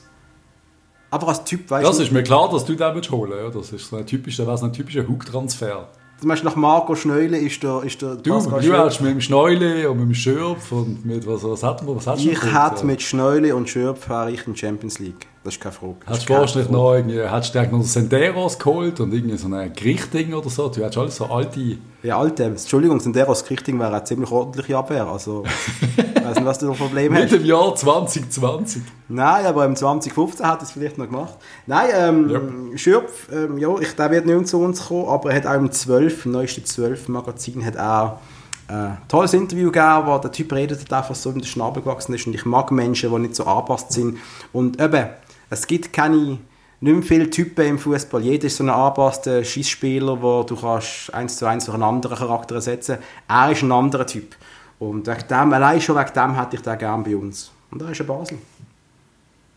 Aber 1.09 1.27
als 1.29 1.43
Typ, 1.43 1.67
weißt 1.71 1.87
Das 1.87 1.97
du, 1.97 2.03
ist 2.03 2.11
mir 2.11 2.21
klar, 2.21 2.51
dass 2.51 2.65
du 2.65 2.75
den 2.75 2.93
willst 2.93 3.09
holen 3.09 3.33
ja, 3.35 3.49
Das 3.49 3.71
ist 3.71 3.89
so 3.89 3.95
ein 3.95 4.05
typischer, 4.05 4.45
das 4.45 4.59
ist 4.59 4.63
ein 4.63 4.73
typischer 4.73 5.07
Hook-Transfer. 5.07 5.89
zum 6.19 6.29
Beispiel 6.29 6.51
nach 6.51 6.55
Marco 6.55 6.93
Schneule 6.93 7.39
ist 7.39 7.63
der, 7.63 7.81
ist 7.81 7.99
der 7.99 8.17
Du, 8.17 8.35
Pascal 8.35 8.61
du 8.61 8.77
hast 8.77 9.01
mit 9.01 9.09
dem 9.09 9.21
Schneuli 9.21 9.87
und 9.87 9.97
mit 9.97 10.05
dem 10.09 10.13
Schürpf 10.13 10.71
und 10.71 11.03
mit, 11.03 11.25
was, 11.25 11.43
was 11.43 11.63
hat 11.63 11.83
man, 11.83 11.95
was 11.95 12.05
hast 12.05 12.23
du 12.23 12.29
Ich 12.29 12.43
hätte 12.43 12.85
mit 12.85 13.01
Schneule 13.01 13.55
und 13.55 13.67
Schürpf 13.67 14.07
wäre 14.07 14.29
ich 14.31 14.45
in 14.45 14.55
Champions 14.55 14.99
League. 14.99 15.25
Das 15.43 15.55
ist 15.55 15.59
keine 15.59 15.73
Frage. 15.73 15.95
Ist 16.09 16.29
du 16.29 16.33
nicht 16.33 16.51
Frage. 16.53 16.71
noch 16.71 16.93
irgendwie, 16.93 17.19
hättest 17.21 17.53
du 17.53 17.61
noch 17.63 17.83
Senderos 17.83 18.57
geholt 18.57 18.99
und 19.01 19.13
irgendwie 19.13 19.37
so 19.37 19.53
ein 19.53 19.73
Gerichtding 19.73 20.33
oder 20.33 20.49
so? 20.49 20.69
Du 20.69 20.81
hättest 20.81 20.97
alles 20.97 21.15
so 21.17 21.25
alte... 21.25 21.77
Ja, 22.01 22.17
alte. 22.17 22.45
Entschuldigung, 22.45 22.99
sind 23.01 23.15
der 23.15 23.27
aus 23.27 23.43
Krichting 23.43 23.77
wäre 23.77 23.93
eine 23.93 24.03
ziemlich 24.05 24.31
ordentliche 24.31 24.77
Abwehr. 24.77 25.05
Also, 25.05 25.43
ich 25.97 26.23
weiß 26.23 26.35
nicht, 26.35 26.45
was 26.45 26.59
du 26.59 26.73
für 26.73 26.83
Probleme 26.85 27.15
Mit 27.15 27.23
hast. 27.23 27.33
dem 27.33 27.45
Jahr 27.45 27.75
2020. 27.75 28.83
Nein, 29.09 29.45
aber 29.45 29.65
im 29.65 29.75
2015 29.75 30.45
hat 30.45 30.59
er 30.59 30.63
es 30.63 30.71
vielleicht 30.71 30.97
noch 30.97 31.07
gemacht. 31.07 31.35
Nein, 31.67 31.89
ähm, 31.93 32.77
Schürpf, 32.77 33.29
ähm, 33.31 33.57
ja, 33.57 33.69
ich, 33.79 33.95
der 33.95 34.11
wird 34.11 34.25
nicht 34.25 34.35
mehr 34.35 34.45
zu 34.45 34.59
uns 34.61 34.87
kommen, 34.87 35.07
aber 35.07 35.31
er 35.31 35.37
hat 35.37 35.45
auch 35.45 35.55
im 35.55 35.71
12, 35.71 36.25
im 36.25 36.31
neuesten 36.31 36.65
12 36.65 37.09
Magazin, 37.09 37.65
hat 37.65 37.77
auch 37.77 38.19
ein 38.67 38.97
tolles 39.07 39.33
Interview 39.33 39.71
gegeben, 39.71 40.03
wo 40.05 40.17
der 40.17 40.31
Typ 40.31 40.53
redet 40.53 40.81
hat 40.81 40.93
einfach 40.93 41.15
so 41.15 41.29
in 41.29 41.35
den 41.35 41.45
Schnabel 41.45 41.83
gewachsen 41.83 42.13
ist 42.13 42.25
und 42.25 42.33
ich 42.33 42.45
mag 42.45 42.71
Menschen, 42.71 43.11
die 43.11 43.19
nicht 43.19 43.35
so 43.35 43.45
angepasst 43.45 43.91
sind. 43.91 44.17
Und 44.51 44.81
eben, 44.81 45.07
es 45.53 45.67
gibt 45.67 45.93
keine, 45.93 46.17
nicht 46.17 46.39
mehr 46.81 47.03
viele 47.03 47.29
Typen 47.29 47.65
im 47.65 47.79
Fußball. 47.79 48.21
Jeder 48.21 48.47
ist 48.47 48.57
so 48.57 48.63
ein 48.63 48.69
angepasster 48.69 49.43
Schießspieler, 49.43 50.21
wo 50.21 50.43
du 50.43 50.55
kannst 50.55 51.13
eins 51.13 51.37
zu 51.37 51.45
eins 51.45 51.65
durch 51.65 51.75
einen 51.75 51.83
anderen 51.83 52.17
Charakter 52.17 52.55
ersetzen. 52.55 52.97
Er 53.27 53.51
ist 53.51 53.61
ein 53.61 53.71
anderer 53.71 54.05
Typ. 54.05 54.35
Und 54.79 55.07
wegen 55.07 55.27
dem, 55.29 55.53
allein 55.53 55.79
schon 55.79 55.95
wegen 55.95 56.13
dem 56.13 56.35
hätte 56.35 56.55
ich 56.57 56.61
den 56.61 56.77
gerne 56.77 57.03
bei 57.03 57.15
uns. 57.15 57.51
Und 57.71 57.81
er 57.81 57.89
ist 57.91 58.01
ein 58.01 58.07
Basel. 58.07 58.37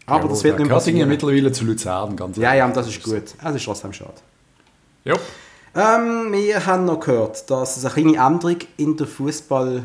Aber 0.06 0.22
Ja, 0.22 0.28
das 0.28 0.44
wird 0.44 0.58
nicht 0.58 0.68
Göttingen 0.68 0.76
passieren. 0.76 1.08
mittlerweile 1.08 1.52
zu 1.52 1.64
Luzern, 1.64 2.14
ganz 2.14 2.36
Ja, 2.36 2.54
ja, 2.54 2.64
und 2.64 2.76
das 2.76 2.86
ist 2.86 3.02
gut. 3.02 3.22
Es 3.42 3.54
ist 3.54 3.64
trotzdem 3.64 3.92
schade. 3.92 4.14
Ja. 5.04 5.14
Ähm, 5.74 6.32
wir 6.32 6.64
haben 6.64 6.84
noch 6.84 7.00
gehört, 7.00 7.50
dass 7.50 7.76
es 7.76 7.84
eine 7.84 7.92
kleine 7.92 8.16
Änderung 8.24 8.58
in 8.76 8.96
der 8.96 9.06
Fußball, 9.06 9.82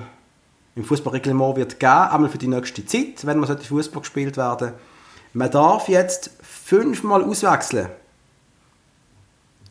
im 0.75 0.83
Fußballreglement 0.85 1.57
wird 1.57 1.79
geben, 1.79 1.91
einmal 1.91 2.29
für 2.29 2.37
die 2.37 2.47
nächste 2.47 2.85
Zeit, 2.85 3.25
wenn 3.25 3.39
man 3.39 3.47
sollte 3.47 3.65
Fußball 3.65 4.01
gespielt 4.01 4.37
werden. 4.37 4.73
Man 5.33 5.49
darf 5.51 5.87
jetzt 5.87 6.31
fünfmal 6.41 7.23
auswechseln. 7.23 7.87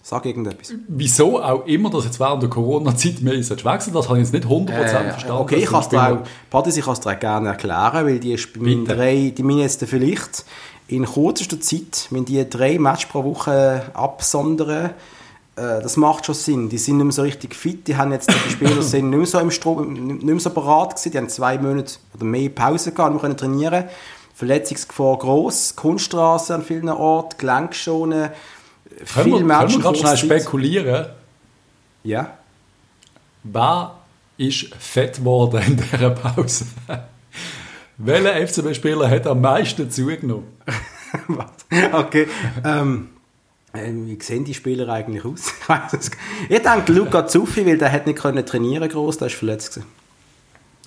Sag 0.03 0.25
irgendetwas. 0.25 0.73
Wieso 0.89 1.41
auch 1.43 1.67
immer, 1.67 1.91
dass 1.91 2.05
jetzt 2.07 2.19
während 2.19 2.43
der 2.43 2.49
Corona-Zeit 2.51 3.21
mehr 3.21 3.35
ist 3.35 3.51
wechseln, 3.51 3.93
das 3.93 4.09
habe 4.09 4.19
ich 4.19 4.25
jetzt 4.25 4.33
nicht 4.33 4.47
100% 4.47 4.71
Äh, 4.71 4.89
verstanden. 5.11 5.31
okay, 5.43 5.57
ich 5.57 5.67
kann 5.67 5.81
es 5.83 5.89
dir 5.89 6.03
auch, 6.03 6.19
Patrice, 6.49 6.79
ich 6.81 6.85
kann 6.85 6.95
es 6.95 7.01
dir 7.01 7.15
gerne 7.17 7.51
erklären, 7.51 8.07
weil 8.07 8.19
die 8.19 8.35
Bitte. 8.35 8.95
drei, 8.95 9.33
die 9.37 9.43
müssen 9.43 9.61
jetzt 9.61 9.85
vielleicht 9.85 10.45
in 10.89 11.05
kürzester 11.05 11.61
Zeit, 11.61 12.09
wenn 12.11 12.25
die 12.25 12.49
drei 12.49 12.79
Matches 12.79 13.09
pro 13.11 13.23
Woche 13.23 13.83
absondern, 13.93 14.87
äh, 15.57 15.83
das 15.83 15.97
macht 15.99 16.27
schon 16.27 16.35
Sinn. 16.35 16.69
Die 16.71 16.79
sind 16.79 16.97
nicht 16.97 17.05
mehr 17.05 17.13
so 17.13 17.23
richtig 17.23 17.55
fit, 17.55 17.87
die 17.87 17.97
haben 17.97 18.11
jetzt, 18.11 18.31
die 18.31 18.51
Spieler 18.51 18.83
sind 18.83 19.11
nicht 19.11 19.19
mehr 19.19 19.27
so 19.27 19.39
im 19.39 19.51
Strom, 19.51 19.93
nicht 19.93 20.23
mehr 20.25 20.41
so 20.41 20.51
parat 20.51 20.97
gewesen, 20.97 21.13
die 21.13 21.19
haben 21.19 21.29
zwei 21.29 21.59
Monate 21.59 21.97
oder 22.17 22.25
mehr 22.25 22.49
Pause 22.49 22.91
gehabt, 22.93 23.15
um 23.15 23.21
können 23.21 23.37
trainieren. 23.37 23.85
Verletzungsgefahr 24.41 25.19
groß, 25.19 25.77
Kunststraße 25.77 26.55
an 26.55 26.63
vielen 26.65 26.89
Orten, 26.89 27.37
Gelenkschonen, 27.37 28.31
Können 29.13 29.33
wir, 29.33 29.59
können 29.59 29.71
wir 29.71 29.79
gerade 29.81 29.99
schnell 29.99 30.17
spekulieren, 30.17 31.07
Ja. 32.05 32.39
wer 33.43 33.97
ist 34.39 34.75
fett 34.79 35.19
geworden 35.19 35.63
in 35.67 35.77
dieser 35.77 36.09
Pause? 36.09 36.65
Welcher 37.99 38.47
FCB-Spieler 38.47 39.11
hat 39.11 39.27
am 39.27 39.43
meisten 39.43 39.91
zugenommen? 39.91 40.47
Okay. 41.93 42.27
Ähm, 42.65 43.11
ähm, 43.75 44.07
wie 44.07 44.19
sehen 44.23 44.45
die 44.47 44.55
Spieler 44.55 44.89
eigentlich 44.89 45.25
aus? 45.25 45.53
Ich, 45.93 46.11
es 46.49 46.63
denke 46.63 46.93
Luca 46.93 47.27
Zuffi, 47.27 47.67
weil 47.67 47.77
der 47.77 47.93
hat 47.93 48.07
nicht 48.07 48.19
können 48.19 48.47
trainieren 48.47 48.89
groß, 48.89 49.19
der 49.19 49.27
ist 49.27 49.37
verletzt 49.37 49.75
gewesen. 49.75 49.87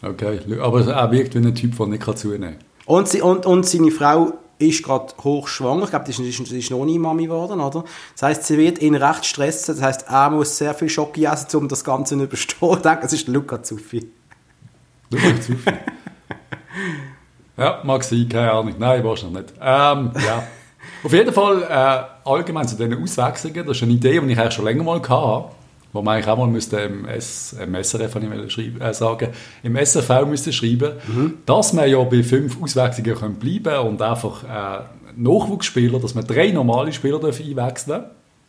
Okay, 0.02 0.40
aber 0.60 0.88
er 0.88 1.12
wirkt 1.12 1.36
wie 1.36 1.38
ein 1.40 1.54
Typ, 1.54 1.78
der 1.78 1.88
nicht 1.88 2.18
zunehmen 2.18 2.58
kann. 2.58 2.73
Und, 2.86 3.08
sie, 3.08 3.22
und, 3.22 3.46
und 3.46 3.66
seine 3.66 3.92
Frau 3.92 4.34
ist 4.60 4.84
gerade 4.84 5.14
hochschwanger. 5.24 5.84
Ich 5.84 5.90
glaube, 5.90 6.06
die 6.06 6.12
ist, 6.12 6.52
ist, 6.52 6.72
noch 6.72 6.86
nie 6.86 7.00
Mami 7.00 7.26
geworden, 7.26 7.60
oder? 7.60 7.84
Das 8.14 8.24
heißt, 8.24 8.46
sie 8.46 8.58
wird 8.58 8.80
ihn 8.82 8.96
recht 8.96 9.26
stressen. 9.26 9.76
Das 9.76 9.84
heißt, 9.84 10.06
er 10.10 10.30
muss 10.30 10.58
sehr 10.58 10.74
viel 10.74 10.90
Schoki 10.90 11.26
essen, 11.26 11.58
um 11.58 11.68
das 11.68 11.84
Ganze 11.84 12.16
zu 12.16 12.24
überstehen. 12.24 12.58
Ich 12.74 12.82
denke, 12.82 13.06
es 13.06 13.14
ist 13.14 13.28
Luca 13.28 13.62
Zuffi. 13.62 14.12
Du 15.10 15.18
bist 15.18 15.44
zu 15.44 15.56
viel. 15.56 15.80
Ja, 17.56 17.82
mag 17.84 18.04
sein, 18.04 18.28
keine 18.28 18.52
Ahnung. 18.52 18.74
Nein, 18.80 19.04
wahrscheinlich 19.04 19.44
nicht. 19.44 19.54
Ähm, 19.62 20.12
ja. 20.26 20.44
Auf 21.04 21.14
jeden 21.14 21.34
Fall, 21.34 21.64
äh, 21.64 22.30
allgemein 22.30 22.68
zu 22.68 22.76
diesen 22.76 23.02
Auswechslungen, 23.02 23.66
das 23.66 23.78
ist 23.78 23.84
eine 23.84 23.92
Idee, 23.92 24.20
die 24.20 24.32
ich 24.32 24.40
eigentlich 24.40 24.54
schon 24.54 24.66
länger 24.66 24.84
mal 24.84 25.02
hatte. 25.02 25.50
Wo 25.94 26.02
man 26.02 26.16
eigentlich 26.16 26.28
auch 26.28 26.38
mal 26.38 26.48
müsste 26.48 26.78
im, 26.78 27.06
S, 27.06 27.56
im 27.62 27.76
SRF 27.82 28.12
schreiben, 28.50 28.82
äh, 28.82 28.94
sagen, 28.94 29.30
im 29.62 29.76
SRV 29.76 30.26
müsste 30.26 30.52
schreiben, 30.52 30.94
mhm. 31.08 31.34
dass 31.46 31.72
man 31.74 31.90
ja 31.90 32.04
bei 32.04 32.24
fünf 32.24 32.62
Auswechslungen 32.62 33.16
können 33.16 33.36
bleiben 33.36 33.88
und 33.88 34.02
einfach 34.02 34.44
äh, 34.44 34.84
Nachwuchsspieler, 35.16 36.00
dass 36.00 36.16
man 36.16 36.26
drei 36.26 36.52
normale 36.52 36.92
Spieler 36.92 37.24
einwechseln 37.24 38.04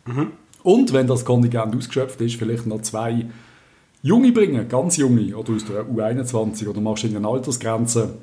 mhm. 0.05 0.31
Und 0.63 0.93
wenn 0.93 1.05
das 1.05 1.23
Kontingent 1.23 1.75
ausgeschöpft 1.75 2.19
ist, 2.21 2.37
vielleicht 2.37 2.65
noch 2.65 2.81
zwei 2.81 3.27
Junge 4.01 4.31
bringen, 4.31 4.67
ganz 4.67 4.97
Junge, 4.97 5.37
oder 5.37 5.53
aus 5.53 5.65
der 5.65 5.85
U21, 5.85 6.67
oder 6.67 6.81
machst 6.81 7.03
du 7.03 7.07
in 7.07 7.13
den 7.13 7.25
Altersgrenzen. 7.25 8.13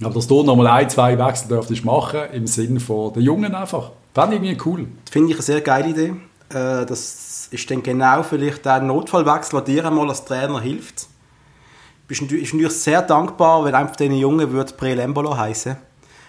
Aber 0.00 0.14
dass 0.14 0.28
du 0.28 0.44
nochmal 0.44 0.68
ein, 0.68 0.88
zwei 0.88 1.18
Wechsel 1.18 1.48
dürftest 1.48 1.84
machen, 1.84 2.20
im 2.32 2.46
Sinne 2.46 2.78
von 2.78 3.12
den 3.12 3.22
Jungen 3.22 3.56
einfach. 3.56 3.90
Fände 4.14 4.36
ich 4.36 4.42
irgendwie 4.42 4.62
cool. 4.64 4.86
Finde 5.10 5.30
ich 5.30 5.36
eine 5.36 5.42
sehr 5.42 5.60
geile 5.60 5.88
Idee. 5.88 6.14
Äh, 6.50 6.86
das 6.86 7.27
ist 7.50 7.70
dann 7.70 7.82
genau 7.82 8.22
vielleicht 8.22 8.64
der 8.64 8.80
Notfallwechsel, 8.80 9.62
der 9.62 9.74
dir 9.74 9.86
einmal 9.86 10.08
als 10.08 10.24
Trainer 10.24 10.60
hilft. 10.60 11.02
Du 11.02 12.08
bist 12.08 12.22
natürlich 12.22 12.70
sehr 12.70 13.02
dankbar, 13.02 13.64
wenn 13.64 13.74
einfach 13.74 13.96
diesen 13.96 14.16
Jungen 14.16 14.50
würde 14.50 14.72
Prelembolo 14.72 15.36
heißen. 15.36 15.76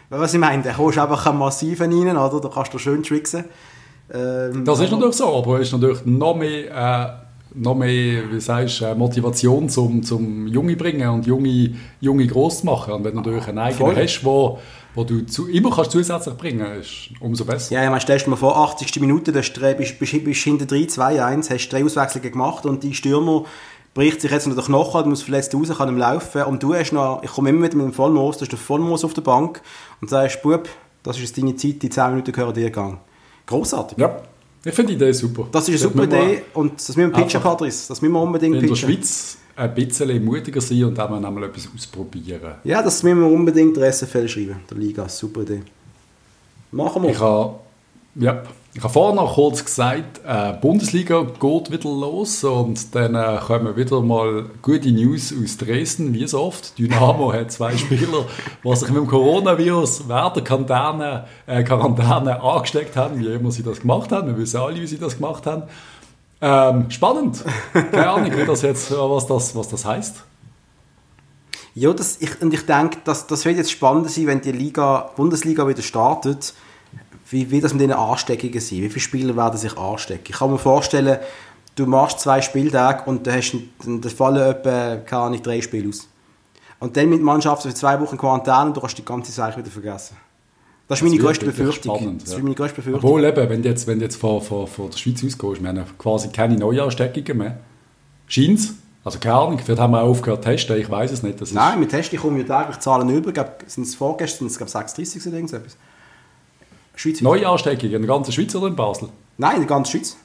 Was 0.10 0.34
ich 0.34 0.40
meine, 0.40 0.64
da 0.64 0.74
kommst 0.74 0.98
du 0.98 1.02
einfach 1.02 1.26
einen 1.28 1.38
massiven 1.38 1.92
rein, 1.94 2.18
oder? 2.18 2.42
Da 2.42 2.50
kannst 2.50 2.74
du 2.74 2.80
schön 2.80 3.04
tricksen. 3.04 3.46
Ähm, 4.12 4.66
das 4.66 4.80
ist 4.80 4.92
natürlich 4.92 5.16
so, 5.16 5.36
aber 5.36 5.60
es 5.60 5.68
ist 5.68 5.74
natürlich 5.74 6.04
noch 6.06 6.36
mehr, 6.36 6.72
äh, 6.72 7.60
noch 7.60 7.76
mehr 7.76 8.24
wie 8.32 8.40
sagst, 8.40 8.82
äh, 8.82 8.96
Motivation 8.96 9.70
zum, 9.70 10.02
zum 10.02 10.48
Junge 10.48 10.76
bringen 10.76 11.08
und 11.10 11.28
Junge, 11.28 11.76
Junge 12.02 12.26
gross 12.26 12.64
machen. 12.64 12.94
Und 12.96 13.04
wenn 13.04 13.12
du 13.12 13.18
natürlich 13.18 13.48
einen 13.48 13.60
eigenen 13.60 13.94
Voll. 13.94 14.04
hast, 14.04 14.26
wo, 14.26 14.60
wo 14.96 15.04
du 15.04 15.26
zu, 15.26 15.48
immer 15.48 15.72
kannst 15.72 15.92
zusätzlich 15.92 16.36
bringen 16.36 16.66
ist 16.80 17.12
umso 17.20 17.46
besser. 17.46 17.76
Ja, 17.76 17.84
ich 17.84 17.90
meine, 17.90 18.02
stellst 18.02 18.26
du 18.26 18.30
dir 18.30 18.32
mal 18.32 18.38
vor, 18.38 18.58
80. 18.58 19.00
Minute, 19.00 19.32
da 19.32 19.40
bist 19.40 19.56
du 19.56 19.76
bist, 19.76 20.00
bist 20.00 20.42
hinter 20.42 20.66
3, 20.66 20.86
2, 20.86 21.24
1, 21.24 21.50
hast 21.50 21.70
drei 21.70 21.84
Auswechslungen 21.84 22.32
gemacht 22.32 22.66
und 22.66 22.84
die 22.84 22.94
Stürmer 22.94 23.46
bricht 23.94 24.22
sich 24.22 24.32
jetzt 24.32 24.48
noch 24.48 24.56
den 24.56 24.64
Knochen, 24.64 25.10
muss 25.10 25.22
verletzt 25.22 25.54
raus, 25.54 25.70
kann 25.78 25.98
laufen 25.98 26.44
und 26.44 26.64
du 26.64 26.74
hast 26.74 26.92
noch, 26.92 27.22
ich 27.24 27.32
komme 27.32 27.50
immer 27.50 27.60
mit 27.60 27.74
dem 27.74 27.94
Vollmoos, 27.94 28.38
du 28.38 28.42
hast 28.42 28.52
den 28.52 28.60
Vollmoos 28.60 29.04
auf 29.04 29.14
der 29.14 29.22
Bank 29.22 29.62
und 30.02 30.10
sagst, 30.10 30.42
Bub, 30.42 30.68
das 31.04 31.20
ist 31.20 31.38
deine 31.38 31.56
Zeit, 31.56 31.82
die 31.82 31.90
10 31.90 32.10
Minuten 32.12 32.32
gehören 32.32 32.54
dir 32.54 32.66
gegangen. 32.66 33.00
Großartig. 33.46 33.98
Ja, 33.98 34.22
ich 34.64 34.74
finde 34.74 34.96
die 34.96 35.04
Idee 35.04 35.12
super. 35.12 35.48
Das 35.52 35.70
ist 35.70 35.82
eine 35.82 35.92
super 35.92 36.04
Idee 36.04 36.44
und 36.54 36.74
das 36.74 36.96
müssen 36.96 37.14
wir 37.14 37.24
pitchen, 37.24 37.42
Patrice. 37.42 37.88
Das 37.88 38.02
müssen 38.02 38.14
wir 38.14 38.22
unbedingt 38.22 38.56
in 38.56 38.62
pitchen. 38.62 38.90
In 38.90 38.96
der 38.96 38.98
Schweiz 39.02 39.38
ein 39.60 39.74
bisschen 39.74 40.24
mutiger 40.24 40.62
sein 40.62 40.86
und 40.86 41.00
auch 41.00 41.10
mal 41.10 41.44
etwas 41.44 41.68
ausprobieren. 41.76 42.54
Ja, 42.64 42.82
das 42.82 43.04
müssen 43.04 43.20
wir 43.20 43.28
unbedingt 43.28 43.76
der 43.76 43.92
SFL 43.92 44.28
schreiben, 44.28 44.62
der 44.70 44.78
Liga. 44.78 45.10
Super 45.10 45.42
Idee. 45.42 45.62
Machen 46.72 47.04
wir. 47.04 47.10
Ich 47.10 47.20
habe, 47.20 47.56
ja, 48.16 48.44
ich 48.74 48.82
habe 48.82 48.94
vorhin 48.94 49.18
noch 49.18 49.34
kurz 49.34 49.66
gesagt, 49.66 50.22
äh, 50.26 50.54
Bundesliga 50.54 51.24
geht 51.24 51.72
wieder 51.72 51.90
los 51.90 52.44
und 52.44 52.96
dann 52.96 53.16
äh, 53.16 53.38
kommen 53.46 53.76
wieder 53.76 54.00
mal 54.02 54.46
gute 54.62 54.92
News 54.92 55.34
aus 55.34 55.58
Dresden, 55.58 56.14
wie 56.14 56.26
so 56.26 56.40
oft. 56.40 56.78
Dynamo 56.78 57.34
hat 57.34 57.52
zwei 57.52 57.76
Spieler, 57.76 58.26
die 58.64 58.76
sich 58.76 58.88
mit 58.88 58.98
dem 58.98 59.08
Coronavirus 59.08 60.08
während 60.08 60.36
der 60.38 60.44
Quarantäne, 60.44 61.26
äh, 61.48 61.64
Quarantäne 61.64 62.42
angesteckt 62.42 62.96
haben, 62.96 63.20
wie 63.20 63.28
immer 63.28 63.52
sie 63.52 63.64
das 63.64 63.82
gemacht 63.82 64.12
haben. 64.14 64.28
Wir 64.28 64.38
wissen 64.38 64.62
alle, 64.62 64.80
wie 64.80 64.88
sie 64.88 65.00
das 65.00 65.18
gemacht 65.18 65.46
haben. 65.46 65.64
Ähm, 66.42 66.90
spannend. 66.90 67.44
Keine 67.74 68.10
Ahnung, 68.10 68.32
wie 68.36 68.46
das 68.46 68.62
jetzt, 68.62 68.92
was 68.92 69.28
das, 69.28 69.56
was 69.56 69.68
das 69.68 69.86
heißt. 69.86 70.24
Ja, 71.76 71.94
das, 71.94 72.18
ich, 72.20 72.42
und 72.42 72.54
ich 72.54 72.66
denke, 72.66 72.98
das, 73.04 73.28
das 73.28 73.46
wird 73.46 73.58
jetzt 73.58 73.72
spannend 73.72 74.10
sein, 74.10 74.28
wenn 74.28 74.42
die 74.42 74.52
Liga, 74.52 75.12
Bundesliga 75.16 75.68
wieder 75.68 75.82
startet 75.82 76.54
wie, 77.30 77.52
wie 77.52 77.62
das 77.62 77.74
mit 77.74 77.82
den 77.82 77.94
Ansteckungen 77.94 78.60
sein? 78.60 78.80
Wie 78.80 78.90
viele 78.90 79.00
Spieler 79.00 79.36
werden 79.36 79.58
sich 79.58 79.78
anstecken? 79.78 80.26
Ich 80.30 80.38
kann 80.38 80.52
mir 80.52 80.58
vorstellen, 80.58 81.20
du 81.76 81.86
machst 81.86 82.20
zwei 82.22 82.42
Spieltage 82.42 83.04
und 83.06 83.28
da, 83.28 83.34
hast, 83.34 83.56
da 83.86 84.10
fallen 84.10 84.38
etwa, 84.38 84.98
keine 84.98 85.22
Ahnung, 85.22 85.44
drei 85.44 85.62
Spiele 85.62 85.90
aus. 85.90 86.08
Und 86.80 86.96
dann 86.98 87.10
mit 87.10 87.22
Mannschaften 87.22 87.70
für 87.70 87.76
zwei 87.76 88.00
Wochen 88.00 88.18
Quarantäne 88.18 88.68
und 88.68 88.78
du 88.78 88.82
kannst 88.82 88.98
die 88.98 89.06
ganze 89.06 89.32
Sache 89.32 89.58
wieder 89.58 89.70
vergessen. 89.70 90.18
Das 90.90 91.00
ist 91.00 91.04
meine 91.04 91.18
größte 91.22 91.46
Befürchtung. 91.46 91.96
Spannend, 91.96 92.24
das 92.24 92.30
ist 92.30 92.42
meine 92.42 92.56
größte 92.56 92.78
Befürchtung. 92.78 93.04
Obwohl, 93.04 93.24
eben, 93.24 93.48
wenn 93.48 93.62
du 93.62 93.70
jetzt, 93.70 93.86
wenn 93.86 94.00
du 94.00 94.06
jetzt 94.06 94.16
von, 94.16 94.42
von, 94.42 94.66
von 94.66 94.90
der 94.90 94.98
Schweiz 94.98 95.24
ausgehst, 95.24 95.62
wir 95.62 95.70
haben 95.70 95.84
quasi 96.00 96.30
keine 96.30 96.58
Neuansteckungen 96.58 97.38
mehr. 97.38 97.60
Scheint 98.28 98.74
Also 99.04 99.20
keine 99.20 99.36
Ahnung, 99.36 99.60
vielleicht 99.64 99.80
haben 99.80 99.92
wir 99.92 100.02
auch 100.02 100.10
aufgehört 100.10 100.44
zu 100.44 100.50
testen, 100.50 100.82
ich 100.82 100.90
weiß 100.90 101.12
es 101.12 101.22
nicht. 101.22 101.40
Das 101.40 101.52
Nein, 101.52 101.80
mit 101.80 101.92
Testen 101.92 102.18
kommen 102.18 102.44
ja 102.44 102.62
täglich 102.62 102.80
Zahlen 102.80 103.08
über. 103.08 103.32
Sind 103.68 103.84
es 103.84 103.94
vorgestern, 103.94 104.48
es 104.48 104.56
36 104.56 105.28
oder 105.28 105.36
irgendetwas. 105.36 105.78
Schweiz. 106.96 107.22
Neuansteckungen 107.22 107.94
in 107.94 108.02
der 108.02 108.08
ganzen 108.08 108.32
Schweiz 108.32 108.56
oder 108.56 108.66
in 108.66 108.76
Basel? 108.76 109.10
Nein, 109.38 109.58
in 109.58 109.62
der 109.62 109.70
ganzen 109.70 109.92
Schweiz. 109.92 110.18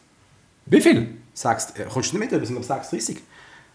Wie 0.64 0.80
viel? 0.80 1.08
Sechs, 1.34 1.72
äh, 1.76 1.84
kommst 1.92 2.12
du 2.12 2.18
nicht 2.18 2.32
mit, 2.32 2.40
wir 2.40 2.46
sind 2.46 2.56
auf 2.56 2.64
36. 2.64 3.18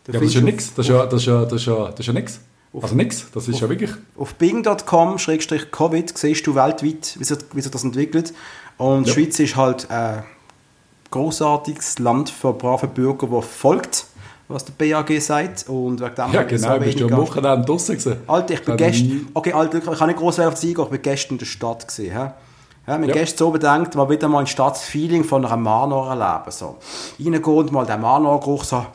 Da 0.06 0.14
ja, 0.14 0.20
das 0.20 0.28
ist 0.28 0.34
ja 0.34 0.42
nichts. 0.42 0.74
Das 0.74 0.86
ist 0.88 0.92
ja, 0.92 1.06
das 1.06 1.22
ist 1.22 1.28
ja, 1.28 1.46
das 1.46 1.54
ist 1.54 1.68
ja, 1.68 1.92
das 1.92 2.00
ist 2.00 2.08
ja 2.08 2.14
nichts. 2.14 2.40
Also 2.74 2.96
nichts, 2.96 3.26
das 3.34 3.48
ist 3.48 3.56
auf, 3.56 3.62
ja 3.62 3.70
wirklich... 3.70 3.92
Auf 4.18 4.36
bing.com-covid 4.36 6.18
siehst 6.18 6.46
du 6.46 6.56
weltweit, 6.56 7.16
wie 7.18 7.24
sich, 7.24 7.38
wie 7.54 7.62
sich 7.62 7.72
das 7.72 7.84
entwickelt. 7.84 8.34
Und 8.78 9.08
ja. 9.08 9.14
die 9.14 9.22
Schweiz 9.24 9.40
ist 9.40 9.56
halt 9.56 9.90
ein 9.90 10.24
großartiges 11.10 12.00
Land 12.00 12.30
für 12.30 12.54
brave 12.54 12.88
Bürger, 12.88 13.28
das 13.28 13.46
folgt, 13.46 14.06
was 14.48 14.66
der 14.66 14.74
BAG 14.74 15.20
sagt. 15.20 15.68
Und 15.68 16.00
wegen 16.00 16.16
dem 16.16 16.32
ja, 16.32 16.44
genau, 16.44 16.74
so 16.76 16.80
bist 16.80 17.00
du 17.00 17.08
am 17.08 17.18
Wochenende 17.18 17.66
draussen 17.66 17.98
gewesen. 17.98 18.18
Alter, 18.28 18.54
ich 18.54 18.64
bin 18.64 18.78
gestern... 18.78 19.28
Okay, 19.34 19.54
Alter, 19.54 19.80
ich 19.80 19.86
kann 19.86 20.08
nicht 20.08 20.20
groß 20.20 20.40
auf 20.42 20.54
die 20.54 20.68
Sieger, 20.68 20.84
ich 20.84 20.90
bin 20.90 21.02
gestern 21.02 21.34
in 21.34 21.40
der 21.40 21.46
Stadt 21.48 21.88
gesehen. 21.88 22.14
Ja, 22.14 22.98
man 22.98 23.10
ja. 23.10 23.14
gestern 23.14 23.38
so 23.38 23.52
bedenkt, 23.52 23.96
man 23.96 24.10
wieder 24.10 24.28
mal 24.28 24.40
ein 24.40 24.48
Stadtfeeling 24.48 25.24
von 25.24 25.44
einer 25.44 25.58
Manor 25.58 26.10
erleben. 26.10 26.52
So. 26.52 26.78
Reingehen 27.20 27.44
und 27.44 27.72
mal 27.72 27.86
den 27.86 28.02
Manor-Geruch 28.02 28.64
so 28.64 28.86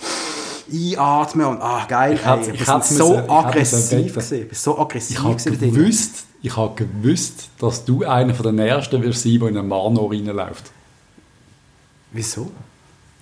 einatmen 0.72 1.46
und 1.46 1.60
ah, 1.60 1.84
geil, 1.88 2.14
ich 2.14 2.26
ey, 2.26 2.52
ich 2.52 2.64
bin 2.64 2.82
so 2.82 3.16
aggressiv 3.28 4.14
gesehen. 4.14 4.48
so 4.52 4.78
aggressiv 4.78 5.18
ich 5.18 5.24
habe 5.24 5.56
gewusst, 5.56 6.26
ich 6.42 6.56
habe 6.56 6.74
gewusst, 6.74 7.48
dass 7.58 7.84
du 7.84 8.04
einer 8.04 8.34
von 8.34 8.44
den 8.44 8.58
Ersten 8.58 9.02
wirst 9.02 9.22
sein, 9.22 9.38
der 9.38 9.48
in 9.48 9.58
einen 9.58 9.68
Manor 9.68 10.10
reinläuft. 10.10 10.70
Wieso? 12.12 12.50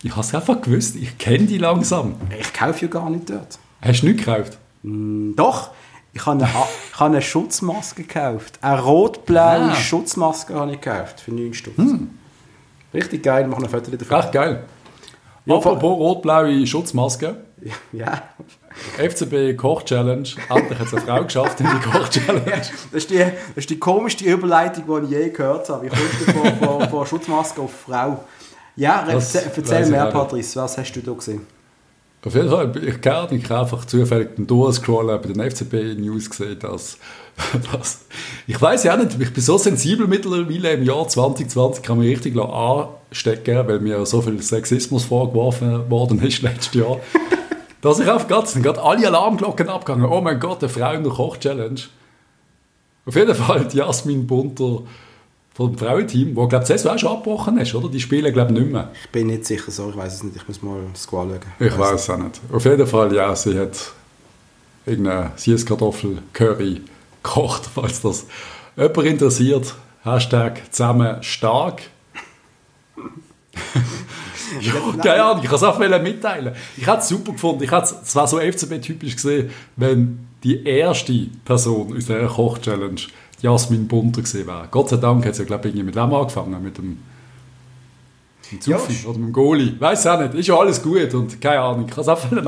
Ich 0.03 0.11
habe 0.11 0.22
es 0.22 0.34
einfach 0.34 0.61
gewusst, 0.61 0.97
ich 0.97 1.16
kenne 1.18 1.47
die 1.47 1.59
langsam. 1.59 2.16
Ich 2.38 2.53
kaufe 2.53 2.82
ja 2.82 2.88
gar 2.88 3.09
nicht 3.09 3.30
dort. 3.30 3.59
Hast 3.80 4.03
du 4.03 4.07
nicht 4.07 4.24
gekauft? 4.24 4.59
Mm, 4.82 5.34
doch, 5.36 5.70
ich 6.12 6.26
habe 6.26 6.45
eine, 6.45 6.53
ich 6.93 7.01
habe 7.01 7.12
eine 7.12 7.22
Schutzmaske 7.22 8.03
gekauft. 8.03 8.59
Eine 8.61 8.80
rot-blaue 8.80 9.70
ah. 9.70 9.74
Schutzmaske 9.74 10.55
habe 10.55 10.72
ich 10.72 10.80
gekauft 10.80 11.20
für 11.20 11.32
9 11.32 11.55
Stutz. 11.55 11.76
Hm. 11.76 12.11
Richtig 12.93 13.22
geil, 13.22 13.47
machen 13.47 13.64
ein 13.64 13.70
Foto 13.70 13.90
davon. 13.90 14.18
Echt 14.18 14.32
geil. 14.32 14.64
Apropos 15.49 15.99
rot-blaue 15.99 16.66
Schutzmaske. 16.66 17.36
Ja. 17.93 18.22
FCB 18.97 19.57
Koch 19.57 19.82
Challenge. 19.82 20.28
Endlich 20.49 20.78
hat 20.78 20.86
es 20.86 20.95
eine 20.95 21.03
Frau 21.03 21.24
geschafft 21.24 21.61
in 21.61 21.66
die 21.66 21.90
Koch 21.90 22.09
Challenge. 22.09 22.51
Ja, 22.51 22.57
das, 22.57 22.70
ist 22.93 23.11
die, 23.11 23.18
das 23.18 23.32
ist 23.57 23.70
die 23.70 23.78
komischste 23.78 24.24
Überleitung, 24.24 24.84
die 24.86 25.05
ich 25.05 25.11
je 25.11 25.30
gehört 25.30 25.68
habe. 25.68 25.88
Kommst 25.88 26.26
du 26.26 26.32
von, 26.32 26.57
von, 26.57 26.88
von 26.88 27.07
Schutzmaske 27.07 27.61
auf 27.61 27.72
Frau? 27.72 28.24
Ja, 28.76 29.05
erzähl, 29.09 29.51
erzähl 29.55 29.86
mehr, 29.86 30.07
Patrice. 30.07 30.57
Was 30.57 30.78
hast 30.78 30.93
du 30.93 31.01
da 31.01 31.12
gesehen? 31.12 31.47
Auf 32.24 32.34
jeden 32.36 32.49
Fall, 32.49 32.72
ich 32.76 33.01
kenne 33.01 33.28
ich 33.32 33.51
habe 33.51 33.61
einfach 33.62 33.84
zufällig 33.84 34.36
den 34.36 34.47
durchscrollen 34.47 35.20
bei 35.20 35.28
den 35.28 35.51
FCB-News 35.51 36.30
gesehen, 36.30 36.59
dass, 36.61 36.99
dass 37.72 38.05
ich 38.47 38.61
weiß 38.61 38.84
ja 38.84 38.97
nicht, 38.97 39.20
ich 39.20 39.32
bin 39.32 39.43
so 39.43 39.59
sensibel 39.59 40.07
mittlerweile 40.07 40.72
im 40.74 40.84
Jahr 40.84 41.09
2020, 41.09 41.82
kann 41.82 41.99
mich 41.99 42.11
richtig 42.11 42.36
anstecken, 43.12 43.68
weil 43.68 43.80
mir 43.80 44.04
so 44.06 44.22
viel 44.22 44.40
Sexismus 44.42 45.04
vorgeworfen 45.04 45.90
worden 45.90 46.22
ist 46.22 46.42
letztes 46.42 46.74
Jahr, 46.74 46.98
dass 47.80 48.00
ich 48.00 48.08
auf 48.08 48.26
sind 48.48 48.62
gerade 48.62 48.82
alle 48.82 49.06
Alarmglocken 49.06 49.68
abgegangen, 49.68 50.06
oh 50.06 50.20
mein 50.20 50.40
Gott, 50.40 50.62
eine 50.62 50.68
Frau 50.68 50.92
in 50.92 51.04
der 51.04 51.12
Koch-Challenge. 51.12 51.80
Auf 53.04 53.16
jeden 53.16 53.34
Fall, 53.34 53.68
Jasmin 53.72 54.26
Bunter 54.26 54.82
vom 55.54 55.76
Frauenteam, 55.76 56.34
wo 56.34 56.48
glaube 56.48 56.64
ich 56.66 56.88
auch 56.88 56.98
schon 56.98 57.10
abgebrochen 57.10 57.58
ist, 57.58 57.74
oder? 57.74 57.88
Die 57.88 58.00
spielen 58.00 58.32
glaube 58.32 58.52
ich 58.52 58.58
nicht 58.58 58.72
mehr. 58.72 58.90
Ich 59.04 59.10
bin 59.10 59.26
nicht 59.26 59.44
sicher 59.44 59.70
so, 59.70 59.90
ich 59.90 59.96
weiß 59.96 60.14
es 60.14 60.22
nicht, 60.22 60.36
ich 60.36 60.48
muss 60.48 60.62
mal 60.62 60.80
das 60.92 61.02
Squad 61.02 61.28
schauen. 61.28 61.40
Ich 61.58 61.78
weiß 61.78 62.00
es 62.00 62.10
auch 62.10 62.16
nicht. 62.16 62.40
Auf 62.50 62.64
jeden 62.64 62.86
Fall, 62.86 63.14
ja, 63.14 63.36
sie 63.36 63.58
hat 63.58 63.92
irgendeine 64.86 65.32
Süßkartoffel-Curry 65.36 66.80
gekocht, 67.22 67.68
falls 67.74 68.00
das 68.00 68.26
jemand 68.76 69.04
interessiert. 69.04 69.74
Hashtag 70.04 70.62
zusammen 70.72 71.22
stark. 71.22 71.82
ja, 74.61 74.72
keine 75.03 75.22
Ahnung, 75.22 75.42
ich 75.42 75.48
kann 75.48 75.57
es 75.57 75.62
auch 75.62 75.78
mitteilen. 75.78 76.55
Ich 76.76 76.86
hätte 76.86 76.98
es 76.98 77.09
super 77.09 77.32
gefunden. 77.32 77.62
Ich 77.62 77.72
es 77.72 78.14
war 78.14 78.26
so 78.26 78.38
FCB-typisch 78.38 79.16
gesehen, 79.16 79.50
wenn 79.76 80.26
die 80.42 80.64
erste 80.64 81.28
Person 81.44 81.88
aus 81.96 82.07
dieser 82.07 82.26
Koch-Challenge 82.26 83.00
Jasmin 83.40 83.88
Bunter 83.88 84.22
gesehen 84.22 84.46
wäre. 84.46 84.68
Gott 84.70 84.88
sei 84.88 84.96
Dank 84.96 85.26
hat 85.26 85.36
ja, 85.36 85.44
glaube 85.44 85.68
ich, 85.68 85.74
mit 85.74 85.94
dem 85.94 86.14
angefangen, 86.14 86.62
mit 86.62 86.78
dem, 86.78 86.98
mit 88.50 88.62
Zufi 88.62 89.03
ja. 89.03 89.09
oder 89.09 89.18
mit 89.18 89.28
dem 89.28 89.32
Goalie. 89.32 89.80
Weiß 89.80 90.07
auch 90.07 90.20
nicht, 90.20 90.34
ist 90.34 90.46
ja 90.46 90.57
alles 90.57 90.82
gut 90.82 91.12
und 91.14 91.40
keine 91.40 91.61
Ahnung, 91.61 91.86
ich 91.88 91.94
kann 91.94 92.03
es 92.03 92.09
auch 92.09 92.24
erwähnen. 92.24 92.46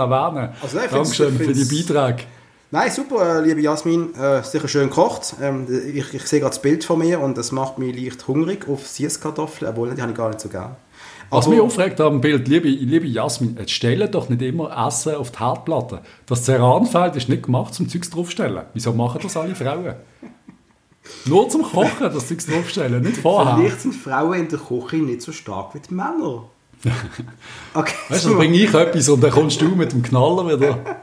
Also, 0.63 0.77
nein, 0.77 0.89
Dankeschön 0.91 1.37
für 1.37 1.53
die 1.53 1.65
Beiträge. 1.65 2.25
Nein, 2.71 2.91
super, 2.91 3.39
äh, 3.39 3.47
liebe 3.47 3.61
Jasmin. 3.61 4.13
Äh, 4.17 4.43
sicher 4.43 4.67
schön 4.67 4.89
gekocht. 4.89 5.37
Ähm, 5.41 5.67
ich, 5.95 6.13
ich 6.13 6.27
sehe 6.27 6.41
gerade 6.41 6.51
das 6.51 6.61
Bild 6.61 6.83
von 6.83 6.99
mir 6.99 7.21
und 7.21 7.39
das 7.39 7.53
macht 7.53 7.79
mich 7.79 7.95
leicht 7.95 8.27
hungrig 8.27 8.69
auf 8.69 8.89
Süßkartoffeln, 8.89 9.71
obwohl 9.71 9.95
die 9.95 10.03
habe 10.03 10.11
ich 10.11 10.17
gar 10.17 10.29
nicht 10.29 10.41
so 10.41 10.49
gern. 10.49 10.75
Was 11.35 11.49
mich 11.49 11.61
aufregt 11.61 12.01
am 12.01 12.21
Bild, 12.21 12.47
liebe, 12.47 12.69
liebe 12.69 13.07
Jasmin, 13.07 13.57
jetzt 13.59 13.73
stellen 13.73 14.09
doch 14.11 14.29
nicht 14.29 14.41
immer 14.41 14.71
Essen 14.87 15.17
auf 15.17 15.33
die 15.33 15.39
Herdplatte. 15.41 16.01
Das 16.27 16.45
Ceranfeld 16.45 17.17
ist 17.17 17.29
nicht 17.29 17.43
gemacht, 17.43 17.75
zum 17.75 17.89
Zeugs 17.89 18.09
draufstellen. 18.09 18.63
Wieso 18.73 18.93
machen 18.93 19.21
das 19.21 19.37
alle 19.37 19.55
Frauen? 19.55 19.95
Nur 21.27 21.49
zum 21.49 21.63
Kochen 21.63 21.91
das 22.01 22.29
Zeugs 22.29 22.47
draufstellen, 22.47 23.03
nicht 23.03 23.17
vorher. 23.17 23.57
Vielleicht 23.57 23.81
sind 23.81 23.95
Frauen 23.95 24.41
in 24.41 24.49
der 24.49 24.61
Küche 24.61 24.97
nicht 24.97 25.23
so 25.23 25.33
stark 25.33 25.75
wie 25.75 25.81
die 25.81 25.93
Männer. 25.95 26.45
Okay. 27.75 27.95
Weißt 28.09 28.27
du, 28.27 28.29
dann 28.29 28.39
bringe 28.39 28.57
ich 28.57 28.73
etwas 28.73 29.09
und 29.09 29.21
dann 29.21 29.33
kommst 29.33 29.61
du 29.61 29.67
mit 29.69 29.91
dem 29.91 30.03
Knaller 30.03 30.47
wieder. 30.47 30.79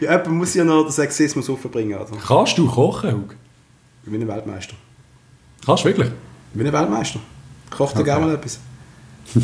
ja, 0.00 0.10
jemand 0.10 0.32
muss 0.32 0.54
ja 0.54 0.64
noch 0.64 0.82
den 0.82 0.90
Sexismus 0.90 1.48
aufbringen. 1.48 1.94
Oder? 1.96 2.08
Kannst 2.26 2.58
du 2.58 2.66
kochen, 2.66 3.12
Hug? 3.12 3.36
Ich 4.04 4.10
bin 4.10 4.20
ein 4.20 4.26
Weltmeister. 4.26 4.74
Kannst 5.64 5.84
du 5.84 5.88
wirklich? 5.88 6.08
Ich 6.52 6.58
bin 6.58 6.66
ein 6.66 6.72
Weltmeister. 6.72 7.20
Kocht 7.70 7.94
dir 7.94 8.00
okay. 8.00 8.10
gerne 8.10 8.26
mal 8.26 8.34
etwas. 8.34 8.58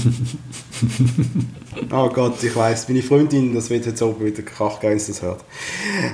oh 1.92 2.08
Gott, 2.08 2.42
ich 2.42 2.56
weiß, 2.56 2.88
meine 2.88 3.02
Freundin, 3.02 3.54
das 3.54 3.70
wird 3.70 3.86
jetzt 3.86 4.02
oben 4.02 4.24
wieder 4.24 4.42
Krach 4.42 4.80
gehen, 4.80 4.98
das 4.98 5.22
hört. 5.22 5.44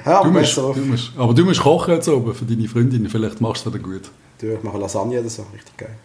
Ja, 0.05 0.23
du 0.23 0.31
musst, 0.31 0.57
du 0.57 0.75
musst, 0.75 1.13
aber 1.17 1.33
du 1.33 1.45
musst 1.45 1.61
kochen 1.61 1.95
jetzt 1.95 2.09
oben 2.09 2.35
für 2.35 2.45
deine 2.45 2.69
Freundin, 2.69 3.09
vielleicht 3.09 3.41
machst 3.41 3.65
du 3.65 3.73
wieder 3.73 3.83
gut. 3.83 4.11
Du, 4.39 4.53
ich 4.53 4.63
mache 4.63 4.77
Lasagne 4.77 5.19
oder 5.21 5.31
so, 5.31 5.47
richtig 5.55 5.77
geil. 5.77 5.97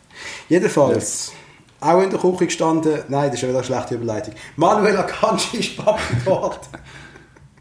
Jedenfalls, 0.47 1.33
ja. 1.81 1.93
auch 1.93 2.01
in 2.01 2.09
der 2.09 2.19
Küche 2.19 2.45
gestanden, 2.45 2.99
nein, 3.09 3.25
das 3.25 3.35
ist 3.35 3.41
ja 3.41 3.49
wieder 3.49 3.57
eine 3.57 3.67
schlechte 3.67 3.95
Überleitung. 3.95 4.33
Manuela 4.55 5.03
Kanji 5.03 5.57
ist 5.57 5.75
Papi 5.75 6.15
geworden. 6.23 6.59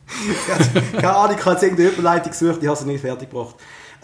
Keine 0.93 1.17
Ahnung, 1.17 1.37
ich 1.39 1.45
habe 1.45 1.55
jetzt 1.55 1.63
irgendeine 1.63 1.89
Überleitung 1.91 2.31
gesucht, 2.31 2.63
die 2.63 2.69
habe 2.69 2.79
sie 2.79 2.87
nicht 2.87 3.01
fertig 3.01 3.31
gebracht. 3.31 3.57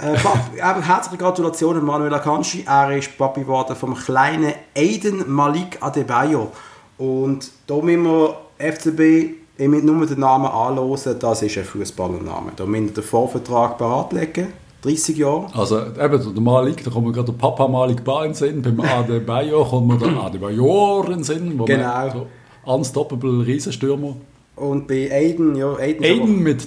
Äh, 0.02 0.14
eben, 0.54 0.82
herzliche 0.82 1.16
Gratulation 1.16 1.84
Manuel 1.84 2.12
Akanji. 2.12 2.64
Er 2.66 2.96
ist 2.96 3.16
Papi 3.16 3.42
geworden 3.42 3.76
vom 3.76 3.94
kleinen 3.94 4.52
Aiden 4.76 5.30
Malik 5.32 5.78
Adebayo. 5.80 6.50
Und 6.98 7.50
da 7.66 7.76
müssen 7.76 8.04
wir 8.04 8.36
FCB 8.58 9.42
mit 9.58 9.84
nur 9.84 10.04
den 10.06 10.18
Namen 10.18 10.46
anlosen, 10.46 11.18
das 11.18 11.42
ist 11.42 11.56
ein 11.56 11.64
Fußballername. 11.64 12.52
Da 12.56 12.66
müssen 12.66 12.86
wir 12.86 12.94
den 12.94 13.04
Vorvertrag 13.04 13.78
bereitlegen. 13.78 14.48
30 14.82 15.16
Jahre. 15.16 15.46
Also 15.54 15.78
eben 15.78 16.34
der 16.34 16.42
Malik, 16.42 16.82
da 16.82 16.90
kommt 16.90 17.06
mir 17.06 17.12
gerade 17.12 17.30
der 17.30 17.38
Papa 17.38 17.68
Malik 17.68 18.02
Ba 18.02 18.24
in 18.24 18.30
den 18.30 18.34
Sinn, 18.34 18.62
beim 18.62 18.80
Adebayo 18.80 19.64
kommt 19.70 19.86
mir 19.86 19.98
der 19.98 20.20
Adebayor 20.20 21.04
in 21.06 21.12
den 21.12 21.22
Sinn, 21.22 21.56
wo 21.56 21.64
genau. 21.64 21.86
man 21.86 22.10
so 22.10 22.26
unstoppable 22.64 23.46
Riesenstürmer. 23.46 24.16
Und 24.56 24.88
bei 24.88 25.08
Aiden, 25.12 25.54
ja, 25.54 25.72
Aiden, 25.74 26.04
Aiden 26.04 26.42
mit 26.42 26.66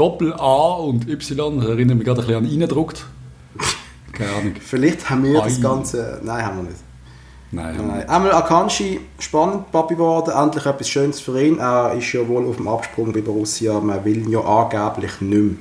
Doppel-A 0.00 0.72
und 0.76 1.06
Y, 1.06 1.60
erinnert 1.60 1.98
mich 1.98 2.06
gerade 2.06 2.22
ein 2.22 2.26
bisschen 2.26 2.42
an 2.42 2.46
reingedruckt. 2.46 3.04
Keine 4.14 4.32
Ahnung. 4.32 4.54
Vielleicht 4.58 5.10
haben 5.10 5.24
wir 5.24 5.42
Ai. 5.42 5.44
das 5.44 5.60
Ganze... 5.60 6.22
Nein, 6.24 6.42
haben 6.42 6.56
wir 6.56 6.62
nicht. 6.70 6.80
Nein. 7.52 7.86
Nein. 7.86 8.08
Einmal 8.08 8.32
Akanji, 8.32 9.00
spannend, 9.18 9.70
Papi 9.70 9.96
geworden, 9.96 10.32
endlich 10.34 10.64
etwas 10.64 10.88
Schönes 10.88 11.20
für 11.20 11.38
ihn. 11.42 11.58
Er 11.58 11.92
ist 11.92 12.10
ja 12.14 12.26
wohl 12.26 12.46
auf 12.46 12.56
dem 12.56 12.68
Absprung 12.68 13.12
bei 13.12 13.20
Borussia, 13.20 13.78
man 13.78 14.02
will 14.06 14.22
ihn 14.22 14.30
ja 14.30 14.40
angeblich 14.40 15.20
nicht 15.20 15.42
mehr. 15.42 15.56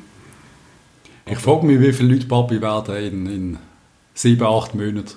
Ich 1.26 1.40
frage 1.40 1.66
mich, 1.66 1.82
wie 1.82 1.92
viele 1.92 2.14
Leute 2.14 2.26
Papi 2.26 2.62
werden 2.62 2.96
in, 2.96 3.26
in 3.26 3.58
sieben, 4.14 4.46
acht 4.46 4.74
Monaten. 4.74 5.16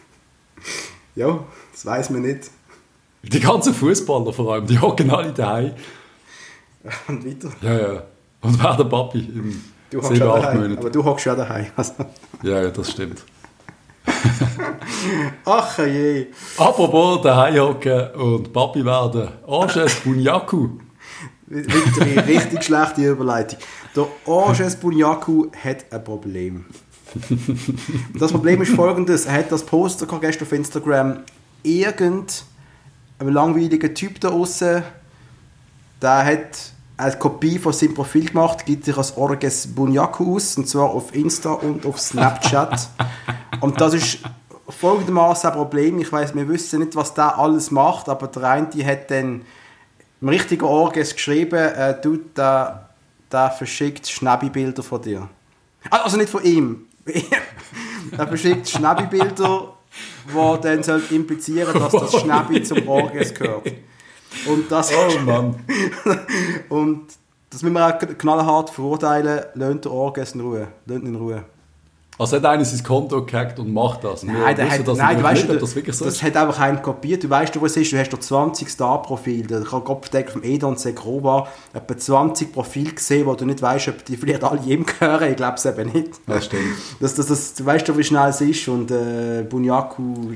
ja, 1.14 1.38
das 1.72 1.86
weiß 1.86 2.10
man 2.10 2.20
nicht. 2.20 2.50
Die 3.22 3.40
ganzen 3.40 3.72
Fußballer 3.72 4.34
vor 4.34 4.52
allem, 4.52 4.66
die 4.66 4.78
hocken 4.78 5.10
alle 5.10 5.32
daheim. 5.32 5.72
Und 7.08 7.24
weiter? 7.24 7.48
Ja, 7.62 7.94
ja. 7.94 8.02
Und 8.44 8.62
wer 8.62 8.76
der 8.76 8.84
Papi 8.84 9.18
im 9.18 9.64
du 9.90 10.02
sieben, 10.02 10.22
acht 10.28 10.54
Monaten. 10.54 10.78
Aber 10.78 10.90
du 10.90 11.04
hockst 11.04 11.26
ja 11.26 11.34
daheim. 11.34 11.66
Also. 11.74 11.94
Ja, 12.42 12.62
ja, 12.62 12.68
das 12.68 12.90
stimmt. 12.90 13.24
Ach 15.46 15.78
je. 15.78 16.26
Apropos 16.58 17.22
daheim 17.22 17.58
hocken 17.58 18.10
und 18.10 18.52
Papi 18.52 18.84
werden. 18.84 19.28
Anges 19.48 19.94
Bunyaku. 20.00 20.68
Eine 21.50 22.26
richtig 22.26 22.64
schlechte 22.64 23.08
Überleitung. 23.08 23.58
Der 23.96 24.06
Anges 24.26 24.76
Bunyaku 24.76 25.46
hat 25.64 25.86
ein 25.90 26.04
Problem. 26.04 26.66
das 28.18 28.30
Problem 28.30 28.60
ist 28.60 28.74
folgendes: 28.74 29.24
Er 29.24 29.38
hat 29.38 29.52
das 29.52 29.64
Poster 29.64 30.06
gestern 30.20 30.46
auf 30.46 30.52
Instagram. 30.52 31.20
Irgendein 31.62 32.26
langweiliger 33.20 33.94
Typ 33.94 34.20
da 34.20 34.28
außen, 34.28 34.82
der 36.02 36.24
hat 36.26 36.73
eine 36.96 37.16
Kopie 37.18 37.58
von 37.58 37.72
seinem 37.72 37.94
Profil 37.94 38.26
gemacht, 38.26 38.64
gibt 38.66 38.84
sich 38.84 38.96
als 38.96 39.16
Orges 39.16 39.66
Bunyaku 39.74 40.36
aus, 40.36 40.56
und 40.56 40.68
zwar 40.68 40.90
auf 40.90 41.14
Insta 41.14 41.52
und 41.52 41.84
auf 41.86 42.00
Snapchat. 42.00 42.88
und 43.60 43.80
das 43.80 43.94
ist 43.94 44.18
folgendermaßen 44.68 45.50
ein 45.50 45.56
Problem. 45.56 46.00
Ich 46.00 46.12
weiß, 46.12 46.34
wir 46.34 46.48
wissen 46.48 46.80
nicht, 46.80 46.94
was 46.94 47.14
der 47.14 47.38
alles 47.38 47.70
macht, 47.70 48.08
aber 48.08 48.28
der 48.28 48.44
eine 48.44 48.66
die 48.68 48.84
hat 48.84 49.10
dann 49.10 49.42
im 50.20 50.28
richtigen 50.28 50.64
Orges 50.64 51.14
geschrieben, 51.14 51.58
äh, 51.58 52.00
du, 52.00 52.16
der, 52.36 52.88
der 53.30 53.50
verschickt 53.50 54.08
Schnäbi-Bilder 54.08 54.82
von 54.82 55.02
dir. 55.02 55.28
Ah, 55.90 55.98
also 55.98 56.16
nicht 56.16 56.30
von 56.30 56.42
ihm. 56.44 56.86
er 58.16 58.26
verschickt 58.28 58.68
Schnäbi-Bilder, 58.68 59.74
die 60.32 60.60
dann 60.62 61.02
implizieren 61.10 61.74
dass 61.74 61.92
das 61.92 62.12
Schnäbi 62.20 62.62
zum 62.62 62.88
Orges 62.88 63.34
gehört. 63.34 63.70
Und 64.46 64.70
das, 64.70 64.92
oh 64.92 65.20
Mann. 65.24 65.56
und 66.68 67.02
das 67.50 67.62
müssen 67.62 67.74
wir 67.74 67.86
auch 67.86 67.98
knallhart 68.18 68.70
verurteilen. 68.70 69.44
Lasst 69.54 69.84
den 69.84 69.92
Orges 69.92 70.32
in 70.32 70.40
Ruhe. 70.40 70.68
Ihn 70.88 71.06
in 71.06 71.14
Ruhe. 71.14 71.44
Also 72.16 72.36
hat 72.36 72.44
einer 72.44 72.64
sein 72.64 72.82
Konto 72.84 73.24
gehackt 73.24 73.58
und 73.58 73.72
macht 73.72 74.04
das? 74.04 74.22
Nein, 74.22 74.54
der 74.54 74.70
hat, 74.70 74.86
das 74.86 74.98
nein, 74.98 75.16
du 75.16 75.22
weißt, 75.24 75.48
nicht, 75.48 75.60
das, 75.60 75.74
wirklich 75.74 75.96
so 75.96 76.04
das 76.04 76.22
hat 76.22 76.36
einfach 76.36 76.60
einen 76.60 76.80
kopiert. 76.80 77.24
Du 77.24 77.30
weißt, 77.30 77.60
wo 77.60 77.66
es 77.66 77.76
ist. 77.76 77.92
Du 77.92 77.98
hast 77.98 78.10
doch 78.10 78.20
20 78.20 78.68
Star-Profile. 78.68 79.62
Ich 79.62 79.72
habe 79.72 79.84
Kopfdeck 79.84 80.30
vom 80.30 80.44
Edon 80.44 80.76
Segrova 80.76 81.48
etwa 81.72 81.98
20 81.98 82.52
Profile 82.52 82.92
gesehen, 82.92 83.26
wo 83.26 83.34
du 83.34 83.44
nicht 83.44 83.60
weißt, 83.60 83.88
ob 83.88 84.04
die 84.04 84.16
vielleicht 84.16 84.44
alle 84.44 84.60
jedem 84.60 84.86
gehören. 84.86 85.28
Ich 85.30 85.36
glaube 85.36 85.54
es 85.56 85.66
eben 85.66 85.90
nicht. 85.90 86.10
Das 86.26 86.44
stimmt. 86.44 86.62
Das, 87.00 87.14
das, 87.16 87.26
das, 87.26 87.54
du 87.54 87.66
weißt 87.66 87.88
doch, 87.88 87.96
wie 87.96 88.04
schnell 88.04 88.28
es 88.28 88.40
ist. 88.40 88.68
Und 88.68 88.92
äh, 88.92 89.42
Bunyaku 89.42 90.32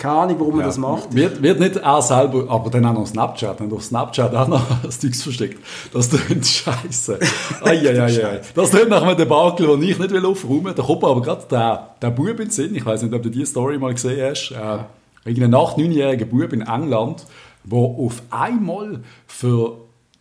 keine 0.00 0.14
Ahnung, 0.14 0.40
warum 0.40 0.56
ja. 0.56 0.62
er 0.62 0.66
das 0.66 0.78
macht. 0.78 1.14
Wird, 1.14 1.42
wird 1.42 1.60
nicht 1.60 1.76
er 1.76 2.02
selber, 2.02 2.46
aber 2.48 2.70
dann 2.70 2.86
auch 2.86 2.94
noch 2.94 3.06
Snapchat, 3.06 3.60
wenn 3.60 3.70
auf 3.70 3.84
Snapchat 3.84 4.34
auch 4.34 4.48
noch 4.48 4.62
das 4.82 4.98
Zeugs 4.98 5.22
versteckt. 5.22 5.62
Das 5.92 6.10
klingt 6.10 6.46
scheiße. 6.46 7.18
Eieiei. 7.62 8.40
das 8.54 8.70
klingt 8.70 8.88
nach 8.88 9.02
einem 9.02 9.16
Debakel, 9.16 9.66
den 9.66 9.82
ich 9.82 9.98
nicht 9.98 10.24
aufräumen 10.24 10.64
will. 10.64 10.74
Da 10.74 10.82
kommt 10.82 11.04
aber 11.04 11.20
gerade 11.20 11.44
der, 11.50 11.90
der 12.00 12.10
Bub 12.10 12.28
in 12.28 12.36
den 12.36 12.50
Sinn. 12.50 12.74
Ich 12.74 12.84
weiß 12.84 13.02
nicht, 13.02 13.14
ob 13.14 13.22
du 13.22 13.28
diese 13.28 13.46
Story 13.46 13.78
mal 13.78 13.92
gesehen 13.92 14.30
hast. 14.30 14.52
Äh, 14.52 15.28
irgendein 15.28 15.60
8-, 15.60 15.76
9-jähriger 15.76 16.24
Bub 16.24 16.52
in 16.52 16.62
England, 16.62 17.26
der 17.64 17.78
auf 17.78 18.22
einmal 18.30 19.00
für 19.26 19.76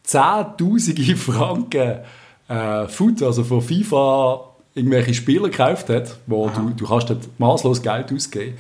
10.000 0.06 1.16
Franken 1.16 2.00
äh, 2.50 2.88
Food, 2.90 3.24
also 3.24 3.46
für 3.46 3.62
FIFA 3.62 4.42
irgendwelche 4.76 5.14
Spieler 5.14 5.50
gekauft 5.50 5.90
hat, 5.90 6.18
wo 6.28 6.50
du, 6.50 6.72
du 6.76 6.86
kannst 6.86 7.10
dort 7.10 7.40
maßlos 7.40 7.82
Geld 7.82 8.12
ausgeben 8.14 8.56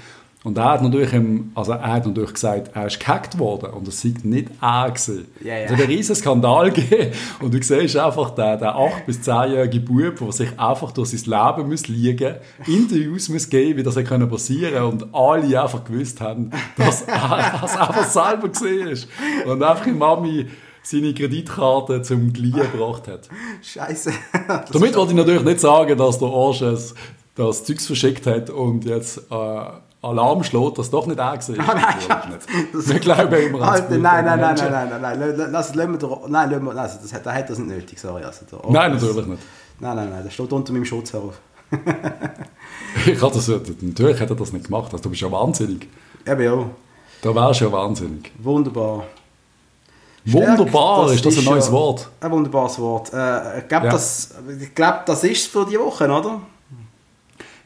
und 0.45 0.57
er 0.57 0.71
hat 0.71 0.81
natürlich, 0.81 1.11
im, 1.11 1.51
also 1.53 1.73
er 1.73 1.93
hat 1.93 2.05
natürlich 2.05 2.33
gesagt, 2.33 2.71
er 2.73 2.87
ist 2.87 2.97
gehackt 2.97 3.37
worden 3.37 3.71
und 3.71 3.85
das 3.85 3.99
sei 3.99 4.13
nicht 4.23 4.47
er 4.61 4.89
gewesen. 4.89 5.27
Ja, 5.43 5.57
ja. 5.57 5.65
Es 5.65 5.71
hat 5.71 5.79
einen 5.81 5.89
riesen 5.89 6.15
Skandal 6.15 6.71
gegeben 6.71 7.11
und 7.41 7.53
du 7.53 7.61
siehst 7.61 7.97
einfach 7.97 8.29
den, 8.31 8.57
den 8.57 8.69
8- 8.69 9.05
bis 9.05 9.19
10-jährigen 9.19 9.83
Bub, 9.83 10.15
der 10.17 10.31
sich 10.31 10.57
einfach 10.57 10.93
durch 10.93 11.09
sein 11.09 11.55
Leben 11.57 11.69
muss 11.69 11.89
liegen 11.89 12.35
Interviews 12.65 13.27
muss 13.27 13.49
geben, 13.49 13.79
wie 13.79 13.83
das 13.83 13.95
passieren 13.95 14.81
konnte 14.81 15.05
und 15.05 15.13
alle 15.13 15.61
einfach 15.61 15.83
gewusst 15.83 16.21
haben, 16.21 16.51
dass 16.77 17.01
er 17.01 17.59
das 17.61 17.75
einfach 17.75 18.05
selber 18.05 18.47
gesehen 18.47 18.87
ist. 18.87 19.09
Und 19.45 19.61
einfach 19.61 19.83
die 19.83 19.91
Mami 19.91 20.45
seine 20.83 21.13
Kreditkarte 21.13 22.01
zum 22.01 22.31
Glied 22.31 22.55
gebracht 22.55 23.09
hat. 23.09 23.27
Scheiße. 23.61 24.13
Damit 24.71 24.95
wollte 24.95 25.11
ich 25.11 25.17
natürlich 25.17 25.43
nicht 25.43 25.59
sagen, 25.59 25.97
dass 25.97 26.17
der 26.17 26.29
Arsch 26.29 26.63
das 27.35 27.63
Zeugs 27.65 27.87
verschickt 27.87 28.25
hat 28.25 28.49
und 28.49 28.85
jetzt... 28.85 29.17
Äh, 29.29 29.88
Alarm 30.01 30.43
schlägt, 30.43 30.77
dass 30.77 30.89
doch 30.89 31.05
nicht 31.07 31.19
er 31.19 31.25
war. 31.25 31.35
Ah, 31.35 31.73
nein, 31.73 32.39
das, 32.71 32.87
wir 32.87 32.99
glauben 32.99 33.33
immer 33.33 33.61
an 33.63 33.69
Alter, 33.69 33.97
nein, 33.97 34.23
nein, 34.25 34.39
nein, 34.39 34.55
nein, 34.55 34.71
nein, 34.71 35.01
nein, 35.01 35.19
nein, 35.19 35.51
lass, 35.51 35.75
lassen 35.75 35.91
wir 35.91 35.99
doch, 35.99 36.27
nein, 36.29 36.49
wir, 36.49 36.75
also 36.77 36.99
das, 37.01 37.21
der 37.21 37.33
hat 37.33 37.49
das 37.49 37.57
nicht 37.57 37.69
nötig, 37.69 37.99
sorry. 37.99 38.23
Also, 38.23 38.45
oh, 38.63 38.71
nein, 38.71 38.93
natürlich 38.93 39.25
nicht. 39.25 39.43
Nein, 39.79 39.95
nein, 39.97 40.09
nein, 40.09 40.23
das 40.23 40.33
steht 40.33 40.51
unter 40.53 40.71
meinem 40.71 40.85
Schutz 40.85 41.11
herauf. 41.11 41.39
ich 43.05 43.21
hatte 43.21 43.35
das, 43.35 43.47
natürlich 43.81 44.19
hat 44.21 44.29
er 44.29 44.35
das 44.35 44.53
nicht 44.53 44.65
gemacht, 44.67 44.91
also, 44.93 45.03
du 45.03 45.09
bist 45.09 45.21
ja 45.21 45.31
wahnsinnig. 45.31 45.89
Eben 46.25 46.41
ja. 46.41 46.65
Da 47.21 47.35
wärst 47.35 47.59
du 47.59 47.65
ja 47.65 47.71
wahnsinnig. 47.71 48.31
Wunderbar. 48.39 49.03
Wunderbar, 50.25 51.07
das 51.07 51.15
ist 51.15 51.25
das 51.25 51.37
ein 51.39 51.43
neues 51.43 51.71
Wort? 51.71 52.09
Ein 52.21 52.31
wunderbares 52.31 52.79
Wort. 52.79 53.11
Äh, 53.13 53.59
ich 53.59 53.67
glaube, 53.67 53.87
ja. 53.87 53.91
das, 53.91 54.33
glaub, 54.73 55.05
das 55.05 55.23
ist 55.25 55.41
es 55.41 55.47
für 55.47 55.65
die 55.65 55.79
Woche, 55.79 56.05
oder? 56.05 56.41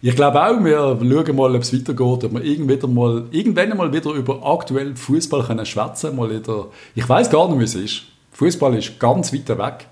Ich 0.05 0.17
glaube 0.17 0.43
auch, 0.45 0.61
wir 0.61 0.97
schauen 0.99 1.35
mal, 1.37 1.55
ob 1.55 1.61
es 1.61 1.71
weitergeht, 1.73 2.25
ob 2.25 2.33
wir 2.33 2.43
irgendwann 2.43 2.93
mal, 2.93 3.25
irgendwann 3.31 3.77
mal 3.77 3.93
wieder 3.93 4.11
über 4.11 4.45
aktuell 4.45 4.97
Fußball 4.97 5.45
können 5.45 5.65
schwätzen 5.65 6.17
mal 6.17 6.29
wieder. 6.29 6.67
Ich 6.93 7.07
weiß 7.07 7.29
gar 7.29 7.47
nicht, 7.47 7.57
wie 7.59 7.63
es 7.63 7.75
ist. 7.75 8.03
Fußball 8.33 8.75
ist 8.75 8.99
ganz 8.99 9.31
weit 9.31 9.47
weg. 9.47 9.87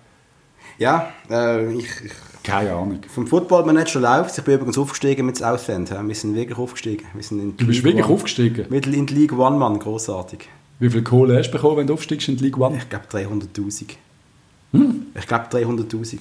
Ja, 0.77 1.13
äh, 1.29 1.73
ich, 1.75 1.85
ich, 2.03 2.11
Keine 2.43 2.73
Ahnung. 2.73 2.99
vom 3.07 3.25
Football 3.25 3.63
Manager 3.65 4.01
läuft. 4.01 4.37
Ich 4.37 4.43
bin 4.43 4.55
übrigens 4.55 4.77
aufgestiegen 4.77 5.25
mit 5.25 5.37
Southend. 5.37 5.91
Ja. 5.91 6.05
Wir 6.05 6.13
sind 6.13 6.35
wirklich 6.35 6.57
aufgestiegen. 6.57 7.05
Wir 7.13 7.23
sind 7.23 7.39
in 7.39 7.55
Du 7.55 7.65
bist 7.65 7.77
League 7.77 7.85
wirklich 7.85 8.05
One. 8.05 8.13
aufgestiegen. 8.13 8.65
Mittel 8.69 8.93
in 8.95 9.05
die 9.05 9.13
League 9.13 9.31
One, 9.31 9.55
Mann. 9.57 9.79
Grossartig. 9.79 10.49
Wie 10.79 10.89
viel 10.89 11.03
Kohle 11.03 11.37
hast 11.37 11.47
du 11.47 11.53
bekommen, 11.53 11.77
wenn 11.77 11.87
du 11.87 11.93
aufstiegst 11.93 12.27
in 12.27 12.35
die 12.35 12.43
League 12.43 12.57
One? 12.57 12.75
Ich 12.75 12.89
glaube 12.89 13.05
300'000. 13.09 13.91
Hm? 14.73 15.05
Ich 15.17 15.25
glaube 15.25 15.45
300'000. 15.45 16.17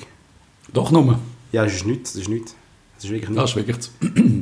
Doch 0.72 0.93
nur. 0.93 1.18
Ja, 1.51 1.64
das 1.64 1.74
ist 1.74 1.86
nichts. 1.86 2.12
Das 2.12 2.22
ist 2.22 2.28
nichts. 2.28 2.55
Das 3.01 3.07
ist 3.07 3.11
wirklich 3.12 3.34
Das 3.34 3.51
ist 3.51 3.57
wirklich... 3.57 3.78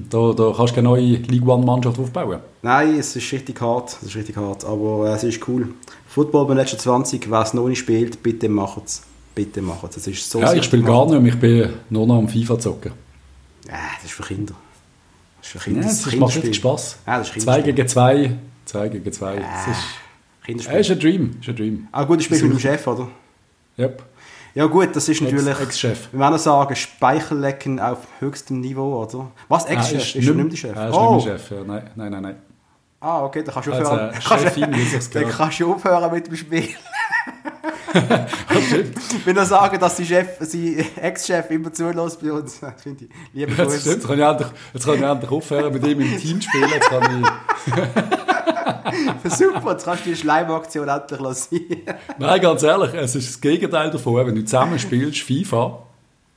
da, 0.10 0.32
da 0.32 0.52
kannst 0.56 0.72
du 0.72 0.74
keine 0.74 0.88
neue 0.88 1.02
League 1.02 1.46
One-Mannschaft 1.46 1.96
aufbauen. 2.00 2.40
Nein, 2.62 2.98
es 2.98 3.14
ist 3.14 3.30
richtig 3.32 3.60
hart. 3.60 3.96
Es 4.02 4.08
ist 4.08 4.16
richtig 4.16 4.36
hart. 4.36 4.64
Aber 4.64 5.08
äh, 5.08 5.12
es 5.14 5.22
ist 5.22 5.46
cool. 5.46 5.68
Football 6.08 6.48
Manager 6.48 6.76
20, 6.76 7.30
wer 7.30 7.42
es 7.42 7.54
noch 7.54 7.68
nicht 7.68 7.78
spielt, 7.78 8.20
bitte 8.20 8.48
macht 8.48 8.84
es. 8.86 9.02
Bitte 9.36 9.62
macht 9.62 9.96
es. 9.96 10.04
Ist 10.08 10.28
so 10.28 10.40
Ja, 10.40 10.52
ich 10.54 10.64
spiele 10.64 10.82
gar 10.82 11.06
nicht 11.06 11.20
mehr. 11.22 11.32
Ich 11.34 11.38
bin 11.38 11.72
nur 11.90 12.04
noch 12.06 12.18
am 12.18 12.28
FIFA 12.28 12.58
zocken. 12.58 12.92
Ja, 13.68 13.74
das 13.96 14.06
ist 14.10 14.12
für 14.12 14.24
Kinder. 14.24 14.54
Das 15.40 15.46
ist 15.46 15.52
für 15.52 15.58
Ja, 15.58 15.64
Kinder. 15.64 15.82
das 15.82 16.02
das 16.02 16.12
ist 16.12 16.18
macht 16.18 16.36
richtig 16.36 16.56
Spass. 16.56 16.98
Ja, 17.06 17.18
das 17.18 17.30
ist 17.30 17.40
Zwei 17.42 17.60
gegen 17.62 17.86
zwei. 17.86 18.36
Zwei 18.64 18.88
gegen 18.88 19.12
zwei. 19.12 19.36
Das 19.36 19.44
ist, 19.76 19.84
ja, 19.84 20.46
Kinderspiel. 20.46 20.80
ist 20.80 20.90
ein 20.90 20.98
Dream. 20.98 21.36
Ist 21.40 21.48
ein 21.48 21.56
Dream. 21.56 21.88
Ah 21.92 22.02
gut, 22.02 22.18
du 22.18 22.24
spielst 22.24 22.42
mit 22.42 22.52
dem 22.54 22.58
Chef, 22.58 22.84
oder? 22.88 23.08
Yep. 23.78 24.02
Ja 24.58 24.66
gut, 24.66 24.88
das 24.96 25.08
ist 25.08 25.20
natürlich... 25.20 25.46
Ex- 25.46 25.60
Ex-Chef. 25.60 26.08
Wir 26.10 26.18
werden 26.18 26.36
sagen, 26.36 26.74
Speichellecken 26.74 27.78
auf 27.78 27.98
höchstem 28.18 28.60
Niveau, 28.60 29.00
oder? 29.00 29.30
Was, 29.46 29.66
Ex-Chef? 29.66 29.92
Er 29.92 29.98
ist, 30.00 30.16
ist 30.16 30.26
er 30.26 30.34
nicht 30.34 30.50
der 30.50 30.56
Chef? 30.56 30.76
Er 30.76 30.88
ist 30.88 30.96
oh. 30.96 31.14
nicht 31.14 31.26
mehr 31.26 31.38
Chef. 31.38 31.50
Ja. 31.52 31.56
Nein, 31.64 31.90
nein, 31.94 32.10
nein. 32.10 32.22
nein. 32.22 32.36
Ah, 32.98 33.22
okay, 33.24 33.44
dann 33.44 33.54
kannst 33.54 33.68
du 33.68 33.72
Also, 33.72 33.88
aufhören. 33.88 34.10
kannst, 34.10 34.44
Chefin, 34.44 34.72
dann 35.12 35.28
kannst 35.28 35.60
du 35.60 35.72
aufhören 35.72 36.12
mit 36.12 36.26
dem 36.26 36.34
Spiel. 36.34 36.64
Stimmt. 38.66 39.26
Wenn 39.26 39.36
er 39.36 39.46
sagen, 39.46 39.78
dass 39.78 39.96
sein 39.96 40.06
Chef, 40.06 40.28
sein 40.40 40.84
Ex-Chef 41.02 41.48
immer 41.52 41.72
zulässt 41.72 42.20
bei 42.20 42.32
uns, 42.32 42.58
das 42.60 42.82
finde 42.82 43.04
ich. 43.04 43.10
Liebe 43.32 43.54
Grüße. 43.54 43.92
Jetzt 43.92 44.08
kann, 44.08 44.18
ich 44.18 44.24
endlich, 44.24 44.48
jetzt 44.74 44.84
kann 44.84 44.94
ich 44.96 45.02
endlich 45.02 45.30
aufhören, 45.30 45.72
mit 45.72 45.86
ihm 45.86 46.00
im 46.00 46.18
Team 46.18 46.40
spielen. 46.40 46.68
Jetzt 46.68 46.88
kann 46.88 47.22
ich, 47.22 48.27
Super, 49.24 49.72
jetzt 49.72 49.84
kannst 49.84 50.06
du 50.06 50.10
die 50.10 50.16
Schleimaktion 50.16 50.88
endlich 50.88 51.20
lassen. 51.20 51.60
nein, 52.18 52.40
ganz 52.40 52.62
ehrlich, 52.62 52.94
es 52.94 53.14
ist 53.14 53.28
das 53.28 53.40
Gegenteil 53.40 53.90
davon. 53.90 54.26
Wenn 54.26 54.34
du 54.34 54.44
zusammen 54.44 54.78
spielst, 54.78 55.20
FIFA, 55.20 55.78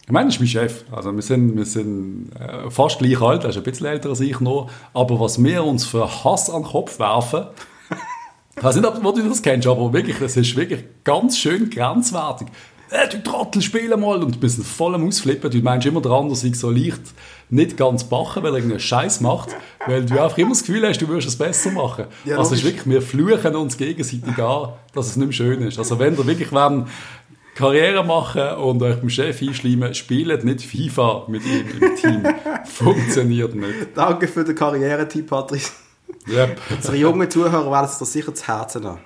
ich 0.06 0.12
meine, 0.12 0.26
das 0.28 0.36
ist 0.36 0.42
mein 0.42 0.48
Chef. 0.48 0.84
Also 0.92 1.14
wir 1.16 1.22
sind, 1.22 1.56
wir 1.56 1.66
sind 1.66 2.32
äh, 2.40 2.70
fast 2.70 3.00
gleich 3.00 3.22
alt, 3.22 3.44
er 3.44 3.52
ist 3.52 3.58
ein 3.58 3.64
bisschen 3.64 3.88
älter 3.88 4.10
als 4.10 4.20
ich 4.20 4.40
noch. 4.40 4.70
Aber 4.94 5.20
was 5.20 5.42
wir 5.44 5.64
uns 5.64 5.86
für 5.86 6.24
Hass 6.24 6.50
an 6.50 6.64
den 6.64 6.72
Kopf 6.72 7.00
werfen, 7.00 7.46
ich 8.56 8.64
weiß 8.64 8.76
nicht, 8.76 8.86
ob 8.86 9.02
du 9.02 9.30
das 9.30 9.42
kennst, 9.42 9.68
aber 9.68 9.94
wirklich, 9.94 10.18
das 10.20 10.36
ist 10.38 10.56
wirklich 10.56 10.84
ganz 11.04 11.38
schön 11.38 11.70
grenzwertig. 11.70 12.48
Äh, 12.90 13.08
du 13.08 13.24
Trottel, 13.24 13.62
spiel 13.62 13.96
mal! 13.96 14.22
Und 14.22 14.36
du 14.36 14.40
bist 14.40 14.62
voll 14.64 14.96
am 14.96 15.08
Ausflippen. 15.08 15.50
Du 15.50 15.60
meinst 15.60 15.88
immer, 15.88 16.02
der 16.02 16.12
andere 16.12 16.36
sei 16.36 16.52
so 16.54 16.70
leicht 16.70 17.02
nicht 17.52 17.78
ganz 17.78 18.06
bachen, 18.06 18.44
weil 18.44 18.54
er 18.54 18.56
irgendeinen 18.58 18.80
Scheiß 18.80 19.22
macht, 19.22 19.50
weil 19.86 20.06
du 20.06 20.22
einfach 20.22 20.38
immer 20.38 20.52
das 20.52 20.64
Gefühl 20.64 20.88
hast, 20.88 21.02
du 21.02 21.08
würdest 21.08 21.28
es 21.28 21.38
besser 21.38 21.72
machen. 21.72 22.06
Ja, 22.26 22.38
also 22.38 22.54
es 22.54 22.60
ist 22.60 22.66
wirklich, 22.66 22.90
wir 22.90 23.02
fluchen 23.02 23.56
uns 23.56 23.78
gegenseitig 23.78 24.38
an, 24.40 24.70
dass 24.94 25.08
es 25.08 25.18
nicht 25.18 25.28
mehr 25.28 25.34
schön 25.34 25.62
ist. 25.62 25.78
Also 25.78 26.00
wenn 26.00 26.18
ihr 26.18 26.26
wirklich 26.26 26.52
wollt, 26.52 26.88
Karriere 27.54 28.06
machen 28.06 28.56
und 28.64 28.82
euch 28.82 28.96
beim 28.98 29.10
Chef 29.10 29.42
einschleimen, 29.42 29.94
spielt 29.94 30.46
nicht 30.46 30.62
FIFA 30.62 31.26
mit 31.28 31.44
ihm 31.46 31.66
im 31.82 31.96
Team. 31.98 32.24
Funktioniert 32.66 33.54
nicht. 33.54 33.90
Danke 33.94 34.30
für 34.30 34.46
den 34.46 34.56
Karriere-Tipp, 34.56 35.28
Patrice. 35.28 35.72
Yep. 36.30 36.62
Unsere 36.70 36.96
jungen 36.96 37.30
Zuhörer 37.30 37.70
werden 37.70 37.86
es 37.86 37.98
dir 37.98 38.06
sicher 38.06 38.34
zu 38.34 38.48
Herzen 38.48 38.84
nehmen. 38.84 39.00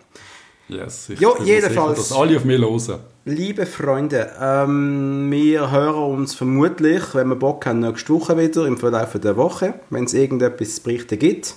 Yes, 0.67 1.09
ich 1.09 1.19
Jo, 1.19 1.35
jedenfalls. 1.43 1.97
Sicher, 1.97 2.09
dass 2.09 2.11
alle 2.11 2.37
auf 2.37 2.45
mich 2.45 2.59
hören. 2.59 2.99
Liebe 3.27 3.65
Freunde, 3.65 4.31
ähm, 4.39 5.31
wir 5.31 5.71
hören 5.71 5.95
uns 6.19 6.35
vermutlich, 6.35 7.01
wenn 7.15 7.29
wir 7.29 7.35
Bock 7.35 7.65
haben, 7.65 7.79
nächste 7.79 8.13
Woche 8.13 8.37
wieder 8.37 8.67
im 8.67 8.77
Verlauf 8.77 9.13
der 9.19 9.35
Woche, 9.35 9.73
wenn 9.89 10.03
es 10.03 10.13
irgendetwas 10.13 10.75
zu 10.75 10.83
berichten 10.83 11.17
gibt. 11.17 11.55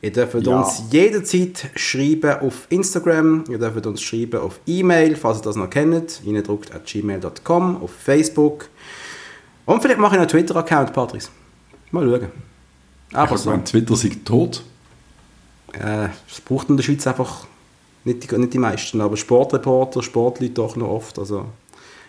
Ihr 0.00 0.10
dürft 0.10 0.34
Ja. 0.46 0.58
uns 0.58 0.84
jederzeit 0.90 1.68
schreiben 1.76 2.40
auf 2.40 2.66
Instagram, 2.70 3.44
ihr 3.50 3.58
dürft 3.58 3.84
uns 3.86 4.00
schreiben 4.00 4.40
auf 4.40 4.58
E-Mail, 4.66 5.16
falls 5.16 5.40
ihr 5.40 5.42
das 5.42 5.56
noch 5.56 5.68
kennt, 5.68 6.22
reindruckt 6.26 6.74
at 6.74 6.86
gmail.com, 6.86 7.82
auf 7.82 7.90
Facebook. 7.92 8.70
Und 9.66 9.82
vielleicht 9.82 10.00
mache 10.00 10.14
ich 10.14 10.20
einen 10.20 10.28
Twitter-Account, 10.30 10.94
Patrice. 10.94 11.28
Mal 11.90 12.08
schauen. 12.08 12.28
Aber 13.12 13.32
Also, 13.32 13.44
so. 13.44 13.50
mein 13.50 13.66
Twitter 13.66 13.96
sei 13.96 14.12
tot. 14.24 14.62
Äh, 15.74 16.08
es 16.30 16.40
braucht 16.40 16.70
in 16.70 16.78
der 16.78 16.84
Schweiz 16.84 17.06
einfach 17.06 17.46
nicht 18.04 18.30
die, 18.30 18.38
nicht 18.38 18.54
die 18.54 18.58
meisten, 18.58 19.00
aber 19.00 19.16
Sportreporter, 19.16 20.02
Sportleute 20.02 20.54
doch 20.54 20.76
noch 20.76 20.88
oft. 20.88 21.18
Also, 21.18 21.46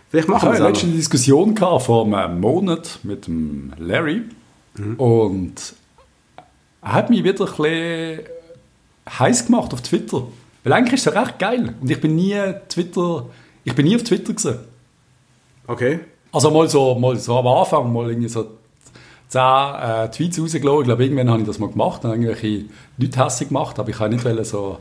vielleicht 0.10 0.28
Ich 0.28 0.34
machen 0.34 0.50
wir 0.50 0.54
es 0.54 0.60
letztens 0.60 0.84
noch. 0.84 0.90
eine 0.90 0.98
Diskussion 0.98 1.56
gehabt 1.56 1.84
vor 1.84 2.06
einem 2.06 2.40
Monat 2.40 3.00
mit 3.04 3.28
dem 3.28 3.74
Larry 3.78 4.24
und 4.98 5.74
er 6.82 6.94
hat 6.94 7.10
mich 7.10 7.24
wieder 7.24 7.46
ein 7.46 7.52
bisschen 7.52 8.20
heiß 9.20 9.46
gemacht 9.46 9.74
auf 9.74 9.82
Twitter. 9.82 10.24
Weil 10.64 10.74
eigentlich 10.74 10.94
ist 10.94 11.08
es 11.08 11.14
ja 11.14 11.20
recht 11.20 11.40
geil 11.40 11.76
und 11.82 11.90
ich 11.90 12.00
bin 12.00 12.16
nie 12.16 12.36
Twitter, 12.70 13.26
ich 13.64 13.76
bin 13.76 13.86
nie 13.86 13.96
auf 13.96 14.04
Twitter 14.04 14.34
gewesen. 14.34 14.60
Okay. 15.68 16.00
Also 16.32 16.50
mal 16.52 16.70
so, 16.70 16.96
mal 16.96 17.18
so 17.18 17.38
am 17.38 17.48
Anfang 17.48 17.92
mal 17.92 18.10
irgendwie 18.10 18.30
so 18.30 18.48
10 19.28 19.42
äh, 19.42 20.12
Tweets 20.12 20.40
rausgelassen. 20.40 20.82
Ich 20.82 20.86
glaube, 20.86 21.04
irgendwann 21.04 21.30
habe 21.30 21.42
ich 21.42 21.48
das 21.48 21.60
mal 21.60 21.70
gemacht, 21.70 22.04
habe 22.04 22.16
ich 22.16 22.22
irgendwelche 22.22 22.66
Leute 22.98 23.24
hässlich 23.24 23.50
gemacht, 23.50 23.80
aber 23.80 23.90
ich 23.90 24.00
habe 24.00 24.14
nicht 24.14 24.46
so... 24.46 24.78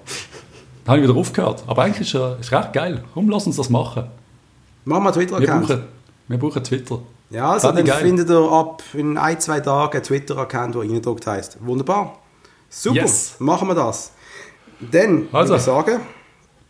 Dann 0.91 0.97
habe 0.97 1.07
ich 1.07 1.09
wieder 1.09 1.18
aufgehört. 1.20 1.62
Aber 1.66 1.82
eigentlich 1.82 2.01
ist 2.09 2.14
es 2.20 2.47
ist 2.47 2.53
recht 2.53 2.72
geil. 2.72 3.03
Komm, 3.14 3.28
lass 3.30 3.47
uns 3.47 3.57
das 3.57 3.70
machen. 3.70 4.05
Machen 4.84 5.05
wir 5.05 5.12
einen 5.12 5.20
Wir 5.20 5.26
Twitter-Account. 5.28 5.66
brauchen, 5.68 5.84
wir 6.28 6.38
brauchen 6.38 6.64
Twitter. 6.64 6.99
Ja, 7.30 7.51
also 7.53 7.68
dann 7.68 7.78
ich 7.78 7.84
geil. 7.93 8.03
findet 8.03 8.28
ihr 8.28 8.51
ab 8.53 8.82
in 8.95 9.16
ein, 9.16 9.38
zwei 9.38 9.61
Tagen 9.61 9.93
einen 9.93 10.03
Twitter-Account, 10.03 10.74
der 10.74 10.82
reingedruckt 10.82 11.26
heisst. 11.26 11.59
Wunderbar. 11.61 12.18
Super, 12.68 12.97
Yes. 12.97 13.36
machen 13.38 13.68
wir 13.68 13.74
das. 13.74 14.12
Dann 14.80 15.28
Also. 15.32 15.51
würde 15.53 15.57
ich 15.61 15.62
sagen, 15.62 16.01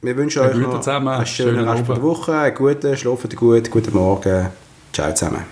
wir 0.03 0.17
wünschen 0.17 0.43
Wir 0.43 0.51
euch 0.51 0.57
noch 0.57 0.81
zusammen. 0.81 1.09
einen 1.09 1.27
schönen 1.27 1.55
Schönen 1.57 1.69
Rest 1.69 1.89
der. 1.89 2.03
Woche, 2.03 2.35
einen 2.37 2.55
guten, 2.55 2.97
schlafen 2.97 3.31
gut, 3.37 3.71
guten 3.71 3.95
Morgen. 3.95 4.49
Ciao 4.93 5.15
zusammen. 5.15 5.45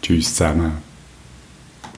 Tschüss 0.00 0.34
zusammen. 0.34 0.93